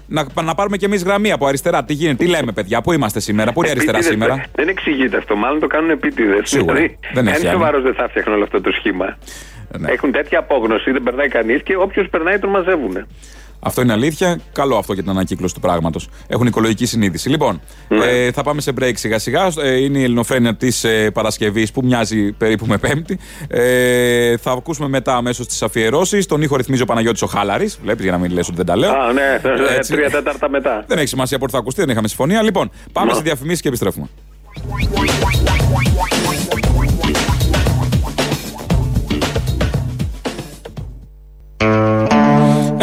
Να, 0.06 0.26
να 0.42 0.54
πάρουμε 0.54 0.76
κι 0.76 0.84
εμείς 0.84 1.02
γραμμή 1.04 1.32
από 1.32 1.46
αριστερά. 1.46 1.84
Τι 1.84 1.92
γίνεται, 1.92 2.24
τι 2.24 2.30
λέμε, 2.30 2.52
παιδιά, 2.52 2.80
πού 2.80 2.92
είμαστε 2.92 3.20
σήμερα, 3.20 3.52
πού 3.52 3.60
είναι 3.60 3.68
η 3.68 3.70
αριστερά 3.70 3.98
Επίτηδες, 3.98 4.26
σήμερα; 4.28 4.44
Δεν 4.54 4.68
εξηγείται 4.68 5.16
αυτό. 5.16 5.36
Μάλλον 5.36 5.60
το 5.60 5.66
κάνουν 5.66 5.90
επίτηδες. 5.90 6.48
Σίγουρα. 6.48 6.74
Δεν 7.12 7.26
έχει 7.26 7.40
Ένα 7.40 7.50
άλλο. 7.50 7.58
σοβαρός 7.58 7.82
δεν 7.82 7.94
θα 7.94 8.08
φτιάχνουν 8.08 8.34
όλο 8.34 8.44
αυτό 8.44 8.60
το 8.60 8.70
σχήμα. 8.70 9.18
Ναι. 9.78 9.90
Έχουν 9.90 10.12
τέτοια 10.12 10.38
απόγνωση, 10.38 10.90
δεν 10.90 11.02
περνάει 11.02 11.28
κανείς 11.28 11.62
και 11.62 11.76
όποιος 11.76 12.08
περνάει 12.08 12.38
τον 12.38 12.50
μαζεύουν. 12.50 13.06
Αυτό 13.62 13.80
είναι 13.82 13.92
αλήθεια. 13.92 14.38
Καλό 14.52 14.76
αυτό 14.76 14.92
για 14.92 15.02
την 15.02 15.10
ανακύκλωση 15.10 15.54
του 15.54 15.60
πράγματος. 15.60 16.08
Έχουν 16.26 16.46
οικολογική 16.46 16.86
συνείδηση. 16.86 17.28
Λοιπόν, 17.28 17.60
Ναι. 17.88 18.04
ε, 18.04 18.32
θα 18.32 18.42
πάμε 18.42 18.60
σε 18.60 18.72
break 18.80 18.92
σιγά 18.94 19.18
σιγά. 19.18 19.52
Ε, 19.62 19.76
είναι 19.82 19.98
η 19.98 20.02
ελληνοφρένεια 20.02 20.56
της 20.56 20.84
ε, 20.84 21.10
Παρασκευής 21.10 21.72
που 21.72 21.80
μοιάζει 21.84 22.32
περίπου 22.32 22.66
με 22.66 22.78
Πέμπτη. 22.78 23.18
Ε, 23.48 24.36
θα 24.36 24.50
ακούσουμε 24.50 24.88
μετά 24.88 25.16
αμέσως 25.16 25.46
τις 25.46 25.62
αφιερώσεις. 25.62 26.26
Τον 26.26 26.42
ήχο 26.42 26.56
ρυθμίζει 26.56 26.82
ο 26.82 26.84
Παναγιώτης 26.86 27.22
ο 27.22 27.26
Χάλαρης. 27.26 27.78
Βλέπεις 27.82 28.02
για 28.02 28.12
να 28.12 28.18
μην 28.18 28.30
λες 28.32 28.46
ότι 28.46 28.56
δεν 28.56 28.66
τα 28.66 28.76
λέω. 28.76 28.90
Α, 28.92 29.12
ναι, 29.12 29.40
Έτσι. 29.76 29.92
τρία 29.92 30.10
τέταρτα 30.10 30.48
μετά. 30.50 30.84
Δεν 30.86 30.98
έχει 30.98 31.06
σημασία 31.08 31.38
πότε 31.38 31.52
θα 31.52 31.58
ακουστεί, 31.58 31.80
δεν 31.80 31.90
είχαμε 31.90 32.08
συμφωνία. 32.08 32.42
Λοιπόν, 32.42 32.70
πάμε 32.92 33.10
Μα. 33.10 33.14
σε 33.16 33.22
διαφημίσει 33.22 33.62
και 33.62 33.68
επιστρέφουμε. 33.68 34.06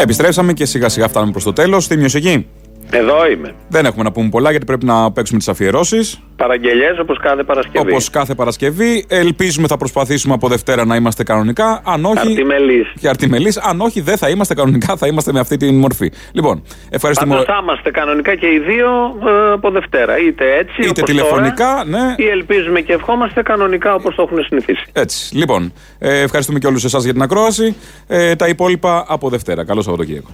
Επιστρέψαμε 0.00 0.52
και 0.52 0.64
σιγά 0.64 0.88
σιγά 0.88 1.08
φτάνουμε 1.08 1.32
προς 1.32 1.44
το 1.44 1.52
τέλος. 1.52 1.86
Θύμιος 1.86 2.14
εκεί. 2.14 2.46
Εδώ 2.90 3.30
είμαι. 3.30 3.54
Δεν 3.68 3.84
έχουμε 3.84 4.02
να 4.02 4.12
πούμε 4.12 4.28
πολλά 4.28 4.50
γιατί 4.50 4.64
πρέπει 4.66 4.84
να 4.84 5.12
παίξουμε 5.12 5.38
τις 5.38 5.48
αφιερώσεις. 5.48 6.20
Παραγγελίε 6.36 6.90
όπως 7.00 7.18
κάθε 7.18 7.42
Παρασκευή. 7.42 7.90
Όπως 7.90 8.10
κάθε 8.10 8.34
Παρασκευή. 8.34 9.04
Ελπίζουμε 9.08 9.66
θα 9.66 9.76
προσπαθήσουμε 9.76 10.34
από 10.34 10.48
Δευτέρα 10.48 10.84
να 10.84 10.96
είμαστε 10.96 11.22
κανονικά. 11.22 11.82
Αν 11.84 12.04
όχι. 12.04 12.18
Αρτιμελείς. 12.18 12.92
Και 13.00 13.08
αρτιμελείς. 13.08 13.58
Αν 13.58 13.80
όχι, 13.80 14.00
δεν 14.00 14.16
θα 14.16 14.28
είμαστε 14.28 14.54
κανονικά, 14.54 14.96
θα 14.96 15.06
είμαστε 15.06 15.32
με 15.32 15.40
αυτή 15.40 15.56
τη 15.56 15.72
μορφή. 15.72 16.10
Λοιπόν, 16.32 16.62
ευχαριστούμε. 16.90 17.30
Πάντως 17.30 17.46
θα 17.46 17.58
είμαστε 17.62 17.90
κανονικά 17.90 18.34
και 18.34 18.46
οι 18.46 18.58
δύο 18.58 18.88
ε, 19.26 19.52
από 19.52 19.70
Δευτέρα. 19.70 20.18
Είτε 20.18 20.56
έτσι, 20.56 20.80
Είτε 20.80 20.88
όπως 20.88 21.02
τηλεφωνικά, 21.02 21.84
τώρα, 21.84 21.84
ναι. 21.84 22.14
Ή 22.16 22.28
ελπίζουμε 22.28 22.80
και 22.80 22.92
ευχόμαστε 22.92 23.42
κανονικά 23.42 23.94
όπως 23.94 24.14
το 24.14 24.22
έχουν 24.22 24.44
συνηθίσει. 24.44 24.84
Έτσι. 24.92 25.36
Λοιπόν, 25.36 25.72
ε, 25.98 26.20
ευχαριστούμε 26.20 26.58
και 26.58 26.66
όλους 26.66 26.84
εσάς 26.84 27.04
για 27.04 27.12
την 27.12 27.22
ακρόαση. 27.22 27.76
Ε, 28.06 28.36
τα 28.36 28.48
υπόλοιπα 28.48 29.04
από 29.08 29.28
Δευτέρα. 29.28 29.64
Καλό 29.64 29.82
Σαββατοκύριακο. 29.82 30.30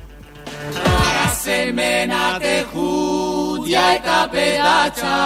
Σε 1.64 1.72
μένα 1.72 2.38
τεχούδια 2.38 3.80
τα 4.04 4.28
παιδάτσα. 4.30 5.16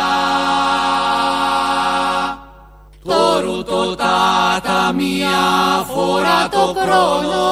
Το 3.05 3.40
ρουτο 3.40 3.94
τα 3.96 4.61
τα 4.62 4.92
μία 4.92 5.38
φορά 5.94 6.48
το 6.51 6.74
χρόνο. 6.81 7.46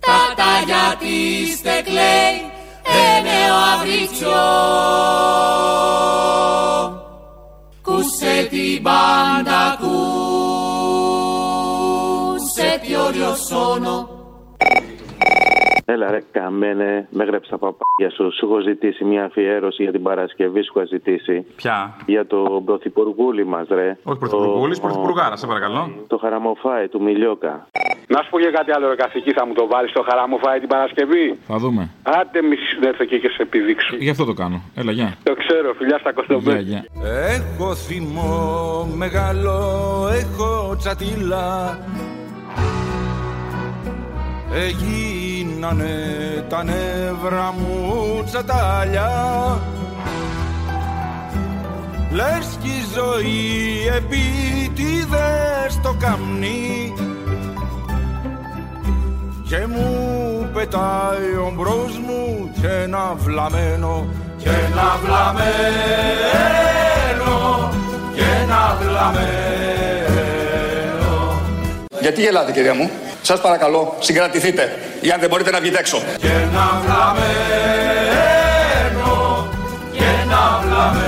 Τα 0.00 0.34
τα 0.36 0.62
γιατί 0.66 1.52
στεκλέει 1.56 2.34
είναι 2.86 3.50
ο 3.52 3.72
Έλα 15.92 16.10
ρε 16.10 16.20
καμένε, 16.32 17.08
με 17.10 17.24
γρέψα 17.24 17.50
τα 17.50 17.58
παπάγια 17.58 18.10
σου. 18.16 18.32
Σου 18.36 18.44
έχω 18.46 18.60
ζητήσει 18.60 19.04
μια 19.04 19.24
αφιέρωση 19.24 19.82
για 19.82 19.92
την 19.92 20.02
Παρασκευή, 20.02 20.62
σου 20.62 20.72
έχω 20.76 20.86
ζητήσει. 20.86 21.46
Ποια; 21.56 21.96
Για 22.06 22.26
τον 22.26 22.64
πρωθυπουργούλη 22.64 23.44
μας, 23.46 23.66
ρε. 23.70 23.96
Όχι 24.02 24.18
πρωθυπουργούλης, 24.18 24.80
Το- 24.80 24.86
πρωθυπουργάρα, 24.86 25.36
σε 25.36 25.46
παρακαλώ. 25.46 25.90
Το 26.06 26.16
χαραμοφάε 26.18 26.88
του 26.88 27.02
Μιλιόκα. 27.02 27.66
Να 28.08 28.22
σου 28.22 28.30
πω 28.30 28.38
και 28.38 28.50
κάτι 28.50 28.70
άλλο, 28.72 28.88
ρε 28.88 28.94
καθηγητή, 28.94 29.32
θα 29.32 29.46
μου 29.46 29.52
το 29.52 29.66
βάλεις 29.66 29.90
στο 29.90 30.02
χαρά 30.08 30.28
μου 30.28 30.38
φάει 30.38 30.58
την 30.58 30.68
Παρασκευή; 30.68 31.38
Θα 31.46 31.56
δούμε. 31.58 31.90
Άντε 32.02 32.42
μη 32.42 32.56
έρθω 32.86 33.02
εκεί 33.02 33.20
και 33.20 33.28
σε 33.28 33.42
επιδείξω. 33.42 33.96
Γι' 33.96 34.10
αυτό 34.10 34.24
το 34.24 34.32
κάνω. 34.32 34.62
Έλα, 34.74 34.92
γεια. 34.92 35.14
Το 35.22 35.34
ξέρω, 35.34 35.74
φιλιά 35.78 35.98
στα 35.98 36.10
Γεια, 36.10 36.22
κοστομπέ. 36.22 36.58
γεια. 36.60 36.84
Έχω 37.36 37.74
θυμό 37.74 38.88
μεγάλο, 38.96 39.54
έχω 40.22 40.76
τσατήλα 40.78 41.78
Έγινανε 44.54 45.94
τα 46.48 46.64
νεύρα 46.64 47.54
μου 47.58 48.24
τσατάλια 48.24 49.10
Λες 52.10 52.58
κι 52.62 52.68
η 52.68 52.84
ζωή 52.94 53.86
επίτηδες 53.96 55.80
το 55.82 55.94
καμνί 55.98 56.92
Και 59.48 59.66
μου 59.66 60.48
πετάει 60.52 61.34
ο 61.46 61.52
μπρος 61.56 61.98
μου 61.98 62.50
και 62.60 62.68
ένα 62.68 63.14
βλαμένο 63.16 64.06
Και 64.38 64.48
ένα 64.48 64.98
βλαμένο 65.04 65.62
Και 68.14 68.22
ένα 68.42 68.76
βλαμένο 68.80 69.51
Γιατί 72.02 72.20
γελάτε, 72.20 72.52
κυρία 72.52 72.74
μου; 72.74 72.90
Σας 73.22 73.40
παρακαλώ, 73.40 73.96
συγκρατηθείτε. 73.98 74.76
Ή 75.00 75.10
αν 75.10 75.20
δεν 75.20 75.28
μπορείτε 75.28 75.50
να 75.50 75.60
βγείτε 75.60 75.78
έξω. 75.78 75.98
Και 75.98 76.26
ένα 76.26 76.80
βλαμένο 76.82 78.30
Και 79.92 80.04
ένα 80.22 80.60
βλαμένο 80.62 81.02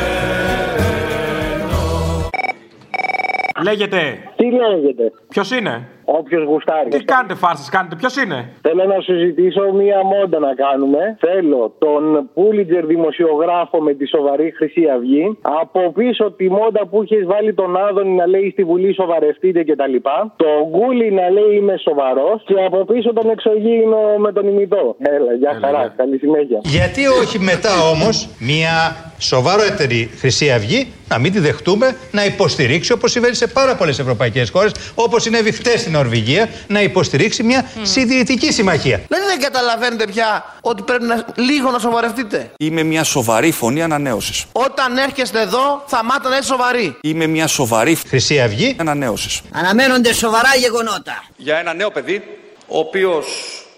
Λέγεται. 3.63 4.19
Τι 4.37 4.45
λέγεται; 4.45 5.13
Ποιος 5.29 5.51
είναι; 5.51 5.89
Όποιος 6.05 6.45
γουστάρει. 6.45 6.89
Τι 6.89 7.05
κάνετε 7.05 7.35
φάρσες, 7.35 7.69
κάνετε, 7.69 7.95
ποιος 7.97 8.17
είναι; 8.17 8.39
Θέλω 8.61 8.85
να 8.85 9.01
σου 9.01 9.15
ζητήσω 9.25 9.73
μία 9.73 9.99
μόντα 10.05 10.39
να 10.39 10.55
κάνουμε. 10.55 11.17
Θέλω 11.19 11.75
τον 11.79 12.31
Πούλιτζερ 12.35 12.87
δημοσιογράφο 12.87 13.81
με 13.81 13.93
τη 13.95 14.07
σοβαρή 14.07 14.53
Χρυσή 14.57 14.85
Αυγή. 14.97 15.39
Από 15.43 15.93
πίσω 15.93 16.33
τη 16.33 16.51
μόντα 16.51 16.87
που 16.87 17.03
έχεις 17.03 17.27
βάλει 17.27 17.55
τον 17.55 17.77
Άδωνη 17.77 18.15
να 18.15 18.27
λέει 18.27 18.51
στη 18.51 18.65
Βουλή 18.65 18.95
σοβαρευτείτε 18.95 19.65
κτλ. 19.65 19.97
Το 20.37 20.51
Γκούλι 20.71 21.11
να 21.11 21.31
λέει 21.31 21.53
είμαι 21.57 21.77
σοβαρός. 21.77 22.43
Και 22.47 22.55
από 22.67 22.85
πίσω 22.85 23.13
τον 23.13 23.31
εξωγήινο 23.31 23.99
με 24.19 24.33
τον 24.33 24.49
ημιτό. 24.49 24.97
Έλα, 24.99 25.33
γεια 25.33 25.59
χαρά. 25.61 25.95
Καλή 25.97 26.19
συνέχεια. 26.19 26.59
Γιατί 26.63 27.07
όχι 27.07 27.39
μετά 27.39 27.73
όμως 27.95 28.29
μια 28.39 28.75
σοβαρότερη 29.19 30.11
Χρυσή 30.19 30.51
Αυγή 30.51 30.93
να 31.09 31.19
μην 31.19 31.33
τη 31.33 31.39
δεχτούμε 31.39 31.97
να 32.11 32.25
υποστηρίξει 32.25 32.93
όπως 32.93 33.11
συμβαίνει 33.11 33.35
σε 33.35 33.47
πάρα 33.47 33.75
πολλές 33.75 33.99
ευρωπαϊκές 33.99 34.51
χώρες 34.51 34.73
όπως 34.95 35.23
συνέβη 35.23 35.53
χτες 35.53 35.81
στην 35.81 35.93
Νορβηγία 35.93 36.49
να 36.67 36.83
υποστηρίξει 36.83 37.43
μια 37.43 37.71
συντηρητική 37.83 38.53
συμμαχία. 38.53 39.01
Δηλαδή 39.09 39.27
δεν 39.27 39.41
καταλαβαίνετε 39.41 40.07
πια 40.07 40.55
ότι 40.61 40.83
πρέπει 40.83 41.05
να, 41.05 41.25
λίγο 41.35 41.71
να 41.71 41.79
σοβαρευτείτε. 41.79 42.51
Είμαι 42.59 42.83
μια 42.83 43.05
σοβαρή 43.05 43.51
φωνή 43.51 43.83
ανανέωσης. 43.83 44.45
Όταν 44.53 44.97
έρχεστε 44.97 45.41
εδώ 45.41 45.85
θα 45.87 46.05
μάθετε 46.05 46.29
να 46.29 46.37
είστε 46.37 46.47
σοβαροί. 46.47 46.97
Είμαι 47.01 47.27
μια 47.27 47.47
σοβαρή 47.47 47.95
Χρυσή 47.95 48.41
Αυγή 48.41 48.77
ανανέωσης. 48.79 49.41
Αναμένονται 49.53 50.13
σοβαρά 50.13 50.51
γεγονότα. 50.59 51.25
Για 51.37 51.59
ένα 51.59 51.75
νέο 51.75 51.91
παιδί, 51.91 52.23
ο 52.67 52.79
οποίος 52.79 53.27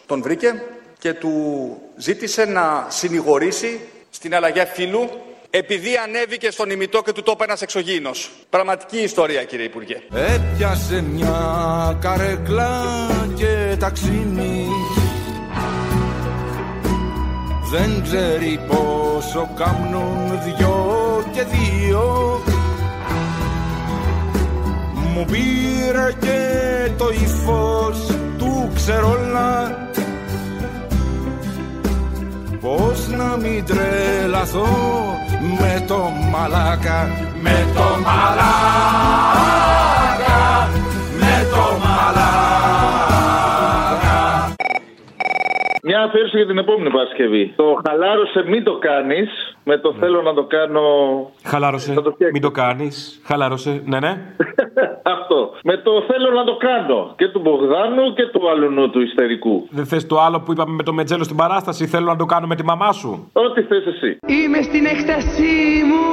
τον 0.07 0.23
βρήκε 0.23 0.63
και 0.99 1.13
του 1.13 1.33
ζήτησε 1.97 2.45
να 2.45 2.87
συνηγορήσει 2.89 3.81
στην 4.11 4.35
αλλαγή 4.35 4.63
φύλου 4.75 5.11
επειδή 5.59 5.97
ανέβηκε 5.97 6.51
στον 6.51 6.71
ημιτό 6.71 7.03
και 7.03 7.13
του 7.13 7.23
το 7.23 7.33
είπε 7.35 7.45
ένας 7.45 7.63
εξωγήινος. 7.63 8.31
Πραγματική 8.51 8.99
ιστορία 8.99 9.45
κύριε 9.45 9.65
Υπουργέ. 9.65 9.97
Έπιασε 10.35 11.03
μια 11.03 11.99
καρέκλα 12.01 12.71
και 13.35 13.77
ταξίνι 13.79 14.67
Δεν 17.71 18.03
ξέρει 18.03 18.61
πόσο 18.69 19.51
κάμνουν 19.57 20.41
δυο 20.45 21.25
και 21.33 21.43
δύο 21.43 22.41
Μου 24.95 25.25
πήρε 25.25 26.13
και 26.21 26.91
το 26.97 27.09
ύφος 27.11 28.17
του 28.39 28.71
ξερόλα 28.75 29.85
Πώς 32.61 33.09
να 33.09 33.37
μην 33.37 33.65
τρελαθώ 33.65 34.67
με 35.41 35.85
το 35.87 36.13
μαλάκα 36.31 37.11
Με 37.43 37.67
το 37.75 38.01
μαλάκα 38.05 39.96
Μια 45.97 46.05
αφιέρωση 46.05 46.37
για 46.37 46.47
την 46.47 46.59
επόμενη 46.59 46.91
Παρασκευή. 46.91 47.53
Το 47.57 47.81
χαλάρωσε, 47.89 48.45
μην 48.47 48.65
το 48.65 48.79
κάνεις. 48.79 49.57
Με 49.65 49.79
το 49.79 49.95
θέλω 50.01 50.23
να 50.23 50.35
το 50.35 50.45
κάνω. 50.45 50.83
Χαλάρωσε. 51.45 51.95
Μην 52.33 52.43
το 52.43 52.51
κάνεις. 52.51 53.21
Χαλάρωσε. 53.25 53.83
Ναι, 53.85 53.99
ναι. 54.01 54.13
Αυτό. 55.15 55.53
Με 55.63 55.77
το 55.77 55.93
θέλω 56.09 56.31
να 56.31 56.45
το 56.45 56.57
κάνω. 56.57 57.15
Και 57.17 57.29
του 57.29 57.41
Μπογδάνου 57.41 58.13
και 58.15 58.27
του 58.27 58.51
αλουνού 58.51 58.91
του 58.91 59.01
ιστερικού. 59.01 59.67
Δεν 59.71 59.87
θες 59.87 60.07
το 60.07 60.21
άλλο 60.21 60.41
που 60.41 60.53
είπαμε 60.53 60.75
με 60.75 60.83
το 60.83 60.93
μετζέλο 60.93 61.25
στην 61.25 61.37
παράσταση; 61.37 61.87
Θέλω 61.87 62.07
να 62.07 62.17
το 62.17 62.25
κάνω 62.25 62.47
με 62.47 62.55
τη 62.55 62.65
μαμά 62.65 62.93
σου; 62.93 63.31
Ό,τι 63.33 63.63
θες 63.63 63.87
εσύ. 63.87 64.19
Είμαι 64.27 64.63
στην 64.63 64.87
έκτασή 64.87 65.83
μου. 65.89 66.05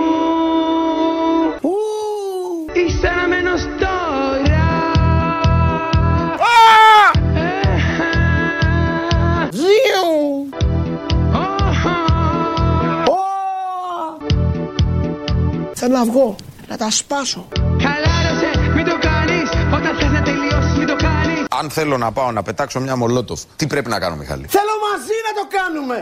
Είσαι 2.74 3.08
αναμένος 3.08 3.64
τώρα. 3.80 4.53
Θέλω 15.86 15.98
να 16.02 16.06
βγω, 16.12 16.36
να 16.72 16.76
τα 16.78 16.90
σπάσω. 17.00 17.42
Χαλάρωσε, 17.86 18.50
μην 18.76 18.86
το 18.92 18.96
κάνεις 19.08 19.48
Όταν 19.78 19.92
θες 20.00 20.12
να 20.18 20.22
τελειώσεις, 20.28 20.74
μην 20.80 20.88
το 20.92 20.98
κάνεις 21.08 21.40
Αν 21.60 21.66
θέλω 21.78 21.96
να 22.06 22.10
πάω 22.18 22.32
να 22.38 22.42
πετάξω 22.48 22.78
μια 22.86 22.96
μολότοφ, 23.02 23.40
τι 23.60 23.66
πρέπει 23.72 23.90
να 23.94 24.00
κάνω, 24.04 24.16
Μιχάλη; 24.22 24.46
Θέλω 24.58 24.76
μαζί 24.90 25.18
να 25.28 25.32
το 25.40 25.44
κάνουμε. 25.58 25.98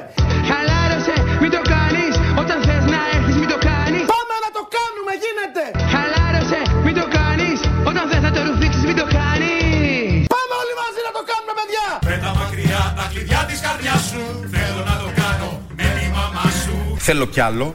Χαλάρωσε, 0.50 1.16
μην 1.42 1.52
το 1.56 1.62
κάνεις 1.74 2.14
Όταν 2.42 2.58
θες 2.68 2.84
να 2.94 3.00
έρθεις, 3.16 3.36
μην 3.42 3.50
το 3.54 3.58
κάνεις 3.70 4.04
Πάμε 4.14 4.36
να 4.46 4.50
το 4.58 4.64
κάνουμε, 4.78 5.12
γίνεται. 5.24 5.64
Χαλάρωσε, 5.94 6.60
μην 6.86 6.96
το 7.00 7.06
κάνεις 7.18 7.58
Όταν 7.90 8.04
θες 8.10 8.22
να 8.28 8.32
το 8.36 8.40
ρουφήξεις, 8.48 8.84
μην 8.90 8.98
το 9.02 9.06
κάνεις 9.20 10.26
Πάμε 10.36 10.54
όλοι 10.62 10.74
μαζί 10.84 11.00
να 11.08 11.12
το 11.18 11.22
κάνουμε, 11.32 11.54
παιδιά. 11.60 11.86
Πέτα 12.10 12.30
μακριά 12.40 12.82
τα 12.98 13.06
κλειδιά 13.12 13.42
της 13.50 13.60
καρδιάς 13.66 14.02
σου 14.10 14.24
Θέλω 14.56 14.82
να 14.90 14.96
το 15.04 15.08
κάνω 15.22 15.50
με 15.80 15.88
τη 15.98 16.06
μαμά 16.18 16.46
σου 16.64 16.76
Θέλω 17.08 17.26
κι 17.36 17.44
άλλο. 17.50 17.68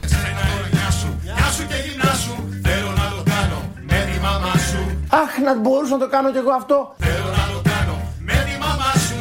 Αχ, 5.23 5.33
να 5.39 5.53
μπορούσα 5.63 5.93
να 5.97 6.03
το 6.05 6.09
κάνω 6.15 6.29
κι 6.35 6.41
εγώ 6.45 6.53
αυτό. 6.61 6.79
Θέλω 7.07 7.29
να 7.41 7.45
το 7.55 7.61
κάνω 7.71 7.97
με 8.29 8.37
τη 8.47 8.55
μαμά 8.65 8.91
σου 9.07 9.19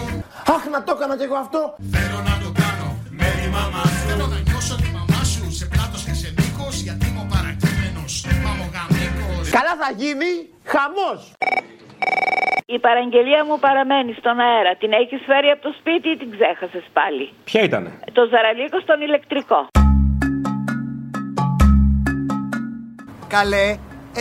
Αχ, 0.56 0.64
να 0.74 0.80
το 0.86 0.92
έκανα 0.96 1.16
κι 1.20 1.26
εγώ 1.30 1.38
αυτό. 1.46 1.62
Θέλω 1.96 2.20
να 2.30 2.36
το 2.44 2.50
κάνω 2.62 2.88
με 3.20 3.28
τη 3.40 3.48
μαμά 3.56 3.84
σου 3.94 4.02
Θέλω 4.10 4.26
να 4.34 4.40
νιώσω 4.48 4.76
τη 4.84 4.90
μαμά 4.98 5.22
σου 5.32 5.44
σε 5.60 5.66
πλάτος 5.72 6.02
και 6.08 6.14
σε 6.22 6.30
μήκος 6.38 6.76
Γιατί 6.86 7.04
είμαι 7.10 7.22
ο 7.26 7.28
παρακείμενος 7.36 8.12
μαμογαμίκος 8.48 9.44
Καλά 9.58 9.74
θα 9.82 9.90
γίνει 10.02 10.32
χαμός. 10.74 11.20
Η 12.76 12.80
παραγγελία 12.80 13.42
μου 13.48 13.56
παραμένει 13.66 14.12
στον 14.20 14.36
αέρα. 14.48 14.72
Την 14.82 14.92
έχεις 15.02 15.22
φέρει 15.30 15.50
από 15.56 15.62
το 15.68 15.72
σπίτι 15.80 16.08
ή 16.14 16.18
την 16.22 16.30
ξέχασες 16.36 16.86
πάλι; 16.98 17.26
Ποια 17.50 17.62
ήτανε; 17.70 17.90
Το 18.18 18.22
ζαραλίκο 18.32 18.78
στον 18.86 19.02
ηλεκτρικό. 19.08 19.60
Καλέ, 23.36 23.68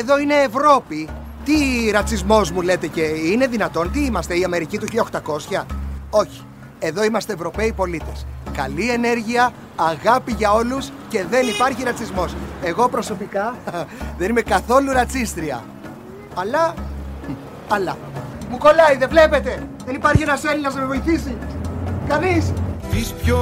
εδώ 0.01 0.15
είναι 0.19 0.37
Ευρώπη. 0.51 1.01
Τι 1.45 1.91
ρατσισμός 1.91 2.51
μου 2.51 2.61
λέτε 2.61 2.87
και 2.87 3.01
είναι 3.03 3.47
δυνατόν, 3.47 3.93
τι 3.93 4.05
είμαστε, 4.05 4.39
η 4.39 4.45
Αμερική 4.45 4.79
του 4.79 4.87
1800. 4.87 5.65
Όχι, 6.11 6.43
εδώ 6.79 7.05
είμαστε 7.05 7.33
Ευρωπαίοι 7.33 7.73
πολίτες. 7.73 8.27
Καλή 8.53 8.91
ενέργεια, 8.91 9.53
αγάπη 9.77 10.33
για 10.33 10.53
όλους 10.53 10.91
και 11.09 11.25
δεν 11.31 11.47
υπάρχει 11.47 11.83
ρατσισμός. 11.85 12.35
Εγώ 12.63 12.89
προσωπικά 12.89 13.55
δεν 14.19 14.31
είμαι 14.31 14.43
καθόλου 14.43 14.93
ρατσίστρια. 14.93 15.65
Αλλά, 16.35 16.75
αλλά, 17.69 17.97
μου 18.51 18.59
κολλάει, 18.59 18.97
δεν 18.97 19.09
βλέπετε; 19.09 19.69
Δεν 19.87 19.95
υπάρχει 19.95 20.23
ένας 20.23 20.45
Έλληνας 20.45 20.75
να 20.75 20.81
με 20.81 20.87
βοηθήσει. 20.87 21.37
Κανείς. 22.09 22.53
Τις 22.91 23.13
πιο 23.13 23.39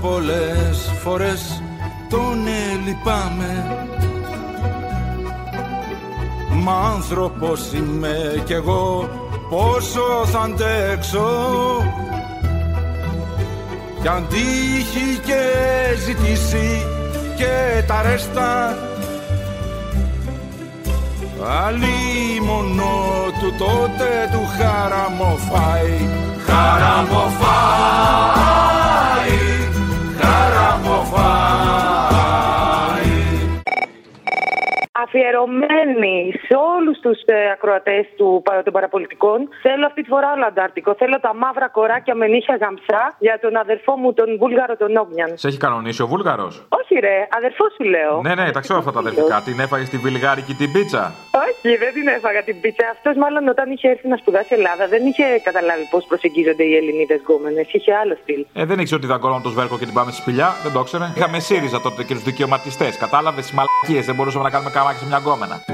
πολλές 0.00 0.92
φορές 1.02 1.62
τον 2.08 2.38
λυπάμαι 2.86 3.78
Μα 6.52 6.72
άνθρωπος 6.94 7.72
είμαι 7.72 8.42
κι 8.44 8.52
εγώ 8.52 9.08
πόσο 9.48 10.26
θα 10.26 10.40
αντέξω. 10.40 11.28
Κι 14.02 14.08
αν 14.08 14.26
τύχει 14.28 15.18
και 15.24 15.42
ζητήσει 16.06 16.86
και 17.36 17.82
τα 17.86 18.02
ρέστα 18.02 18.78
Αλλή 21.64 22.40
μόνο 22.46 22.84
του 23.40 23.54
τότε 23.58 24.28
του 24.32 24.46
χαραμοφάει 24.58 26.08
Χαραμοφάει. 26.46 26.70
Χαραμοφάει 26.70 27.89
Αφιερωμένη 35.10 36.16
σε 36.46 36.54
όλους 36.76 36.96
τους 37.04 37.18
ε, 37.24 37.50
ακροατές 37.56 38.04
του, 38.16 38.28
πα- 38.44 38.62
των 38.62 38.72
παραπολιτικών, 38.72 39.38
θέλω 39.62 39.86
αυτή 39.86 40.02
τη 40.02 40.08
φορά 40.08 40.28
όλο 40.36 40.44
Αντάρτικο. 40.50 40.94
Θέλω 41.02 41.20
τα 41.20 41.32
μαύρα 41.34 41.68
κοράκια 41.68 42.14
με 42.14 42.26
νύχια 42.26 42.56
γαμψά 42.62 43.02
για 43.18 43.38
τον 43.44 43.56
αδερφό 43.56 43.92
μου, 43.96 44.12
τον 44.12 44.28
Βούλγαρο 44.40 44.76
τον 44.76 44.96
Όμιαν. 44.96 45.30
Σε 45.34 45.48
έχει 45.48 45.58
κανονίσει 45.66 46.02
ο 46.02 46.06
Βούλγαρος; 46.06 46.54
Όχι, 46.80 46.94
ρε, 47.06 47.16
αδερφό 47.38 47.64
σου 47.74 47.84
λέω. 47.94 48.14
Ναι, 48.26 48.34
ναι, 48.34 48.50
τα 48.50 48.60
ξέρω 48.60 48.78
αυτά 48.78 48.92
τα 48.92 48.98
αδερφικά. 48.98 49.36
Την 49.44 49.60
έφαγε 49.60 49.84
στη 49.84 49.96
βιλγάρικη 49.96 50.54
την 50.54 50.72
πίτσα. 50.72 51.04
Όχι, 51.46 51.76
δεν 51.82 51.92
την 51.96 52.06
έφαγα 52.16 52.42
την 52.42 52.60
πίτσα. 52.60 52.86
Αυτός 52.94 53.14
μάλλον 53.16 53.48
όταν 53.48 53.70
είχε 53.70 53.88
έρθει 53.88 54.08
να 54.08 54.16
σπουδάσει 54.16 54.54
Ελλάδα 54.58 54.84
δεν 54.94 55.02
είχε 55.06 55.24
καταλάβει 55.48 55.84
πώς 55.90 56.04
προσεγγίζονται 56.10 56.64
οι 56.64 56.74
Ελληνίδες 56.80 57.20
γκόμενες. 57.24 57.66
Είχε 57.72 57.92
άλλο 58.02 58.14
στυλ. 58.22 58.40
Ε, 58.54 58.64
δεν 58.64 58.78
ήξερε 58.78 59.00
ότι 59.02 59.08
δαγκώναμε 59.12 59.42
το 59.42 59.50
σβέρκο 59.54 59.78
και 59.78 59.84
την 59.84 59.94
πάμε 59.94 60.10
στη 60.10 60.20
σπηλιά. 60.20 60.48
Δεν 60.62 60.72
το 60.72 60.80
ήξερε. 60.80 61.04
Είχαμε 61.16 61.38
ΣΥΡΙΖΑ 61.38 61.80
τότε 61.80 62.00
και 62.04 62.14
τους 62.14 62.22
δικαιωματιστές. 62.30 62.92
Κατάλαβες 63.04 63.46
τι 63.46 63.52
μαλακίες. 63.58 64.04
Δεν 64.06 64.14
μπορούσαμε 64.14 64.44
να 64.44 64.50
κάνουμε 64.50 64.70
καμάκι 64.70 64.99
σε 65.00 65.06
μια 65.06 65.18
γκόμενα. 65.18 65.64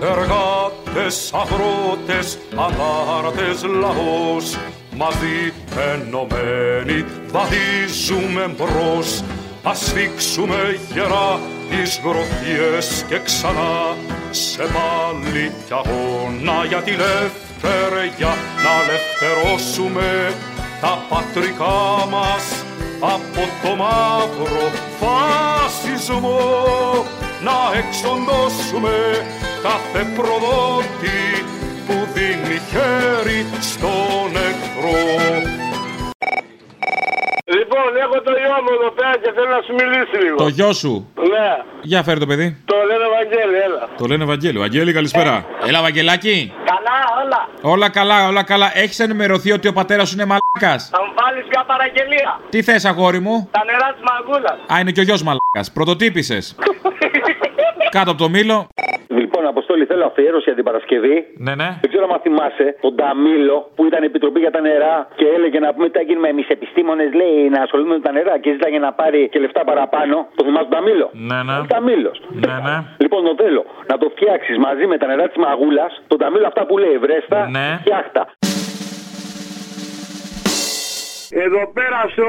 Εργάτες, 0.00 1.32
αγρότες, 1.34 2.38
ανάρτες 2.50 3.62
λαός 3.62 4.58
Μαζί 4.96 5.52
ενωμένοι 5.92 7.04
βαδίζουμε 7.26 8.54
μπρος 8.56 9.22
Ας 9.62 9.78
σφίξουμε 9.78 10.78
γερά 10.92 11.40
τις 11.70 12.00
γροθιές 12.04 13.04
και 13.08 13.20
ξανά 13.24 13.96
σε 14.30 14.62
πάλι 14.62 15.52
κι 15.66 15.72
αγώνα 15.72 16.64
για 16.64 16.82
τη 16.82 16.90
ελευθερία 16.90 18.34
να 18.64 18.72
ελευθερώσουμε 18.82 20.34
τα 20.80 20.98
πατρικά 21.08 22.06
μας 22.10 22.64
από 23.00 23.42
το 23.62 23.74
μαύρο 23.76 24.70
φασισμό 25.00 26.38
να 27.42 27.78
εξοντώσουμε 27.78 28.96
κάθε 29.62 30.06
προδότη 30.16 31.44
που 31.86 31.94
δίνει 32.14 32.58
χέρι 32.70 33.46
στον 33.60 34.30
εχθρό. 34.48 35.00
Λοιπόν, 37.56 37.96
έχω 38.04 38.20
το 38.22 38.30
γιο 38.30 38.56
μου 38.64 38.72
εδώ 38.80 38.90
πέρα 38.90 39.14
και 39.22 39.30
θέλω 39.34 39.48
να 39.56 39.62
σου 39.66 39.72
μιλήσει 39.80 40.16
λίγο. 40.24 40.36
Το 40.36 40.48
γιο 40.48 40.72
σου; 40.72 41.12
Ναι, 41.16 41.48
Για 41.82 42.02
φέρε 42.02 42.18
το 42.18 42.26
παιδί. 42.26 42.62
το 42.64 42.74
λένε 42.88 43.04
Βαγγέλη, 43.16 43.56
έλα. 43.66 43.88
Το 43.96 44.06
λένε 44.06 44.24
Βαγγέλη. 44.24 44.58
Βαγγέλη, 44.58 44.92
καλησπέρα. 44.92 45.44
Έλα, 45.66 45.80
Βαγγελάκι. 45.82 46.52
Καλά, 46.64 46.96
όλα. 47.24 47.48
Όλα 47.74 47.88
καλά, 47.88 48.26
όλα 48.26 48.42
καλά. 48.42 48.70
Έχεις 48.78 48.98
ενημερωθεί 49.00 49.52
ότι 49.52 49.68
ο 49.68 49.72
πατέρας 49.72 50.08
σου 50.08 50.14
είναι 50.14 50.24
μαλάκας; 50.24 50.90
Θα 51.36 51.42
μου 51.42 51.48
βάλει 51.48 51.48
μια 51.48 51.64
παραγγελία; 51.72 52.40
Τι 52.50 52.62
θες, 52.62 52.84
αγόρι 52.84 53.20
μου; 53.26 53.48
Τα 53.50 53.62
νερά 53.64 53.88
της 53.94 54.02
μαγκούλας. 54.10 54.58
Α, 54.72 54.80
είναι 54.80 54.90
και 54.94 55.00
ο 55.00 55.06
γιος 55.08 55.22
μαλάκα. 55.22 55.62
Πρωτοτύπησες. 55.74 56.44
Κάτω 57.96 58.10
από 58.10 58.20
το 58.24 58.28
μήλο. 58.28 58.56
Λοιπόν, 59.20 59.46
Αποστόλη, 59.46 59.84
θέλω 59.90 60.04
αφιέρωση 60.06 60.44
για 60.50 60.54
την 60.54 60.64
Παρασκευή. 60.64 61.16
Ναι, 61.46 61.54
ναι. 61.60 61.68
Δεν 61.82 61.88
ξέρω 61.92 62.04
αν 62.12 62.20
θυμάσαι 62.26 62.66
τον 62.80 62.96
Ταμίλο 62.96 63.56
που 63.74 63.82
ήταν 63.86 64.02
η 64.02 64.06
επιτροπή 64.12 64.40
για 64.40 64.50
τα 64.56 64.60
νερά 64.60 65.08
και 65.18 65.26
έλεγε 65.36 65.58
να 65.58 65.74
πούμε 65.74 65.86
τι 65.88 65.98
θα 65.98 66.04
γίνουμε 66.08 66.28
εμείς 66.28 66.48
επιστήμονες, 66.48 67.10
λέει, 67.20 67.36
να 67.54 67.60
ασχολούμαι 67.62 67.94
με 67.94 68.00
τα 68.00 68.12
νερά 68.12 68.34
και 68.42 68.50
ζήταγε 68.52 68.78
να 68.78 68.92
πάρει 68.92 69.28
και 69.32 69.38
λεφτά 69.38 69.64
παραπάνω. 69.70 70.16
Το 70.36 70.44
θυμάσαι 70.44 70.66
τον 70.68 70.74
Ταμίλο; 70.76 71.06
Ναι, 71.12 71.38
ναι. 71.48 71.54
Ταμίλος. 71.74 72.16
Ναι, 72.44 72.54
ναι. 72.66 72.76
Λοιπόν, 73.04 73.20
το 73.24 73.34
θέλω 73.42 73.62
να 73.90 73.98
το 73.98 74.06
φτιάξεις 74.14 74.56
μαζί 74.66 74.84
με 74.86 74.96
τα 75.00 75.06
νερά 75.06 75.26
της 75.30 75.36
μαγούλας, 75.44 75.92
τον 76.06 76.18
Ταμίλο 76.18 76.46
αυτά 76.46 76.62
που 76.66 76.78
λέει 76.78 76.96
βρέστα, 77.04 77.38
Ναι. 77.56 77.66
φτιάχτα. 77.80 78.22
Εδώ 81.44 81.62
πέρα 81.78 82.00
στο, 82.14 82.28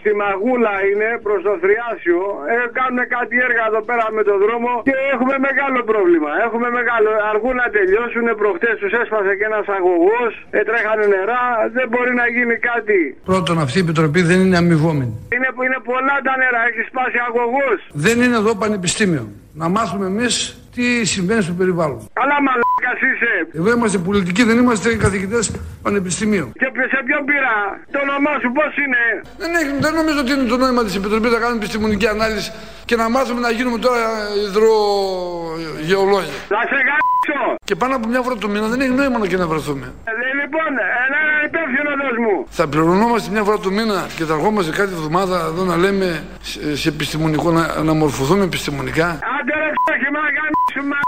στη 0.00 0.10
Μαγούλα 0.22 0.74
είναι 0.88 1.08
προς 1.26 1.40
το 1.46 1.52
Θριάσιο. 1.62 2.20
Ε, 2.52 2.56
κάνουν 2.78 3.00
κάτι 3.16 3.34
έργα 3.46 3.64
εδώ 3.70 3.82
πέρα 3.88 4.04
με 4.16 4.22
το 4.28 4.34
δρόμο 4.44 4.70
και 4.88 4.96
έχουμε 5.12 5.34
μεγάλο 5.48 5.78
πρόβλημα. 5.90 6.30
Έχουμε 6.46 6.68
μεγάλο. 6.78 7.08
Αργούν 7.30 7.56
να 7.62 7.68
τελειώσουν. 7.76 8.26
Προχτές 8.42 8.74
τους 8.80 8.92
έσπασε 9.00 9.32
και 9.38 9.46
ένας 9.50 9.66
αγωγός. 9.76 10.32
Ε, 10.56 10.60
τρέχανε 10.68 11.04
νερά. 11.14 11.44
Δεν 11.76 11.86
μπορεί 11.92 12.12
να 12.22 12.26
γίνει 12.34 12.56
κάτι. 12.70 12.98
Πρώτον, 13.30 13.56
αυτή 13.64 13.76
η 13.80 13.84
επιτροπή 13.86 14.20
δεν 14.30 14.38
είναι 14.44 14.56
αμοιβόμενη. 14.62 15.12
Είναι, 15.34 15.48
είναι 15.66 15.80
πολλά 15.90 16.16
τα 16.26 16.34
νερά. 16.42 16.60
Έχει 16.70 16.82
σπάσει 16.90 17.18
αγωγός. 17.28 17.78
Δεν 18.06 18.16
είναι 18.24 18.36
εδώ 18.42 18.52
πανεπιστήμιο. 18.62 19.24
Να 19.60 19.66
μάθουμε 19.76 20.06
εμείς 20.12 20.34
τι 20.74 21.04
συμβαίνει 21.04 21.42
στο 21.42 21.52
περιβάλλον. 21.52 22.00
Αλλά 22.22 22.36
μαλάκας 22.46 23.00
είσαι. 23.08 23.32
Εδώ 23.58 23.70
είμαστε 23.76 23.98
πολιτικοί, 23.98 24.42
δεν 24.42 24.58
είμαστε 24.58 24.96
καθηγητές 24.96 25.44
πανεπιστημίου. 25.82 26.52
Και 26.60 26.68
σε 26.92 26.98
ποιον 27.06 27.24
πήρα; 27.24 27.54
Το 27.90 27.98
όνομά 28.06 28.32
σου 28.42 28.52
πώς 28.52 28.72
είναι; 28.82 29.02
Δεν, 29.42 29.50
έχει, 29.60 29.72
δεν 29.84 29.92
νομίζω 29.94 30.18
ότι 30.24 30.32
είναι 30.32 30.48
το 30.54 30.56
νόημα 30.56 30.82
της 30.84 30.94
Επιτροπής 30.96 31.30
να 31.32 31.38
κάνουμε 31.38 31.60
επιστημονική 31.62 32.06
ανάλυση 32.06 32.52
και 32.84 32.96
να 32.96 33.08
μάθουμε 33.10 33.40
να 33.40 33.50
γίνουμε 33.50 33.78
τώρα 33.78 34.00
υδρογεολόγοι. 34.46 36.34
Θα 36.54 36.60
σε 36.70 36.78
γάμψω. 36.88 37.40
Και 37.64 37.74
πάνω 37.76 37.96
από 37.96 38.06
μια 38.08 38.20
φορά 38.24 38.36
το 38.36 38.48
μήνα 38.48 38.66
δεν 38.72 38.80
έχει 38.80 38.90
νόημα 39.00 39.18
να 39.18 39.26
και 39.26 39.36
να 39.36 39.46
βρεθούμε. 39.46 39.86
Ε, 40.04 40.12
λοιπόν, 40.40 40.70
ένα 41.06 41.20
υπεύθυνο 41.48 41.90
δώσ' 42.02 42.18
μου. 42.24 42.46
Θα 42.58 42.64
πληρωνόμαστε 42.68 43.30
μια 43.30 43.42
φορά 43.42 43.58
το 43.58 43.70
μήνα 43.70 44.06
και 44.16 44.24
θα 44.24 44.34
ερχόμαστε 44.34 44.70
κάθε 44.70 44.92
εβδομάδα 44.98 45.36
εδώ 45.50 45.62
να 45.64 45.76
λέμε 45.76 46.24
σε, 46.42 46.76
σε 46.76 46.88
επιστημονικό, 46.88 47.50
να, 47.50 47.82
να 47.82 47.92
μορφωθούμε 47.92 48.44
επιστημονικά. 48.44 49.08
Άντε 49.38 49.51
ρε 49.72 49.78
ξέχει, 49.84 50.10
μα 50.16 50.24
γάμψου, 50.36 50.82
μα 50.90 51.00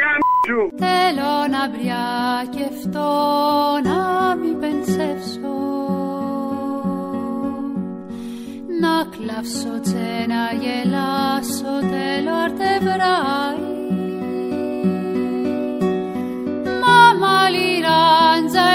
γάμψου. 0.00 0.60
Θέλω 0.84 1.34
να 1.54 1.62
μπριακευτώ, 1.70 3.12
να 3.88 4.00
μην 4.40 4.58
πενσεύσω 4.60 5.56
Να 8.82 8.94
κλαύσω 9.12 9.80
τσε 9.80 10.24
να 10.32 10.42
γελάσω, 10.62 11.72
θέλω 11.90 12.34
αρτεβράει 12.44 13.62
Μάμα 16.82 17.48
λιράντζα 17.54 18.66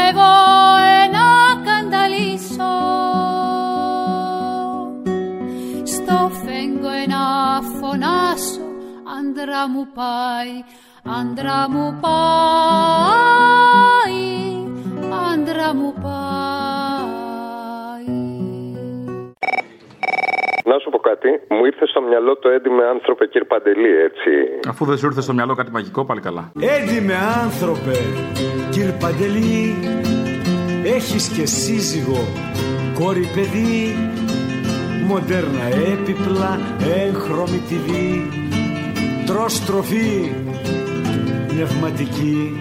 άντρα 9.40 9.70
μου 9.70 9.88
πάει 9.94 10.64
Άντρα 11.04 11.70
μου 11.70 12.00
πάει, 12.02 12.14
άντρα 15.34 15.74
μου 15.74 15.94
πάει. 15.94 16.58
Να 20.66 20.80
σου 20.80 20.90
πω 20.90 20.98
κάτι, 20.98 21.28
μου 21.50 21.66
ήρθε 21.66 21.88
στο 21.88 22.02
μυαλό 22.02 22.38
το 22.38 22.50
έντιμε 22.50 22.84
άνθρωπε 22.86 23.26
κύριε 23.26 23.48
Παντελή, 23.48 23.90
έτσι. 23.90 24.32
Αφού 24.68 24.86
δεν 24.86 24.98
σου 24.98 25.06
ήρθε 25.06 25.22
στο 25.22 25.34
μυαλό 25.34 25.56
κάτι 25.56 25.72
μαγικό, 25.72 26.06
πάλι 26.06 26.22
καλά. 26.22 26.52
Έντιμε 26.60 27.14
άνθρωπε, 27.44 27.98
κύριε 28.70 28.98
Παντελή, 29.00 29.76
έχεις 30.84 31.28
και 31.28 31.46
σύζυγο, 31.46 32.22
κόρη 33.00 33.30
παιδί, 33.36 33.96
μοντέρνα 35.08 35.66
έπιπλα, 35.92 36.60
έγχρωμη 37.04 37.62
TV, 37.70 37.90
τρως 39.30 39.66
τροφή, 39.66 40.32
πνευματική. 41.48 42.52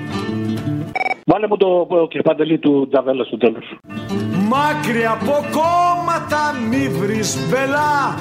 Βάλε 1.24 1.46
μου 1.48 1.56
το 1.56 1.86
κύριε 2.08 2.22
Παντελή 2.22 2.58
του 2.58 2.88
Τζαβέλα 2.90 3.24
στο 3.24 3.36
τέλος. 3.36 3.78
Μάκρυ 4.48 5.06
από 5.06 5.32
κόμματα 5.56 6.42
μη 6.70 6.88
βρεις 6.88 7.38
μπελά 7.48 8.14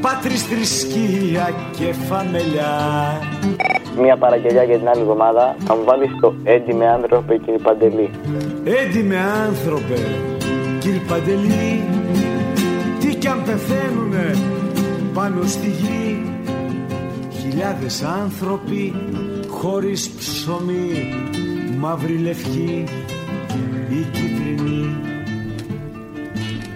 Πάτρις 0.00 0.42
θρησκεία 0.42 1.54
και 1.76 1.92
φαμελιά 1.92 2.76
Μια 4.00 4.16
παραγγελιά 4.16 4.62
για 4.62 4.78
την 4.78 4.88
άλλη 4.88 5.00
εβδομάδα 5.00 5.56
θα 5.58 5.76
μου 5.76 5.84
βάλεις 5.84 6.10
το 6.20 6.34
έντιμε 6.44 6.88
άνθρωπε 6.88 7.36
κύριε 7.36 7.58
Παντελή. 7.58 8.10
Έντιμε 8.64 9.16
άνθρωπε 9.46 10.00
κύριε 10.78 11.00
Παντελή 11.08 11.84
Τι 13.00 13.14
κι 13.14 13.28
αν 13.28 13.42
πεθαίνουνε 13.44 14.34
πάνω 15.14 15.42
στη 15.46 15.68
γη 15.68 16.37
Χιλιάδες 17.50 18.02
άνθρωποι 18.02 18.94
χωρίς 19.48 20.14
ψωμί 20.14 21.14
Μαύρη 21.78 22.18
λευκή 22.18 22.84
ή 23.90 24.02
κίτρινη 24.12 24.96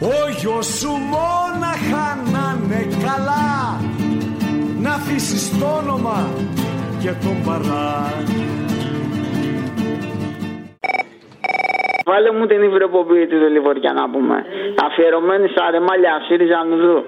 Ο 0.01 0.29
γιος 0.41 0.67
σου 0.67 0.89
μόναχα 0.89 2.07
να 2.33 2.59
είναι 2.65 2.97
καλά 3.05 3.81
Να 4.81 4.91
αφήσεις 4.91 5.59
το 5.59 5.67
όνομα 5.67 6.31
και 7.03 7.09
τον 7.09 7.37
παρά 7.45 8.13
Βάλε 12.05 12.33
μου 12.33 12.47
την 12.47 12.63
υβρεποποίητη 12.63 13.39
του 13.41 13.49
Λιβωριά 13.51 13.93
να 13.93 14.11
πούμε. 14.11 14.45
Αφιερωμένη 14.87 15.49
στα 15.49 15.71
ρεμάλια 15.71 16.21
ΣΥΡΙΖΑ 16.27 16.65
Νουδού. 16.65 17.05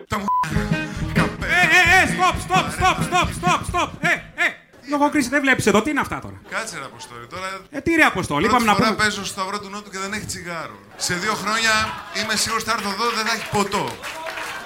Ε, 2.14 2.24
ε, 2.24 2.28
ε, 2.28 2.42
stop, 2.46 2.56
stop, 2.56 2.66
stop, 2.76 2.96
stop, 3.08 3.28
stop, 3.40 3.60
stop. 3.70 3.88
Ε, 4.00 4.08
ε. 4.44 4.48
Λογοκρίση 4.90 5.28
δεν 5.28 5.40
βλέπεις 5.40 5.66
εδώ, 5.66 5.82
τι 5.82 5.90
είναι 5.90 6.00
αυτά 6.00 6.18
τώρα; 6.24 6.40
Κάτσε 6.50 6.78
ρε 6.78 6.84
Αποστόλη. 6.84 7.26
Τώρα 7.26 7.46
Ε, 7.70 7.80
τι 7.80 7.90
ρε 7.94 8.02
Αποστόλη, 8.12 8.46
πρώτη 8.46 8.62
είπαμε 8.62 8.70
να 8.70 8.76
φορά 8.78 8.88
πούμε. 8.92 9.04
παίζω 9.04 9.16
στο 9.24 9.32
Σταυρό 9.34 9.58
του 9.60 9.68
Νότου 9.74 9.90
και 9.90 9.98
δεν 9.98 10.12
έχει 10.12 10.24
τσιγάρο. 10.24 10.76
Σε 10.96 11.14
δύο 11.14 11.34
χρόνια 11.42 11.72
είμαι 12.22 12.34
σίγουρος 12.42 12.62
ότι 12.62 12.70
θα 12.70 12.76
έρθω 12.78 12.90
εδώ 12.96 13.04
δεν 13.16 13.24
θα 13.26 13.32
έχει 13.36 13.48
ποτό. 13.58 13.84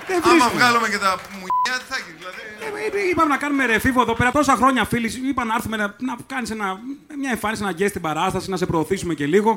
Δεν 0.08 0.16
Άμα 0.24 0.30
βρίσκουμε. 0.32 0.56
βγάλουμε 0.58 0.88
και 0.92 0.98
τα 1.06 1.10
μουνιά, 1.38 1.74
τι 1.80 1.86
θα 1.92 1.98
γίνει. 2.04 2.16
Δηλαδή, 2.22 2.40
Ε, 2.94 2.98
ε, 3.06 3.10
Είπαμε 3.10 3.28
να 3.34 3.38
κάνουμε 3.42 3.64
ρεφίβο 3.66 4.00
εδώ 4.06 4.14
πέρα 4.14 4.30
τόσα 4.30 4.54
χρόνια 4.60 4.84
φίλοι. 4.84 5.08
Είπα 5.30 5.44
να 5.44 5.54
έρθουμε 5.54 5.76
να, 5.76 5.86
να 5.98 6.16
κάνεις 6.26 6.50
μια 7.22 7.30
εμφάνιση, 7.30 7.62
να 7.62 7.72
γκέσει 7.72 7.92
την 7.92 8.00
παράσταση, 8.00 8.50
να 8.50 8.56
σε 8.56 8.66
προωθήσουμε 8.66 9.14
και 9.14 9.26
λίγο. 9.26 9.50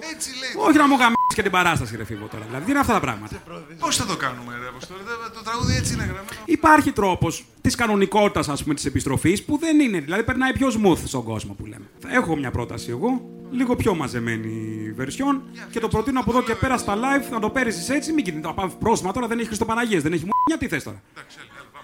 Όχι 0.68 0.78
να 0.78 0.88
μου 0.88 0.96
γαμίσει 1.02 1.21
και 1.34 1.42
την 1.42 1.52
παράσταση, 1.52 1.98
ρεφίβο 1.98 2.26
τώρα. 2.26 2.44
Δηλαδή, 2.48 2.66
τι 2.66 2.70
είναι 2.72 2.80
αυτά 2.80 2.94
τα 2.94 3.00
πράγματα; 3.00 3.36
Πώς 3.80 3.96
θα 3.96 4.06
το 4.06 4.16
κάνουμε, 4.16 4.54
ρε 4.62 4.68
Αποστόλη. 4.68 5.00
Δεν- 5.06 5.32
Το 5.38 5.42
τραγούδι 5.44 5.76
έτσι 5.76 5.94
είναι 5.94 6.04
γραμμένο. 6.04 6.30
Υπάρχει 6.46 6.92
τρόπος 6.92 7.46
της 7.62 7.76
κανονικότητας, 7.76 8.50
ας 8.50 8.62
πούμε, 8.64 8.74
της 8.76 8.86
επιστροφής 8.86 9.44
που 9.44 9.58
δεν 9.58 9.80
είναι. 9.80 10.00
Δηλαδή, 10.00 10.24
περνάει 10.24 10.54
πιο 10.54 10.68
smooth 10.68 10.98
στον 11.06 11.24
κόσμο 11.24 11.54
που 11.54 11.66
λέμε. 11.66 11.86
Θα 12.00 12.08
έχω 12.14 12.36
μια 12.36 12.52
πρόταση 12.52 12.90
εγώ, 12.90 13.30
λίγο 13.52 13.76
πιο 13.76 13.96
μαζεμένη 13.96 14.56
version 15.00 15.40
και 15.72 15.80
το 15.80 15.88
προτείνω 15.88 16.20
από 16.20 16.32
εδώ 16.32 16.42
και 16.44 16.56
πέρα 16.56 16.78
στα 16.78 16.96
live 16.96 17.32
να 17.32 17.40
το 17.40 17.50
παίρνεις 17.50 17.90
έτσι. 17.90 18.12
Μην 18.14 18.24
κινείται. 18.24 18.52
Πάμε 18.56 18.72
πρόσημα 18.80 19.12
τώρα, 19.12 19.28
δεν 19.28 19.36
έχεις 19.38 19.48
Χριστοπαναγίε, 19.48 20.00
δεν 20.00 20.14
έχει 20.14 20.26
μου. 20.26 20.58
τι 20.58 20.68
θες 20.68 20.84
τώρα. 20.84 21.02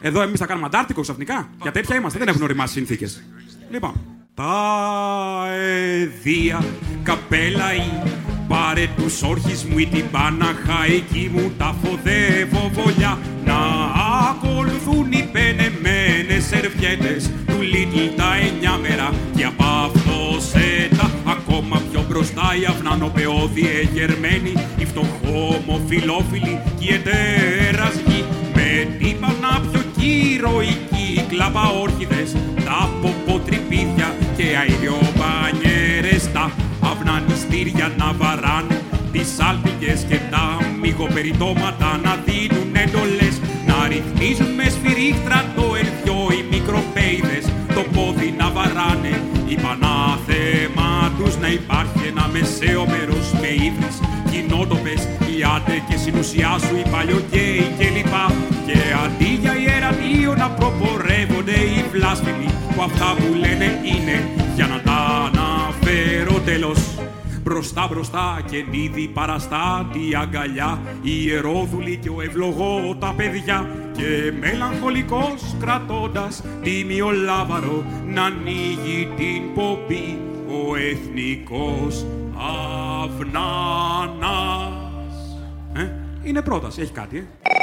Εδώ 0.01 0.21
εμείς 0.21 0.39
θα 0.39 0.45
κάνουμε 0.45 0.65
αντάρτικο 0.65 1.01
ξαφνικά. 1.01 1.49
Για 1.61 1.71
τέτοια 1.71 1.95
είμαστε, 1.95 2.19
δεν 2.19 2.27
έχουν 2.27 2.41
οριμάσει 2.41 2.73
συνθήκες. 2.73 3.23
Λοιπόν. 3.69 3.93
Τα 4.33 5.47
εδία 5.51 6.65
καπέλαη 7.03 7.81
Πάρε 8.47 8.87
τους 8.97 9.21
όρχης 9.21 9.63
μου 9.63 9.77
ή 9.77 9.85
την 9.85 10.05
Παναχαϊκή 10.11 11.31
μου 11.33 11.51
τα 11.57 11.75
φοδεύω 11.81 12.71
βολιά. 12.73 13.17
Να 13.45 13.57
ακολουθούν 14.29 15.11
οι 15.11 15.29
πενεμένες 15.31 16.51
ερβιά 16.51 16.87
μπουκέτες 16.87 17.31
του 17.45 17.57
Lidl 17.73 18.11
τα 18.15 18.35
εννιά 18.47 18.77
μέρα. 18.81 19.09
Και 19.35 19.43
από 19.43 19.63
αυτό 19.63 20.39
σέτα 20.39 21.11
ακόμα 21.25 21.81
πιο 21.91 22.05
μπροστά 22.09 22.55
οι 22.59 22.65
αυνανοπαιώδη 22.65 23.65
εγερμένοι 23.81 24.53
οι 24.77 24.85
φτωχόμοφιλόφιλοι 24.85 26.61
και 26.79 26.85
οι 26.85 26.93
ετέρασγοι 26.93 28.25
με 28.55 28.87
τύπανα 28.99 29.61
πιο 29.71 29.81
κυροϊκοί 29.97 31.25
κλαπαόρχιδες 31.27 32.35
τα 32.65 32.89
ποποτρυπίδια 33.01 34.15
και 34.37 34.43
αηριομπανιέρες 34.43 35.16
τα 35.16 35.16
αυνανιστήρια 37.88 37.95
να 37.97 38.13
βαράνε 38.13 38.81
τις 39.11 39.39
άλπικες 39.39 40.05
και 40.09 40.19
τα 40.31 40.57
μυγοπεριτώματα 40.81 41.99
να 42.03 42.13
δίνουν 42.25 42.75
εντολές 42.75 43.35
να 43.67 43.88
ρυθμίζουν 43.88 44.51
με 44.55 44.65
σφυρίχτρα 44.69 45.45
το 45.55 45.65
ερθιό 45.81 46.19
οι 46.35 46.41
μικροπέιδες 46.51 47.45
το 47.75 47.83
πόδι 47.93 48.33
να 48.38 48.49
βαράνε. 48.49 49.13
Η 49.53 49.55
πανάθεμα 49.63 51.11
τους 51.17 51.38
να 51.38 51.47
υπάρχει 51.47 52.01
ένα 52.11 52.29
μεσαίο 52.33 52.85
μέρος 52.93 53.25
με 53.41 53.49
ύβρις 53.67 53.97
κοινότοπες 54.31 55.01
οι 55.27 55.35
άντε 55.55 55.75
και 55.88 55.97
στην 55.97 56.15
ουσιά 56.19 56.53
σου 56.65 56.75
οι 56.79 56.89
παλιοκαίοι 56.93 57.65
και 57.77 57.88
λοιπά 57.95 58.25
και 58.67 58.79
αντί 59.03 59.31
για 59.41 59.53
ιερατείο 59.65 60.33
να 60.41 60.47
προπορεύονται 60.49 61.57
οι 61.73 61.79
βλάσφημοι 61.91 62.49
που 62.73 62.81
αυτά 62.88 63.09
που 63.17 63.27
λένε 63.43 63.67
είναι 63.91 64.17
για 64.55 64.67
να 64.67 64.77
τα 64.88 64.97
αναφέρω 65.27 66.35
τέλος 66.45 66.79
Μπροστά 67.49 67.87
μπροστά 67.91 68.41
και 68.49 68.65
νίδι 68.69 69.07
παραστάτη 69.07 70.15
αγκαλιά 70.21 70.79
Η 71.01 71.11
ιερόδουλη 71.25 71.97
και 71.97 72.09
ο 72.09 72.21
ευλογό 72.21 72.95
τα 72.99 73.13
παιδιά. 73.17 73.69
Και 73.97 74.33
μελαγχολικός 74.39 75.55
κρατώντας 75.59 76.43
τίμιο 76.61 77.09
λάβαρο 77.09 77.83
Να 78.07 78.23
ανοίγει 78.23 79.09
την 79.17 79.53
πομπή 79.53 80.19
ο 80.47 80.75
εθνικός 80.75 82.05
αυνανάς 83.03 84.27
ε, 85.73 85.91
Είναι 86.23 86.41
πρόταση, 86.41 86.81
έχει 86.81 86.91
κάτι 86.91 87.27
ε 87.41 87.57